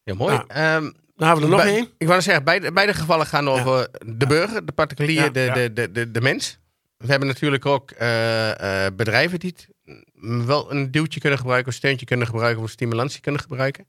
Ja, 0.03 0.15
mooi. 0.15 0.35
Ja. 0.35 0.45
Ehm, 0.47 0.83
Dan 1.17 1.29
hebben 1.29 1.49
we 1.49 1.57
er 1.57 1.65
nog 1.65 1.75
één. 1.75 1.89
Ik 1.99 2.07
wou 2.07 2.21
zeggen, 2.21 2.45
beide, 2.45 2.73
beide 2.73 2.95
gevallen 2.95 3.27
gaan 3.27 3.49
over 3.49 3.89
de 4.07 4.27
burger, 4.27 4.67
de 4.67 4.73
particulier, 4.73 5.23
Ja, 5.23 5.29
de, 5.29 5.41
ja. 5.41 5.55
De, 5.55 5.73
de, 5.73 5.93
de, 5.93 6.11
de 6.11 6.21
mens. 6.21 6.59
We 6.97 7.07
hebben 7.07 7.29
natuurlijk 7.29 7.67
ook 7.67 7.91
eh, 7.91 8.85
eh, 8.87 8.95
bedrijven 8.95 9.39
die 9.39 9.55
het 9.57 9.69
wel 10.47 10.71
een 10.73 10.91
duwtje 10.91 11.21
kunnen 11.21 11.39
gebruiken, 11.39 11.69
een 11.73 11.79
steuntje 11.79 12.07
kunnen 12.07 12.27
gebruiken 12.27 12.59
of 12.59 12.65
een 12.65 12.73
stimulantie 12.73 13.21
kunnen 13.21 13.41
gebruiken. 13.41 13.87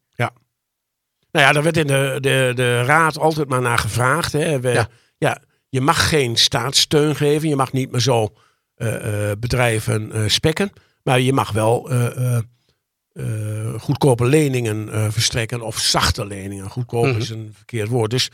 Nou 1.31 1.45
ja, 1.45 1.51
daar 1.51 1.63
werd 1.63 1.77
in 1.77 1.87
de, 1.87 2.17
de, 2.21 2.51
de 2.55 2.81
raad 2.83 3.17
altijd 3.17 3.49
maar 3.49 3.61
naar 3.61 3.77
gevraagd. 3.77 4.31
Hè. 4.31 4.59
We, 4.59 4.69
Ja. 4.69 4.87
ja. 5.17 5.41
je 5.69 5.81
mag 5.81 6.09
geen 6.09 6.35
staatssteun 6.35 7.15
geven. 7.15 7.49
Je 7.49 7.55
mag 7.55 7.71
niet 7.71 7.91
meer 7.91 8.01
zo 8.01 8.33
eh, 8.75 9.31
eh, 9.31 9.37
bedrijven 9.39 10.11
eh, 10.11 10.21
spekken. 10.27 10.69
Maar 11.03 11.19
je 11.19 11.33
mag 11.33 11.51
wel 11.51 11.89
goedkope 13.77 14.25
leningen 14.25 15.11
verstrekken. 15.11 15.61
Of 15.61 15.77
zachte 15.77 16.25
leningen. 16.25 16.69
Goedkoop 16.69 17.05
Mhm. 17.05 17.17
is 17.17 17.29
een 17.29 17.51
verkeerd 17.55 17.89
woord. 17.89 18.09
Dus 18.11 18.29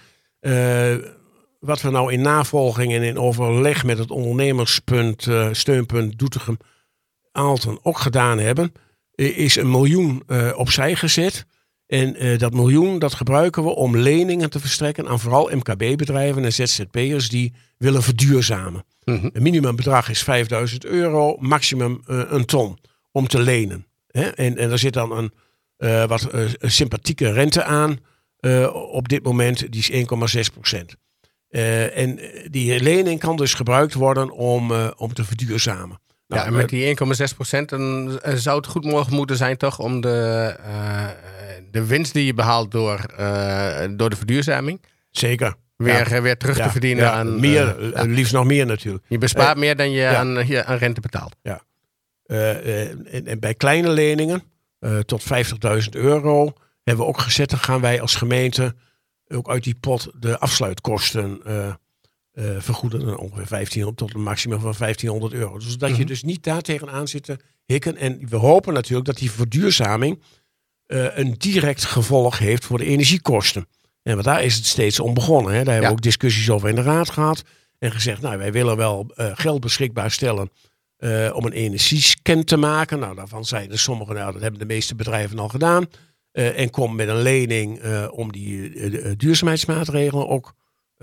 wat 1.59 1.81
we 1.81 1.89
nou 1.89 2.11
in 2.13 2.21
navolging 2.21 2.93
en 2.93 3.01
in 3.03 3.17
overleg 3.19 3.83
met 3.83 3.97
het 3.97 4.11
ondernemerspunt, 4.11 5.27
eh, 5.27 5.47
steunpunt 5.51 6.19
Doetinchem 6.19 6.57
Aalten 7.31 7.79
ook 7.81 7.97
gedaan 7.97 8.39
hebben, 8.39 8.71
is 9.15 9.55
een 9.55 9.71
miljoen 9.71 10.23
eh, 10.27 10.51
opzij 10.55 10.95
gezet. 10.95 11.45
En 11.93 12.15
eh, 12.15 12.37
dat 12.37 12.53
miljoen 12.53 12.99
dat 12.99 13.13
gebruiken 13.13 13.63
we 13.63 13.69
om 13.69 13.97
leningen 13.97 14.49
te 14.49 14.59
verstrekken 14.59 15.07
aan 15.07 15.19
vooral 15.19 15.49
MKB-bedrijven 15.51 16.43
en 16.43 16.53
ZZP'ers 16.53 17.29
die 17.29 17.53
willen 17.77 18.03
verduurzamen. 18.03 18.83
Mhm. 19.03 19.29
Een 19.33 19.43
minimumbedrag 19.43 20.09
is 20.09 20.23
5000 20.23 20.85
euro, 20.85 21.35
maximum 21.39 22.01
eh, 22.07 22.21
een 22.27 22.45
ton 22.45 22.77
om 23.11 23.27
te 23.27 23.39
lenen. 23.39 23.85
Hè? 24.07 24.21
En, 24.21 24.57
en 24.57 24.71
er 24.71 24.79
zit 24.79 24.93
dan 24.93 25.11
een 25.11 25.31
eh, 25.77 26.05
wat 26.05 26.29
sympathieke 26.59 27.31
rente 27.31 27.63
aan 27.63 27.99
op 28.91 29.09
dit 29.09 29.23
moment, 29.23 29.71
die 29.71 29.79
is 29.79 29.91
1,6 29.91 30.53
procent. 30.53 30.95
En 31.93 32.19
die 32.51 32.81
lening 32.81 33.19
kan 33.19 33.35
dus 33.35 33.53
gebruikt 33.53 33.93
worden 33.93 34.31
om, 34.31 34.71
om 34.97 35.13
te 35.13 35.23
verduurzamen. 35.23 35.99
Nou, 36.27 36.41
ja, 36.41 36.47
en 36.47 36.53
met 36.53 36.69
die 36.69 36.97
1,6 37.29 37.35
procent 37.35 37.69
dan 37.69 38.19
eh, 38.21 38.33
zou 38.35 38.57
het 38.57 38.67
goed 38.67 38.85
mogelijk 38.85 39.11
moeten 39.15 39.37
zijn 39.37 39.57
toch 39.57 39.79
om 39.79 40.01
de, 40.01 40.55
eh, 40.63 41.07
de 41.71 41.85
winst 41.85 42.13
die 42.13 42.25
je 42.25 42.33
behaalt 42.33 42.71
door, 42.71 42.99
eh, 43.17 43.83
door 43.91 44.09
de 44.09 44.15
verduurzaming 44.15 44.81
Zeker. 45.11 45.55
weer, 45.75 46.09
Ja. 46.09 46.15
eh, 46.15 46.21
weer 46.21 46.37
terug 46.37 46.57
Ja, 46.57 46.63
te 46.65 46.71
verdienen 46.71 47.03
ja, 47.03 47.11
aan... 47.11 47.39
meer, 47.39 47.79
eh, 47.79 47.85
eh, 47.87 47.91
ja. 47.93 48.01
liefst 48.03 48.33
nog 48.33 48.45
meer 48.45 48.65
natuurlijk. 48.65 49.05
je 49.07 49.17
bespaart 49.17 49.57
meer 49.57 49.75
dan 49.75 49.91
je 49.91 49.99
ja. 49.99 50.15
aan, 50.15 50.39
hier, 50.39 50.63
aan 50.63 50.77
rente 50.77 51.01
betaalt. 51.01 51.35
Eh, 52.23 52.49
eh, 52.51 52.89
en, 53.11 53.27
en 53.27 53.39
bij 53.39 53.53
kleine 53.53 53.89
leningen 53.89 54.43
eh, 54.79 54.99
tot 54.99 55.23
50.000 55.23 55.89
euro 55.91 56.53
hebben 56.83 57.03
we 57.05 57.09
ook 57.11 57.19
gezet. 57.19 57.49
Dan 57.49 57.59
gaan 57.59 57.81
wij 57.81 58.01
als 58.01 58.15
gemeente 58.15 58.75
ook 59.27 59.49
uit 59.49 59.63
die 59.63 59.75
pot 59.79 60.07
de 60.19 60.39
afsluitkosten 60.39 61.41
eh, 62.33 62.45
vergoeden. 62.59 63.17
Ongeveer 63.17 63.47
1500 63.47 63.97
tot 63.97 64.13
een 64.13 64.21
maximum 64.23 64.59
van 64.59 64.73
1500 64.77 65.33
euro. 65.33 65.57
Dus 65.57 65.77
dat 65.77 65.89
je 65.89 65.95
Mhm. 65.95 66.05
dus 66.05 66.23
niet 66.23 66.43
daar 66.43 66.61
tegenaan 66.61 67.07
zit 67.07 67.23
te 67.23 67.37
hikken. 67.65 67.97
En 67.97 68.19
we 68.29 68.35
hopen 68.35 68.73
natuurlijk 68.73 69.05
dat 69.05 69.17
die 69.17 69.31
verduurzaming 69.31 70.21
eh, 70.85 71.17
een 71.17 71.35
direct 71.37 71.83
gevolg 71.85 72.37
heeft 72.39 72.65
voor 72.65 72.77
de 72.77 72.85
energiekosten. 72.85 73.67
En 74.03 74.13
want 74.13 74.25
daar 74.25 74.43
is 74.43 74.55
het 74.55 74.65
steeds 74.65 74.99
om 74.99 75.13
begonnen. 75.13 75.51
Hè. 75.53 75.57
Daar 75.63 75.65
hebben 75.73 75.81
Ja. 75.83 75.87
we 75.89 75.93
ook 75.95 76.01
discussies 76.01 76.49
over 76.49 76.69
in 76.69 76.75
de 76.75 76.81
raad 76.81 77.09
gehad. 77.09 77.43
En 77.79 77.91
gezegd, 77.91 78.21
nou, 78.21 78.37
wij 78.37 78.51
willen 78.51 78.77
wel 78.77 79.11
eh, 79.15 79.31
geld 79.33 79.59
beschikbaar 79.61 80.11
stellen 80.11 80.49
om 81.33 81.45
een 81.45 81.51
energiescan 81.51 82.43
te 82.43 82.57
maken. 82.57 82.99
Nou, 82.99 83.15
daarvan 83.15 83.45
zeiden 83.45 83.79
sommigen, 83.79 84.15
nou, 84.15 84.31
dat 84.33 84.41
hebben 84.41 84.59
de 84.59 84.65
meeste 84.65 84.95
bedrijven 84.95 85.39
al 85.39 85.49
gedaan. 85.49 85.85
En 86.31 86.69
kom 86.69 86.95
met 86.95 87.07
een 87.07 87.21
lening 87.21 87.83
om 88.09 88.31
die 88.31 89.15
duurzaamheidsmaatregelen 89.15 90.27
ook 90.27 90.53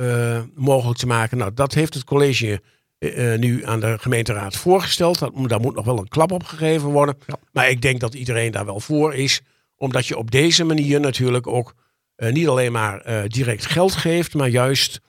eh, 0.01 0.41
mogelijk 0.55 0.99
te 0.99 1.07
maken. 1.07 1.39
Nou, 1.39 1.55
dat 1.55 1.75
heeft 1.75 1.95
het 1.95 2.05
college 2.05 2.63
eh, 2.99 3.33
eh, 3.33 3.41
nu 3.41 3.65
aan 3.65 3.81
de 3.81 3.99
gemeenteraad 3.99 4.57
voorgesteld. 4.57 5.19
Dat, 5.19 5.33
daar 5.49 5.61
moet 5.61 5.75
nog 5.75 5.85
wel 5.85 5.99
een 5.99 6.09
klap 6.09 6.33
op 6.33 6.45
gegeven 6.45 6.89
worden. 6.89 7.19
Ja. 7.27 7.35
Maar 7.53 7.71
ik 7.71 7.83
denk 7.83 8.01
dat 8.01 8.15
iedereen 8.15 8.51
daar 8.51 8.65
wel 8.65 8.81
voor 8.81 9.15
is. 9.15 9.41
Omdat 9.77 10.07
je 10.07 10.17
op 10.17 10.31
deze 10.31 10.65
manier 10.65 11.01
natuurlijk 11.01 11.47
ook 11.47 11.75
niet 12.17 12.49
alleen 12.49 12.73
maar 12.73 13.29
direct 13.29 13.67
geld 13.67 13.93
geeft, 13.93 14.35
maar 14.35 14.49
juist 14.49 15.01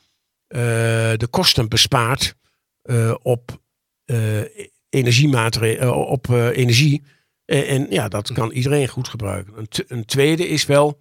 de 0.47 1.27
kosten 1.29 1.69
bespaart 1.69 2.35
op 3.21 3.61
energiemaatregelen, 4.89 5.95
op 5.95 6.29
energie. 6.29 7.03
En, 7.45 7.67
en 7.67 7.87
ja, 7.89 8.07
dat 8.07 8.31
kan 8.31 8.51
iedereen 8.51 8.87
goed 8.87 9.07
gebruiken. 9.07 9.53
Een, 9.57 9.67
een 9.87 10.05
tweede 10.05 10.47
is 10.47 10.65
wel, 10.65 10.99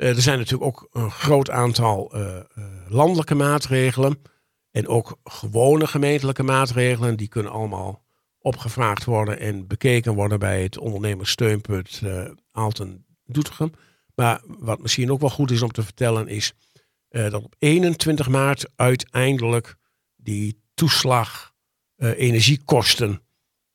er 0.00 0.22
zijn 0.22 0.38
natuurlijk 0.38 0.64
ook 0.64 0.88
een 0.92 1.10
groot 1.10 1.50
aantal 1.50 2.12
eh, 2.12 2.36
eh, 2.36 2.44
landelijke 2.88 3.34
maatregelen. 3.34 4.22
En 4.70 4.88
ook 4.88 5.18
gewone 5.24 5.86
gemeentelijke 5.86 6.42
maatregelen. 6.42 7.16
Die 7.16 7.28
kunnen 7.28 7.52
allemaal 7.52 8.02
opgevraagd 8.38 9.04
worden 9.04 9.38
en 9.38 9.66
bekeken 9.66 10.14
worden 10.14 10.38
bij 10.38 10.62
het 10.62 10.78
ondernemerssteunpunt 10.78 12.00
eh 12.04 12.24
Aalten 12.52 13.04
Doetinchem. 13.24 13.72
Maar 14.14 14.40
wat 14.46 14.82
misschien 14.82 15.12
ook 15.12 15.20
wel 15.20 15.30
goed 15.30 15.50
is 15.50 15.62
om 15.62 15.72
te 15.72 15.82
vertellen 15.82 16.28
is 16.28 16.54
eh, 17.08 17.30
dat 17.30 17.44
op 17.44 17.54
21 17.58 18.28
maart 18.28 18.70
uiteindelijk 18.76 19.76
die 20.16 20.62
toeslag 20.74 21.52
eh, 21.96 22.18
energiekosten 22.18 23.22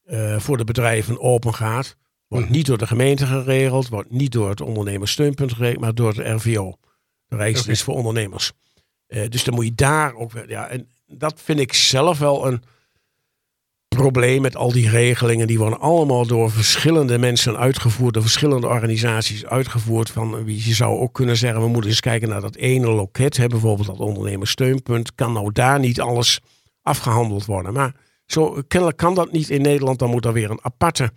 eh, 0.03 0.39
voor 0.39 0.57
de 0.57 0.63
bedrijven 0.63 1.19
open 1.19 1.53
gaat. 1.53 1.97
Wordt 2.27 2.45
Mhm. 2.45 2.55
niet 2.55 2.65
door 2.65 2.77
de 2.77 2.87
gemeente 2.87 3.25
geregeld, 3.25 3.89
wordt 3.89 4.11
niet 4.11 4.31
door 4.31 4.49
het 4.49 4.61
ondernemerssteunpunt 4.61 5.53
geregeld, 5.53 5.81
maar 5.81 5.95
door 5.95 6.13
de 6.13 6.29
RVO. 6.29 6.73
De 7.27 7.35
Rijksdienst 7.35 7.83
voor 7.83 7.95
Ondernemers. 7.95 8.51
Eh, 9.07 9.29
dus 9.29 9.43
dan 9.43 9.53
moet 9.53 9.65
je 9.65 9.75
daar 9.75 10.13
ook 10.15 10.31
weer. 10.31 10.49
Ja, 10.49 10.67
en 10.67 10.87
dat 11.07 11.41
vind 11.41 11.59
ik 11.59 11.73
zelf 11.73 12.19
wel 12.19 12.47
een 12.47 12.63
probleem 13.87 14.41
met 14.41 14.55
al 14.55 14.71
die 14.71 14.89
regelingen. 14.89 15.47
Die 15.47 15.57
worden 15.57 15.79
allemaal 15.79 16.25
door 16.27 16.51
verschillende 16.51 17.17
mensen 17.17 17.57
uitgevoerd, 17.57 18.13
door 18.13 18.23
verschillende 18.23 18.67
organisaties 18.67 19.45
uitgevoerd. 19.45 20.09
Van 20.09 20.43
wie 20.43 20.67
je 20.67 20.73
zou 20.73 20.99
ook 20.99 21.13
kunnen 21.13 21.37
zeggen, 21.37 21.61
we 21.61 21.67
moeten 21.67 21.89
eens 21.89 21.99
kijken 21.99 22.29
naar 22.29 22.41
dat 22.41 22.55
ene 22.55 22.87
loket. 22.87 23.37
Hè, 23.37 23.47
bijvoorbeeld 23.47 23.87
dat 23.87 23.99
ondernemerssteunpunt. 23.99 25.15
Kan 25.15 25.33
nou 25.33 25.51
daar 25.51 25.79
niet 25.79 26.01
alles 26.01 26.39
afgehandeld 26.81 27.45
worden? 27.45 27.73
Maar 27.73 27.95
zo 28.25 28.61
kennelijk 28.67 28.97
kan 28.97 29.15
dat 29.15 29.31
niet 29.31 29.49
in 29.49 29.61
Nederland. 29.61 29.99
Dan 29.99 30.09
moet 30.09 30.25
er 30.25 30.33
weer 30.33 30.51
een 30.51 30.63
aparte 30.63 31.11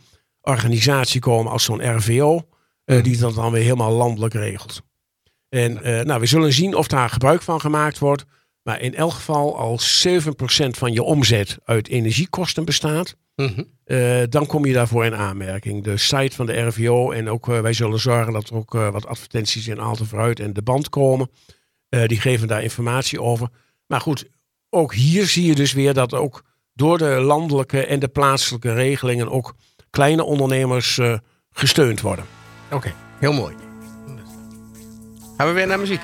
organisatie 0.48 1.20
komen 1.20 1.52
als 1.52 1.64
zo'n 1.64 1.96
RVO. 1.96 2.48
eh, 2.84 3.02
die 3.02 3.16
dat 3.18 3.34
dan 3.34 3.52
weer 3.52 3.62
helemaal 3.62 3.92
landelijk 3.92 4.34
regelt. 4.34 4.80
En 5.48 5.82
eh, 5.82 6.04
nou, 6.04 6.20
we 6.20 6.26
zullen 6.26 6.52
zien 6.52 6.74
of 6.74 6.86
daar 6.88 7.10
gebruik 7.10 7.42
van 7.42 7.60
gemaakt 7.60 7.98
wordt. 7.98 8.24
Maar 8.62 8.80
in 8.80 8.94
elk 8.94 9.12
geval, 9.12 9.56
als 9.56 10.00
7% 10.00 10.76
van 10.76 10.92
je 10.92 11.02
omzet 11.02 11.58
uit 11.64 11.88
energiekosten 11.88 12.64
bestaat, 12.64 13.16
Mhm. 13.36 13.62
eh, 13.84 14.22
dan 14.28 14.46
kom 14.46 14.64
je 14.64 14.72
daarvoor 14.72 15.04
in 15.04 15.14
aanmerking. 15.14 15.84
De 15.84 15.96
site 15.96 16.36
van 16.36 16.46
de 16.46 16.60
RVO 16.60 17.10
en 17.10 17.28
ook 17.28 17.46
wij 17.46 17.72
zullen 17.72 17.98
zorgen 18.00 18.32
dat 18.32 18.48
er 18.48 18.56
ook 18.56 18.72
wat 18.72 19.06
advertenties 19.06 19.68
in 19.68 19.80
Aalten 19.80 20.06
vooruit 20.06 20.40
en 20.40 20.52
de 20.52 20.62
band 20.62 20.88
komen. 20.88 21.30
Die 22.06 22.20
geven 22.20 22.48
daar 22.48 22.62
informatie 22.62 23.22
over. 23.22 23.48
Maar 23.86 24.00
goed, 24.00 24.28
ook 24.70 24.94
hier 24.94 25.26
zie 25.26 25.46
je 25.46 25.54
dus 25.54 25.72
weer 25.72 25.94
dat 25.94 26.14
ook 26.14 26.42
door 26.74 26.98
de 26.98 27.08
landelijke 27.20 27.86
en 27.86 27.98
de 27.98 28.08
plaatselijke 28.08 28.72
regelingen 28.72 29.28
ook 29.30 29.54
kleine 29.90 30.24
ondernemers 30.24 30.98
eh, 30.98 31.18
gesteund 31.52 32.00
worden. 32.00 32.24
Oké, 32.70 32.94
heel 33.18 33.32
mooi. 33.32 33.54
Gaan 35.36 35.46
we 35.46 35.52
weer 35.52 35.66
naar 35.66 35.78
muziek. 35.78 36.00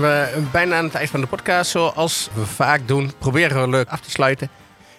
we 0.04 0.42
bijna 0.52 0.76
aan 0.76 0.84
het 0.84 0.94
eind 0.94 1.10
van 1.10 1.20
de 1.20 1.26
podcast. 1.26 1.70
Zoals 1.70 2.28
we 2.34 2.46
vaak 2.46 2.88
doen, 2.88 3.12
proberen 3.18 3.60
we 3.62 3.68
leuk 3.68 3.88
af 3.88 4.00
te 4.00 4.10
sluiten. 4.10 4.48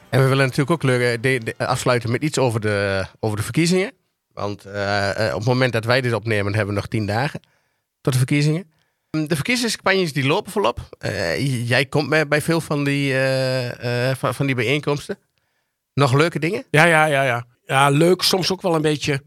En 0.09 0.19
we 0.21 0.27
willen 0.27 0.43
natuurlijk 0.43 0.71
ook 0.71 0.83
leuk 0.83 1.19
eh, 1.21 1.39
de- 1.43 1.53
afsluiten 1.57 2.11
met 2.11 2.21
iets 2.23 2.37
over 2.37 2.59
de, 2.59 3.05
over 3.19 3.37
de 3.37 3.43
verkiezingen. 3.43 3.91
Want 4.33 4.65
eh, 4.65 5.09
eh, 5.27 5.33
op 5.33 5.39
het 5.39 5.47
moment 5.47 5.73
dat 5.73 5.85
wij 5.85 6.01
dit 6.01 6.13
opnemen, 6.13 6.53
hebben 6.55 6.73
we 6.73 6.79
nog 6.79 6.87
tien 6.89 7.05
dagen 7.05 7.39
tot 8.01 8.13
de 8.13 8.19
verkiezingen. 8.19 8.71
De 9.09 9.35
verkiezingscampagnes 9.35 10.13
die 10.13 10.25
lopen 10.27 10.51
volop. 10.51 10.79
Eh, 10.97 11.67
jij 11.67 11.85
komt 11.85 12.27
bij, 12.29 12.41
veel 12.41 12.61
van 12.61 12.83
die, 12.83 13.13
eh, 13.13 14.09
eh, 14.11 14.15
van 14.19 14.45
die 14.45 14.55
bijeenkomsten. 14.55 15.17
Nog 15.93 16.13
leuke 16.13 16.39
dingen? 16.39 16.63
Ja, 16.69 16.83
ja, 16.83 17.05
ja, 17.05 17.23
ja. 17.23 17.45
Ja, 17.65 17.89
leuk. 17.89 18.21
Soms 18.21 18.51
ook 18.51 18.61
wel 18.61 18.75
een 18.75 18.81
beetje 18.81 19.21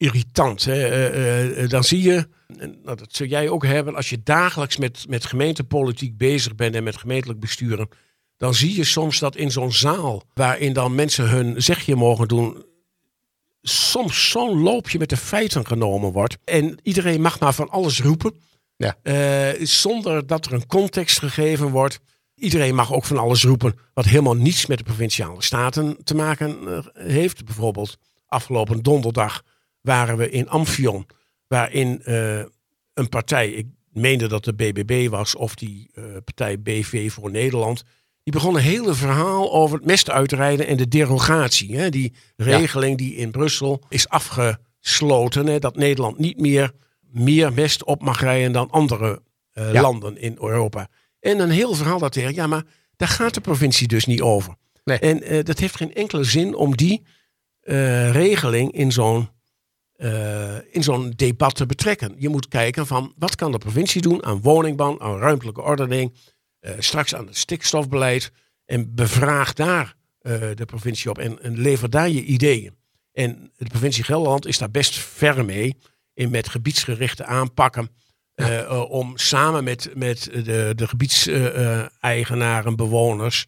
irritant. 0.00 0.64
Hè. 0.64 0.86
Eh, 0.88 1.06
eh, 1.06 1.62
eh, 1.62 1.70
dan 1.70 1.84
zie 1.84 2.02
je, 2.02 2.28
en 2.58 2.78
nou, 2.84 2.96
dat 2.96 3.08
zul 3.10 3.26
jij 3.26 3.48
ook 3.48 3.64
hebben, 3.64 3.94
als 3.94 4.10
je 4.10 4.22
dagelijks 4.22 4.76
met, 4.76 5.04
met 5.08 5.26
gemeentepolitiek 5.26 6.16
bezig 6.16 6.54
bent 6.54 6.74
en 6.74 6.84
met 6.84 6.96
gemeentelijk 6.96 7.40
besturen, 7.40 7.88
dan 8.36 8.54
zie 8.54 8.76
je 8.76 8.84
soms 8.84 9.18
dat 9.18 9.36
in 9.36 9.50
zo'n 9.50 9.72
zaal, 9.72 10.22
waarin 10.34 10.72
dan 10.72 10.94
mensen 10.94 11.28
hun 11.28 11.62
zegje 11.62 11.96
mogen 11.96 12.28
doen, 12.28 12.64
soms 13.62 14.30
zo'n 14.30 14.60
loopje 14.60 14.98
met 14.98 15.08
de 15.08 15.16
feiten 15.16 15.66
genomen 15.66 16.12
wordt. 16.12 16.38
En 16.44 16.78
iedereen 16.82 17.20
mag 17.20 17.40
maar 17.40 17.54
van 17.54 17.68
alles 17.68 18.00
roepen, 18.00 18.34
Ja. 18.76 18.96
zonder 19.62 20.26
dat 20.26 20.46
er 20.46 20.52
een 20.52 20.66
context 20.66 21.18
gegeven 21.18 21.68
wordt. 21.70 22.00
Iedereen 22.34 22.74
mag 22.74 22.92
ook 22.92 23.04
van 23.04 23.18
alles 23.18 23.44
roepen 23.44 23.78
wat 23.94 24.04
helemaal 24.04 24.36
niets 24.36 24.66
met 24.66 24.78
de 24.78 24.84
provinciale 24.84 25.42
staten 25.42 25.96
te 26.04 26.14
maken 26.14 26.56
heeft. 26.94 27.44
Bijvoorbeeld 27.44 27.96
afgelopen 28.26 28.82
donderdag 28.82 29.42
waren 29.80 30.16
we 30.16 30.30
in 30.30 30.48
Amphion, 30.48 31.06
waarin 31.46 32.02
eh, 32.02 32.38
een 32.94 33.08
partij, 33.08 33.48
ik 33.50 33.66
meende 33.92 34.28
dat 34.28 34.44
de 34.44 34.54
BBB 34.54 35.08
was, 35.08 35.34
of 35.34 35.54
die 35.54 35.90
eh, 35.94 36.04
partij 36.24 36.60
BV 36.60 37.12
voor 37.12 37.30
Nederland, 37.30 37.82
die 38.22 38.32
begon 38.32 38.54
een 38.54 38.62
hele 38.62 38.94
verhaal 38.94 39.52
over 39.52 39.76
het 39.76 39.86
mest 39.86 40.10
uitrijden 40.10 40.66
en 40.66 40.76
de 40.76 40.88
derogatie. 40.88 41.76
Hè, 41.76 41.88
die 41.90 42.12
regeling 42.36 42.98
die 42.98 43.14
in 43.14 43.30
Brussel 43.30 43.82
is 43.88 44.08
afgesloten, 44.08 45.46
hè, 45.46 45.58
dat 45.58 45.76
Nederland 45.76 46.18
niet 46.18 46.40
meer 46.40 46.72
meer 47.12 47.52
mest 47.52 47.84
op 47.84 48.02
mag 48.02 48.20
rijden 48.20 48.52
dan 48.52 48.70
andere 48.70 49.22
eh, 49.52 49.72
Ja. 49.72 49.80
landen 49.80 50.16
in 50.20 50.36
Europa. 50.40 50.88
En 51.20 51.38
een 51.38 51.50
heel 51.50 51.74
verhaal 51.74 51.98
dat 51.98 52.12
tegen, 52.12 52.34
ja, 52.34 52.46
maar 52.46 52.64
daar 52.96 53.08
gaat 53.08 53.34
de 53.34 53.40
provincie 53.40 53.88
dus 53.88 54.06
niet 54.06 54.20
over. 54.20 54.54
Nee. 54.84 54.98
En 54.98 55.44
dat 55.44 55.58
heeft 55.58 55.76
geen 55.76 55.94
enkele 55.94 56.24
zin 56.24 56.54
om 56.54 56.76
die 56.76 57.02
regeling 58.10 58.72
in 58.72 58.92
zo'n 58.92 59.28
eh, 60.00 60.56
in 60.70 60.82
zo'n 60.82 61.12
debat 61.16 61.54
te 61.54 61.66
betrekken. 61.66 62.14
Je 62.18 62.28
moet 62.28 62.48
kijken 62.48 62.86
van 62.86 63.14
wat 63.18 63.34
kan 63.34 63.52
de 63.52 63.58
provincie 63.58 64.02
doen 64.02 64.24
aan 64.24 64.40
woningbouw, 64.40 65.00
aan 65.00 65.18
ruimtelijke 65.18 65.62
ordening, 65.62 66.14
eh, 66.60 66.72
straks 66.78 67.14
aan 67.14 67.26
het 67.26 67.36
stikstofbeleid 67.36 68.32
en 68.64 68.94
bevraag 68.94 69.52
daar 69.52 69.94
eh, 70.20 70.40
de 70.54 70.64
provincie 70.64 71.10
op 71.10 71.18
en, 71.18 71.42
en 71.42 71.58
lever 71.58 71.90
daar 71.90 72.08
je 72.08 72.22
ideeën. 72.22 72.76
En 73.12 73.52
de 73.56 73.68
provincie 73.68 74.04
Gelderland 74.04 74.46
is 74.46 74.58
daar 74.58 74.70
best 74.70 74.98
ver 74.98 75.44
mee 75.44 75.76
in 76.14 76.30
met 76.30 76.48
gebiedsgerichte 76.48 77.24
aanpakken. 77.24 77.88
om 78.88 79.12
samen 79.16 79.64
met, 79.64 79.90
met 79.94 80.30
de, 80.32 80.72
de 80.74 80.88
gebiedseigenaren, 80.88 82.76
bewoners, 82.76 83.46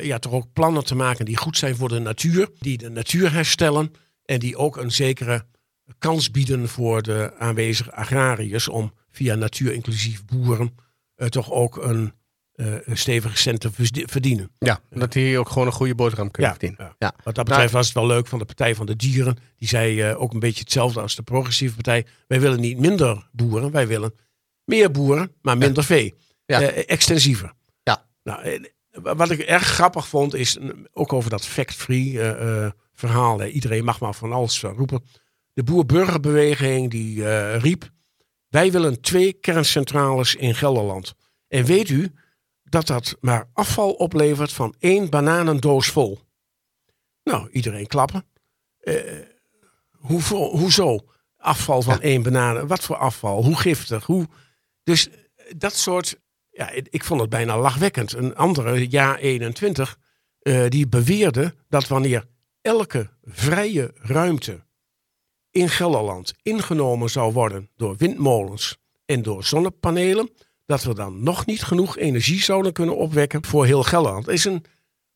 ja, 0.00 0.18
toch 0.18 0.32
ook 0.32 0.52
plannen 0.52 0.84
te 0.84 0.94
maken 0.94 1.24
die 1.24 1.36
goed 1.36 1.56
zijn 1.56 1.76
voor 1.76 1.88
de 1.88 1.98
natuur. 1.98 2.48
Die 2.58 2.78
de 2.78 2.90
natuur 2.90 3.32
herstellen. 3.32 3.92
En 4.24 4.38
die 4.38 4.56
ook 4.56 4.76
een 4.76 4.92
zekere 4.92 5.44
kans 5.98 6.30
bieden 6.30 6.68
voor 6.68 7.02
de 7.02 7.32
aanwezige 7.38 7.92
agrariërs. 7.92 8.68
Om 8.68 8.92
via 9.10 9.34
natuur-inclusief 9.34 10.24
boeren 10.24 10.76
eh, 11.14 11.28
toch 11.28 11.52
ook 11.52 11.76
een, 11.76 12.12
een 12.54 12.98
stevige 12.98 13.36
cent 13.36 13.60
te 13.60 13.70
verdienen. 14.06 14.50
Ja, 14.58 14.80
dat 14.90 15.12
die 15.12 15.38
ook 15.38 15.48
gewoon 15.48 15.66
een 15.66 15.72
goede 15.72 15.94
boterham 15.94 16.30
kunnen 16.30 16.50
verdienen. 16.50 16.78
ja. 16.80 16.94
Ja. 16.98 17.14
Wat 17.24 17.34
dat 17.34 17.44
betreft 17.44 17.72
was 17.72 17.86
het 17.86 17.94
wel 17.94 18.06
leuk 18.06 18.26
van 18.26 18.38
de 18.38 18.44
Partij 18.44 18.74
van 18.74 18.86
de 18.86 18.96
Dieren. 18.96 19.36
Die 19.56 19.68
zei 19.68 20.02
eh, 20.02 20.20
ook 20.20 20.32
een 20.32 20.38
beetje 20.38 20.60
hetzelfde 20.60 21.00
als 21.00 21.14
de 21.14 21.22
progressieve 21.22 21.74
partij. 21.74 22.06
Wij 22.26 22.40
willen 22.40 22.60
niet 22.60 22.78
minder 22.78 23.28
boeren, 23.32 23.70
wij 23.70 23.86
willen 23.86 24.14
meer 24.64 24.90
boeren, 24.90 25.32
maar 25.42 25.58
minder 25.58 25.84
vee. 25.84 26.14
Ja. 26.46 26.60
Extensiever. 26.70 27.52
Ja. 27.82 28.06
Nou, 28.22 28.68
wat 28.90 29.30
ik 29.30 29.40
erg 29.40 29.66
grappig 29.66 30.08
vond, 30.08 30.34
is 30.34 30.58
ook 30.92 31.12
over 31.12 31.30
dat 31.30 31.46
fact-free 31.46 32.20
verhaal. 32.94 33.44
Iedereen 33.44 33.84
mag 33.84 34.00
maar 34.00 34.14
van 34.14 34.32
alles 34.32 34.60
roepen. 34.60 35.02
De 35.56 35.62
boer-burgerbeweging 35.62 36.90
die 36.90 37.28
eh, 37.28 37.60
riep... 37.60 37.90
Wij 38.48 38.72
willen 38.72 39.00
twee 39.00 39.32
kerncentrales 39.32 40.34
in 40.34 40.54
Gelderland. 40.54 41.14
En 41.48 41.64
weet 41.64 41.88
u 41.88 42.12
dat 42.62 42.86
dat 42.86 43.16
maar 43.20 43.48
afval 43.52 43.92
oplevert 43.92 44.52
van 44.52 44.74
één 44.78 45.10
bananendoos 45.10 45.88
vol? 45.88 46.18
Nou, 47.22 47.48
iedereen 47.50 47.86
klappen. 47.86 48.24
Hoeveel, 49.90 50.56
hoezo? 50.56 50.98
Afval 51.36 51.82
van 51.82 52.00
één 52.00 52.22
banaan. 52.22 52.66
Wat 52.66 52.84
voor 52.84 52.96
afval? 52.96 53.44
Hoe 53.44 53.56
giftig? 53.56 54.04
Hoe... 54.04 54.26
Dus 54.82 55.08
eh, 55.08 55.16
dat 55.56 55.76
soort... 55.76 56.18
Ja, 56.50 56.70
ik 56.70 57.04
vond 57.04 57.20
het 57.20 57.30
bijna 57.30 57.58
lachwekkend. 57.58 58.12
Een 58.12 58.36
andere, 58.36 58.88
jaar 58.88 59.18
21, 59.18 59.98
eh, 60.38 60.68
die 60.68 60.88
beweerde 60.88 61.54
dat 61.68 61.88
wanneer 61.88 62.24
elke 62.62 63.10
vrije 63.24 63.92
ruimte 63.94 64.65
in 65.56 65.68
Gelderland 65.68 66.34
ingenomen 66.42 67.10
zou 67.10 67.32
worden 67.32 67.70
door 67.76 67.96
windmolens 67.96 68.76
en 69.04 69.22
door 69.22 69.44
zonnepanelen, 69.44 70.30
dat 70.66 70.82
we 70.82 70.94
dan 70.94 71.22
nog 71.22 71.46
niet 71.46 71.62
genoeg 71.62 71.98
energie 71.98 72.42
zouden 72.42 72.72
kunnen 72.72 72.96
opwekken 72.96 73.44
voor 73.44 73.66
heel 73.66 73.82
Gelderland. 73.82 74.26
Het 74.26 74.34
is 74.34 74.44
een 74.44 74.64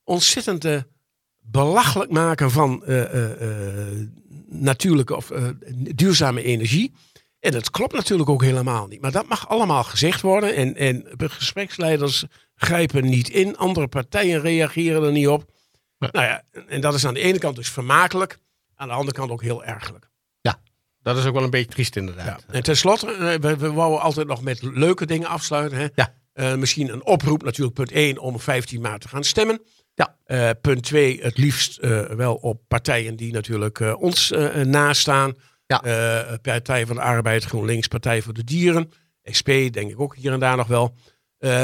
ontzettende 0.05 0.87
belachelijk 1.41 2.11
maken 2.11 2.51
van 2.51 2.85
eh, 2.85 3.03
eh, 3.03 3.43
eh, 3.43 4.09
natuurlijke 4.47 5.17
of 5.17 5.33
duurzame 5.95 6.43
energie. 6.43 6.93
En 7.41 7.53
dat 7.53 7.71
klopt 7.71 7.93
natuurlijk 7.93 8.29
ook 8.29 8.43
helemaal 8.43 8.87
niet. 8.87 9.01
Maar 9.01 9.13
dat 9.13 9.29
mag 9.29 9.49
allemaal 9.49 9.85
gezegd 9.85 10.21
worden. 10.21 10.55
En, 10.55 10.77
en 10.77 11.07
gespreksleiders 11.17 12.25
grijpen 12.55 13.05
niet 13.05 13.29
in. 13.29 13.57
Andere 13.57 13.89
partijen 13.89 14.41
reageren 14.41 15.03
er 15.03 15.13
niet 15.13 15.29
op. 15.29 15.45
Nou 15.99 16.25
ja, 16.27 16.43
en 16.69 16.81
dat 16.81 16.95
is 16.95 17.07
aan 17.07 17.15
de 17.15 17.21
ene 17.21 17.39
kant 17.39 17.57
dus 17.57 17.71
vermakelijk. 17.71 18.39
Aan 18.75 18.89
de 18.89 18.95
andere 18.95 19.17
kant 19.17 19.31
ook 19.31 19.43
heel 19.43 19.65
ergelijk. 19.65 20.10
Dat 21.03 21.17
is 21.17 21.27
ook 21.27 21.35
wel 21.35 21.43
een 21.43 21.51
beetje 21.51 21.71
triest 21.71 21.97
inderdaad. 21.97 22.45
En 22.51 22.63
tenslotte, 22.63 23.13
eh, 23.13 23.35
we, 23.41 23.57
we 23.57 23.73
wouden 23.73 24.01
altijd 24.01 24.27
nog 24.27 24.43
met 24.43 24.63
leuke 24.63 25.07
dingen 25.07 25.29
afsluiten. 25.29 25.79
Hè? 25.79 25.87
Ja. 25.95 26.15
Eh, 26.33 26.55
misschien 26.55 26.93
een 26.93 27.05
oproep, 27.05 27.43
natuurlijk 27.43 27.75
punt 27.75 27.93
1, 27.93 28.19
om 28.19 28.41
15 28.41 28.81
maart 28.81 29.01
te 29.01 29.09
gaan 29.09 29.25
stemmen. 29.25 29.61
Ja. 29.95 30.17
Eh, 30.25 30.51
punt 30.61 30.83
2, 30.83 31.21
het 31.23 31.39
liefst 31.39 31.77
wel 32.17 32.35
op 32.35 32.61
partijen 32.69 33.17
die 33.17 33.33
natuurlijk 33.33 34.01
ons 34.01 34.33
nastaan. 34.65 35.35
Ja. 35.67 36.39
Partij 36.43 36.87
van 36.87 36.97
de 36.97 37.03
Arbeid, 37.03 37.45
GroenLinks, 37.45 37.87
Partij 37.87 38.23
voor 38.23 38.33
de 38.33 38.45
Dieren. 38.45 38.91
SP 39.39 39.49
denk 39.49 39.91
ik 39.91 40.01
ook 40.01 40.17
hier 40.17 40.33
en 40.33 40.41
daar 40.41 40.57
nog 40.57 40.67
wel. 40.67 40.95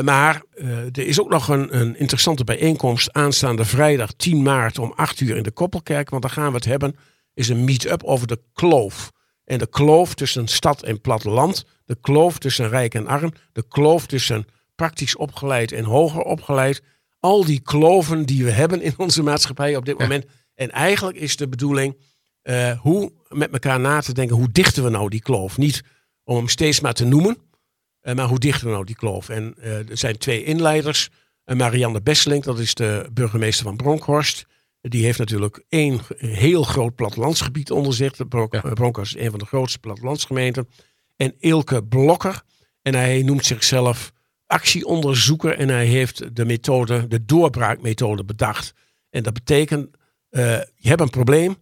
Maar 0.02 0.42
er 0.92 1.06
is 1.06 1.20
ook 1.20 1.28
nog 1.28 1.48
een, 1.48 1.76
een 1.80 1.98
interessante 1.98 2.44
bijeenkomst 2.44 3.12
aanstaande 3.12 3.64
vrijdag 3.64 4.12
10 4.12 4.42
maart 4.42 4.78
om 4.78 4.92
8 4.96 5.20
uur 5.20 5.36
in 5.36 5.42
de 5.42 5.50
Koppelkerk. 5.50 6.10
Want 6.10 6.22
daar 6.22 6.30
gaan 6.30 6.48
we 6.48 6.56
het 6.56 6.64
hebben, 6.64 6.96
is 7.34 7.48
een 7.48 7.64
meet-up 7.64 8.04
over 8.04 8.26
de 8.26 8.40
kloof. 8.52 9.12
En 9.46 9.58
de 9.58 9.66
kloof 9.66 10.14
tussen 10.14 10.48
stad 10.48 10.82
en 10.82 11.00
platteland. 11.00 11.64
De 11.84 11.96
kloof 12.00 12.38
tussen 12.38 12.68
rijk 12.68 12.94
en 12.94 13.06
arm. 13.06 13.32
De 13.52 13.64
kloof 13.68 14.06
tussen 14.06 14.46
praktisch 14.74 15.16
opgeleid 15.16 15.72
en 15.72 15.84
hoger 15.84 16.22
opgeleid. 16.22 16.82
Al 17.20 17.44
die 17.44 17.60
kloven 17.60 18.26
die 18.26 18.44
we 18.44 18.50
hebben 18.50 18.82
in 18.82 18.94
onze 18.96 19.22
maatschappij 19.22 19.76
op 19.76 19.84
dit 19.84 19.98
moment. 19.98 20.24
En 20.54 20.70
eigenlijk 20.70 21.16
is 21.16 21.36
de 21.36 21.48
bedoeling 21.48 21.96
eh, 22.42 22.80
hoe 22.80 23.12
met 23.28 23.52
elkaar 23.52 23.80
na 23.80 24.00
te 24.00 24.12
denken. 24.12 24.36
Hoe 24.36 24.52
dichten 24.52 24.84
we 24.84 24.90
nou 24.90 25.08
die 25.08 25.22
kloof? 25.22 25.58
Niet 25.58 25.82
om 26.24 26.36
hem 26.36 26.48
steeds 26.48 26.80
maar 26.80 26.94
te 26.94 27.04
noemen. 27.04 27.36
eh, 28.00 28.14
maar 28.14 28.26
hoe 28.28 28.38
dichten 28.38 28.66
we 28.66 28.72
nou 28.72 28.84
die 28.84 28.96
kloof? 28.96 29.28
En 29.28 29.54
eh, 29.60 29.90
er 29.90 29.98
zijn 29.98 30.18
twee 30.18 30.44
inleiders. 30.44 31.10
Marianne 31.44 32.02
Besseling, 32.02 32.44
dat 32.44 32.58
is 32.58 32.74
de 32.74 33.08
burgemeester 33.12 33.64
van 33.64 33.76
Bronkhorst. 33.76 34.46
Die 34.88 35.04
heeft 35.04 35.18
natuurlijk 35.18 35.64
één 35.68 36.00
heel 36.16 36.62
groot 36.62 36.94
plattelandsgebied 36.94 37.70
onder 37.70 37.94
zich. 37.94 38.16
De 38.16 38.48
Ja. 38.50 39.00
is 39.00 39.16
een 39.16 39.30
van 39.30 39.38
de 39.38 39.46
grootste 39.46 39.78
plattelandsgemeenten. 39.78 40.68
En 41.16 41.34
Ilke 41.38 41.84
Blokker. 41.84 42.42
En 42.82 42.94
hij 42.94 43.22
noemt 43.22 43.44
zichzelf 43.44 44.12
actieonderzoeker. 44.46 45.58
En 45.58 45.68
hij 45.68 45.86
heeft 45.86 46.36
de 46.36 46.44
methode, 46.44 47.06
de 47.06 47.24
doorbraakmethode 47.24 48.24
bedacht. 48.24 48.72
En 49.10 49.22
dat 49.22 49.32
betekent, 49.32 49.96
eh, 50.28 50.42
je 50.74 50.88
hebt 50.88 51.00
een 51.00 51.10
probleem. 51.10 51.56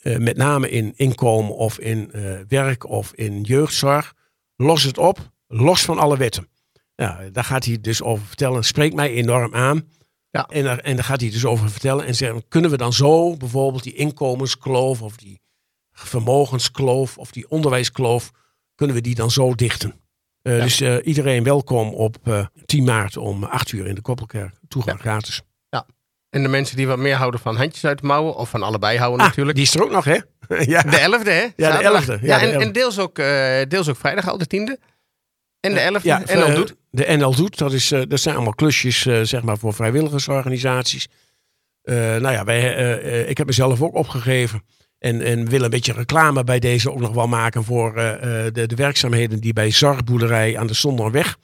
eh, 0.00 0.16
met 0.16 0.36
name 0.36 0.70
in 0.70 0.92
inkomen 0.96 1.56
of 1.56 1.78
in 1.78 2.12
eh, 2.12 2.38
werk 2.48 2.88
of 2.88 3.12
in 3.14 3.40
jeugdzorg. 3.42 4.14
Los 4.56 4.82
het 4.82 4.98
op, 4.98 5.30
los 5.46 5.82
van 5.82 5.98
alle 5.98 6.16
wetten. 6.16 6.48
Ja, 6.94 7.20
daar 7.32 7.44
gaat 7.44 7.64
hij 7.64 7.80
dus 7.80 8.02
over 8.02 8.26
vertellen. 8.26 8.64
Spreekt 8.64 8.94
mij 8.94 9.10
enorm 9.10 9.54
aan. 9.54 9.88
Ja. 10.30 10.46
En, 10.46 10.64
daar, 10.64 10.78
en 10.78 10.96
daar 10.96 11.04
gaat 11.04 11.20
hij 11.20 11.30
dus 11.30 11.44
over 11.44 11.70
vertellen. 11.70 12.06
En 12.06 12.14
zeggen, 12.14 12.44
kunnen 12.48 12.70
we 12.70 12.76
dan 12.76 12.92
zo 12.92 13.36
bijvoorbeeld 13.36 13.82
die 13.82 13.94
inkomenskloof 13.94 15.02
of 15.02 15.16
die 15.16 15.40
vermogenskloof 15.92 17.18
of 17.18 17.30
die 17.30 17.48
onderwijskloof, 17.50 18.30
kunnen 18.74 18.96
we 18.96 19.02
die 19.02 19.14
dan 19.14 19.30
zo 19.30 19.54
dichten? 19.54 20.00
Eh, 20.42 20.56
Ja. 20.56 20.62
Dus 20.62 20.80
eh, 20.80 20.96
iedereen 21.06 21.44
welkom 21.44 21.88
op 21.94 22.16
eh, 22.24 22.46
10 22.66 22.84
maart 22.84 23.16
om 23.16 23.44
8 23.44 23.72
uur 23.72 23.86
in 23.86 23.94
de 23.94 24.00
Koppelkerk. 24.00 24.54
Toegang 24.68 25.00
gratis. 25.00 25.42
En 26.30 26.42
de 26.42 26.48
mensen 26.48 26.76
die 26.76 26.86
wat 26.86 26.98
meer 26.98 27.14
houden 27.16 27.40
van 27.40 27.56
handjes 27.56 27.84
uit 27.84 28.00
de 28.00 28.06
mouwen, 28.06 28.34
of 28.36 28.50
van 28.50 28.62
allebei 28.62 28.98
houden 28.98 29.20
Ah, 29.20 29.26
natuurlijk. 29.26 29.56
die 29.56 29.66
is 29.66 29.74
er 29.74 29.82
ook 29.82 29.90
nog, 29.90 30.04
hè? 30.04 30.12
ja. 30.74 30.82
De 30.82 31.18
11e, 31.20 31.24
hè? 31.24 31.46
de 31.46 31.52
Zaterdag. 31.56 32.04
11e, 32.04 32.06
ja, 32.06 32.18
Ja, 32.22 32.38
de 32.38 32.46
en, 32.46 32.58
11e. 32.60 32.62
en 32.62 32.72
deels, 32.72 32.98
ook, 32.98 33.16
deels 33.68 33.88
ook 33.88 33.96
vrijdag 33.96 34.28
al, 34.28 34.38
de 34.38 34.76
10e. 34.78 34.89
En 35.60 35.74
de 35.74 35.98
11e. 36.00 36.02
Ja, 36.02 36.24
en 36.24 36.42
al 36.42 36.48
eh, 36.48 36.54
doet. 36.54 36.76
De 36.90 37.16
NL 37.16 37.34
Doet, 37.34 37.58
dat, 37.58 37.72
is, 37.72 37.92
eh, 37.92 38.00
dat 38.08 38.20
zijn 38.20 38.34
allemaal 38.34 38.54
klusjes 38.54 39.06
eh, 39.06 39.20
zeg 39.22 39.42
maar 39.42 39.58
voor 39.58 39.74
vrijwilligersorganisaties. 39.74 41.08
Eh, 41.82 41.96
nou 41.96 42.30
ja, 42.30 42.44
wij, 42.44 42.76
eh, 42.76 43.20
eh, 43.20 43.28
ik 43.28 43.38
heb 43.38 43.46
mezelf 43.46 43.82
ook 43.82 43.94
opgegeven. 43.94 44.62
En, 44.98 45.20
en 45.22 45.48
wil 45.48 45.62
een 45.62 45.70
beetje 45.70 45.92
reclame 45.92 46.44
bij 46.44 46.58
deze 46.58 46.92
ook 46.92 47.00
nog 47.00 47.14
wel 47.14 47.28
maken 47.28 47.64
voor 47.64 47.96
eh, 47.96 48.46
eh, 48.46 48.52
de, 48.54 48.66
de 48.66 48.74
werkzaamheden 48.74 49.40
die 49.40 49.52
bij 49.52 49.70
Zargboerderij 49.70 50.58
aan 50.58 50.66
de 50.66 50.74
Sonderweg 50.74 51.36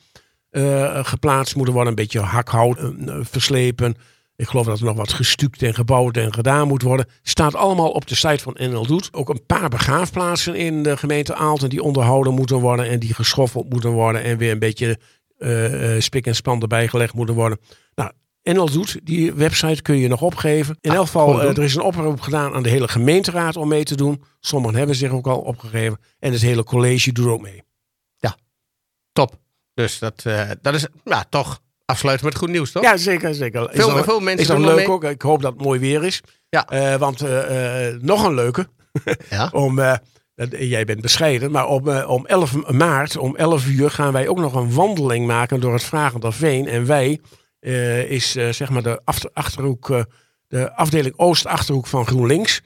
eh, 0.50 1.04
geplaatst 1.04 1.56
moeten 1.56 1.74
worden. 1.74 1.90
Een 1.92 1.98
beetje 1.98 2.20
hakhout 2.20 2.78
eh, 2.78 3.16
verslepen. 3.20 3.96
Ik 4.36 4.48
geloof 4.48 4.66
dat 4.66 4.78
er 4.78 4.84
nog 4.84 4.96
wat 4.96 5.12
gestuukt 5.12 5.62
en 5.62 5.74
gebouwd 5.74 6.16
en 6.16 6.32
gedaan 6.32 6.68
moet 6.68 6.82
worden. 6.82 7.06
Staat 7.22 7.54
allemaal 7.54 7.90
op 7.90 8.06
de 8.06 8.14
site 8.14 8.42
van 8.42 8.56
NL 8.58 8.86
Doet. 8.86 9.08
Ook 9.12 9.28
een 9.28 9.46
paar 9.46 9.68
begraafplaatsen 9.68 10.54
in 10.54 10.82
de 10.82 10.96
gemeente 10.96 11.34
Aalten 11.34 11.68
die 11.68 11.82
onderhouden 11.82 12.34
moeten 12.34 12.60
worden. 12.60 12.88
En 12.88 12.98
die 12.98 13.14
geschoffeld 13.14 13.68
moeten 13.68 13.90
worden. 13.90 14.22
En 14.22 14.38
weer 14.38 14.52
een 14.52 14.58
beetje 14.58 14.98
eh, 15.38 15.94
eh, 15.94 16.00
spik 16.00 16.26
en 16.26 16.34
span 16.34 16.60
erbij 16.60 16.88
gelegd 16.88 17.14
moeten 17.14 17.34
worden. 17.34 17.58
Nou, 17.94 18.10
NL 18.42 18.70
Doet, 18.70 19.00
die 19.02 19.32
website 19.32 19.82
kun 19.82 19.96
je 19.96 20.08
nog 20.08 20.22
opgeven. 20.22 20.78
In 20.80 20.90
elk 20.90 21.06
geval, 21.06 21.42
eh, 21.42 21.48
er 21.48 21.62
is 21.62 21.74
een 21.74 21.82
oproep 21.82 22.20
gedaan 22.20 22.54
aan 22.54 22.62
de 22.62 22.68
hele 22.68 22.88
gemeenteraad 22.88 23.56
om 23.56 23.68
mee 23.68 23.84
te 23.84 23.96
doen. 23.96 24.22
Sommigen 24.40 24.78
hebben 24.78 24.96
zich 24.96 25.10
ook 25.10 25.26
al 25.26 25.38
opgegeven. 25.38 25.98
En 26.18 26.32
het 26.32 26.42
hele 26.42 26.64
college 26.64 27.12
doet 27.12 27.26
ook 27.26 27.42
mee. 27.42 27.64
Top. 29.12 29.38
Dus 29.74 29.98
dat, 29.98 30.22
dat 30.62 30.74
is 30.74 30.86
ja, 31.04 31.24
toch 31.28 31.60
afsluiten 31.86 32.26
met 32.26 32.36
goed 32.36 32.48
nieuws, 32.50 32.72
toch? 32.72 32.82
Ja, 32.82 32.96
zeker, 32.96 33.34
zeker. 33.34 33.70
Is 33.72 33.76
Veel- 33.84 34.04
veel 34.04 34.20
mensen 34.20 34.44
is 34.44 34.48
er 34.50 34.60
leuk 34.60 34.76
mee. 34.76 34.90
ook. 34.90 35.04
Ik 35.04 35.22
hoop 35.22 35.42
dat 35.42 35.52
het 35.52 35.62
mooi 35.62 35.80
weer 35.80 36.04
is. 36.04 36.20
Ja. 36.48 36.66
Eh, 36.68 36.94
want 36.94 37.20
eh, 37.20 37.88
eh, 37.88 38.00
nog 38.00 38.24
een 38.24 38.34
leuke. 38.34 38.68
Ja. 39.30 39.48
om, 39.64 39.78
eh, 39.78 39.94
dat- 40.34 40.48
jij 40.58 40.84
bent 40.84 41.00
bescheiden, 41.00 41.50
maar 41.50 41.66
om, 41.66 41.88
om 41.88 42.26
11 42.26 42.70
maart, 42.70 43.16
om 43.16 43.36
11 43.36 43.66
uur, 43.66 43.90
gaan 43.90 44.12
wij 44.12 44.28
ook 44.28 44.38
nog 44.38 44.54
een 44.54 44.72
wandeling 44.72 45.26
maken 45.26 45.60
door 45.60 45.72
het 45.72 45.82
Vragenderveen. 45.84 46.68
En 46.68 46.86
wij 46.86 47.20
eh, 47.60 48.10
is 48.10 48.30
zeg 48.32 48.70
maar 48.70 48.82
de 48.82 49.00
achter- 49.04 49.30
achterhoek, 49.32 49.90
eh, 49.90 50.02
de 50.48 50.72
afdeling 50.74 51.14
Oost-achterhoek 51.18 51.86
van 51.86 52.06
GroenLinks. 52.06 52.60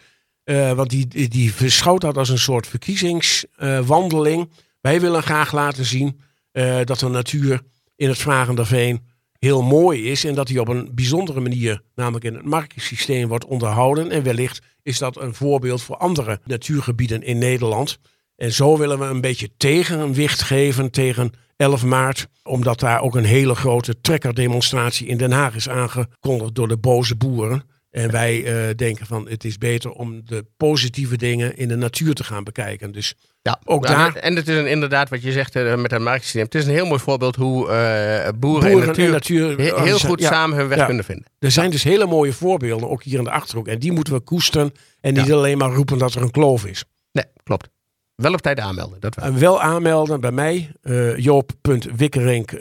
Eh, 0.45 0.73
want 0.73 0.91
die, 0.91 1.07
die, 1.07 1.29
die 1.29 1.53
beschouwt 1.61 2.01
dat 2.01 2.16
als 2.16 2.29
een 2.29 2.39
soort 2.39 2.66
verkiezingswandeling. 2.66 4.51
wij 4.81 5.01
willen 5.01 5.23
graag 5.23 5.53
laten 5.53 5.85
zien 5.85 6.21
eh, 6.53 6.79
dat 6.85 6.99
de 6.99 7.09
natuur 7.09 7.61
in 7.97 8.09
het 8.09 8.18
Vragenderveen 8.18 9.09
heel 9.41 9.62
mooi 9.62 10.11
is. 10.11 10.24
En 10.24 10.34
dat 10.34 10.47
die 10.47 10.61
op 10.61 10.68
een 10.68 10.91
bijzondere 10.95 11.41
manier, 11.41 11.82
namelijk 11.95 12.24
in 12.24 12.34
het 12.34 12.45
markensysteem, 12.45 13.28
wordt 13.28 13.45
onderhouden. 13.45 14.11
En 14.11 14.22
wellicht 14.22 14.62
is 14.82 14.99
dat 14.99 15.20
een 15.20 15.34
voorbeeld 15.34 15.82
voor 15.82 15.97
andere 15.97 16.41
natuurgebieden 16.45 17.22
in 17.22 17.38
Nederland. 17.38 17.99
En 18.36 18.53
zo 18.53 18.78
willen 18.78 18.99
we 18.99 19.05
een 19.05 19.20
beetje 19.20 19.51
tegenwicht 19.57 20.43
geven 20.43 20.91
tegen 20.91 21.32
11 21.57 21.84
maart. 21.84 22.28
Omdat 22.43 22.80
daar 22.80 23.01
ook 23.01 23.14
een 23.14 23.24
hele 23.24 23.55
grote 23.55 24.01
trekkerdemonstratie 24.01 25.07
in 25.07 25.16
Den 25.16 25.32
Haag 25.32 25.55
is 25.55 25.68
aangekondigd 25.68 26.55
door 26.55 26.68
de 26.68 26.78
boze 26.78 27.16
boeren. 27.16 27.62
En 27.91 28.11
wij 28.11 28.45
eh, 28.45 28.74
denken 28.76 29.07
van 29.07 29.28
het 29.28 29.45
is 29.45 29.59
beter 29.59 29.91
om 29.91 30.22
de 30.24 30.45
positieve 30.57 31.16
dingen 31.16 31.57
in 31.57 31.68
de 31.68 31.76
natuur 31.76 32.14
te 32.14 32.24
gaan 32.24 32.45
bekijken. 32.45 32.93
Dus 32.93 33.14
Ja, 33.43 33.61
Ook 33.64 33.86
Ja, 33.88 33.95
daar- 33.95 34.14
En 34.14 34.36
het 34.36 34.49
is 34.49 34.57
een, 34.57 34.66
inderdaad 34.66 35.09
wat 35.09 35.22
je 35.22 35.32
zegt 35.32 35.57
eh, 35.57 35.74
met 35.76 35.91
het 35.91 36.03
marktsysteem. 36.03 36.45
Het 36.45 36.55
is 36.55 36.66
een 36.66 36.72
heel 36.72 36.86
mooi 36.86 37.01
voorbeeld 37.01 37.36
hoe 37.36 37.68
eh, 37.68 38.28
boeren, 38.38 38.70
boeren 38.70 38.80
en 38.80 38.86
natuur, 38.86 39.05
en 39.05 39.11
natuur 39.11 39.57
he- 39.59 39.82
heel 39.82 39.99
goed 39.99 40.20
ja. 40.20 40.28
samen 40.32 40.57
hun 40.59 40.68
weg 40.68 40.86
kunnen 40.86 41.05
vinden. 41.05 41.26
Er 41.38 41.51
zijn 41.51 41.70
dus 41.70 41.82
hele 41.82 42.07
mooie 42.07 42.32
voorbeelden, 42.32 42.88
ook 42.91 43.03
hier 43.03 43.18
in 43.18 43.24
de 43.24 43.30
Achterhoek. 43.30 43.68
En 43.68 43.78
die 43.78 43.93
moeten 43.93 44.12
we 44.12 44.20
koesteren 44.20 44.72
en 45.01 45.14
niet 45.14 45.32
alleen 45.32 45.59
maar 45.59 45.70
roepen 45.72 45.99
dat 45.99 46.14
er 46.14 46.22
een 46.22 46.30
kloof 46.30 46.64
is. 46.66 46.84
Nee, 47.12 47.24
klopt. 47.43 47.68
Wel 48.14 48.32
op 48.32 48.41
tijd 48.41 48.59
aanmelden. 48.61 49.01
Dat 49.01 49.14
wel. 49.14 49.24
En 49.24 49.38
wel 49.38 49.61
aanmelden 49.62 50.20
bij 50.20 50.32
mij, 50.32 50.70
joop.wikkerink, 51.16 52.53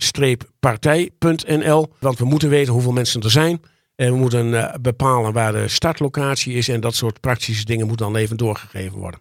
progressieve-partij.nl. 0.00 1.92
Want 1.98 2.18
we 2.18 2.24
moeten 2.24 2.48
weten 2.48 2.72
hoeveel 2.72 2.92
mensen 2.92 3.20
er 3.22 3.30
zijn. 3.30 3.62
En 3.96 4.12
we 4.12 4.18
moeten 4.18 4.54
eh, 4.54 4.74
bepalen 4.80 5.32
waar 5.32 5.52
de 5.52 5.68
startlocatie 5.68 6.54
is. 6.54 6.68
En 6.68 6.80
dat 6.80 6.94
soort 6.94 7.20
praktische 7.20 7.64
dingen 7.64 7.86
moeten 7.86 8.06
dan 8.06 8.16
even 8.16 8.36
doorgegeven 8.36 8.98
worden. 8.98 9.20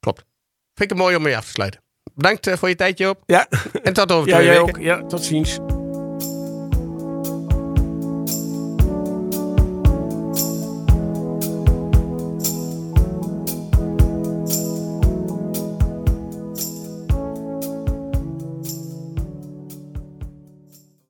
Klopt. 0.00 0.24
Vind 0.74 0.90
ik 0.90 0.96
het 0.96 0.98
mooi 1.06 1.16
om 1.16 1.22
mee 1.22 1.36
af 1.36 1.44
te 1.44 1.50
sluiten. 1.50 1.80
Bedankt 2.14 2.46
eh, 2.46 2.56
voor 2.56 2.68
je 2.68 2.74
tijd, 2.74 2.98
Joop. 2.98 3.22
Ja, 3.26 3.48
En 3.82 3.92
tot 3.92 4.12
over 4.12 4.28
ja 4.28 4.34
twee 4.34 4.46
jij 4.46 4.58
weken. 4.58 4.76
ook. 4.76 4.82
Ja, 4.82 5.02
tot 5.06 5.24
ziens. 5.24 5.58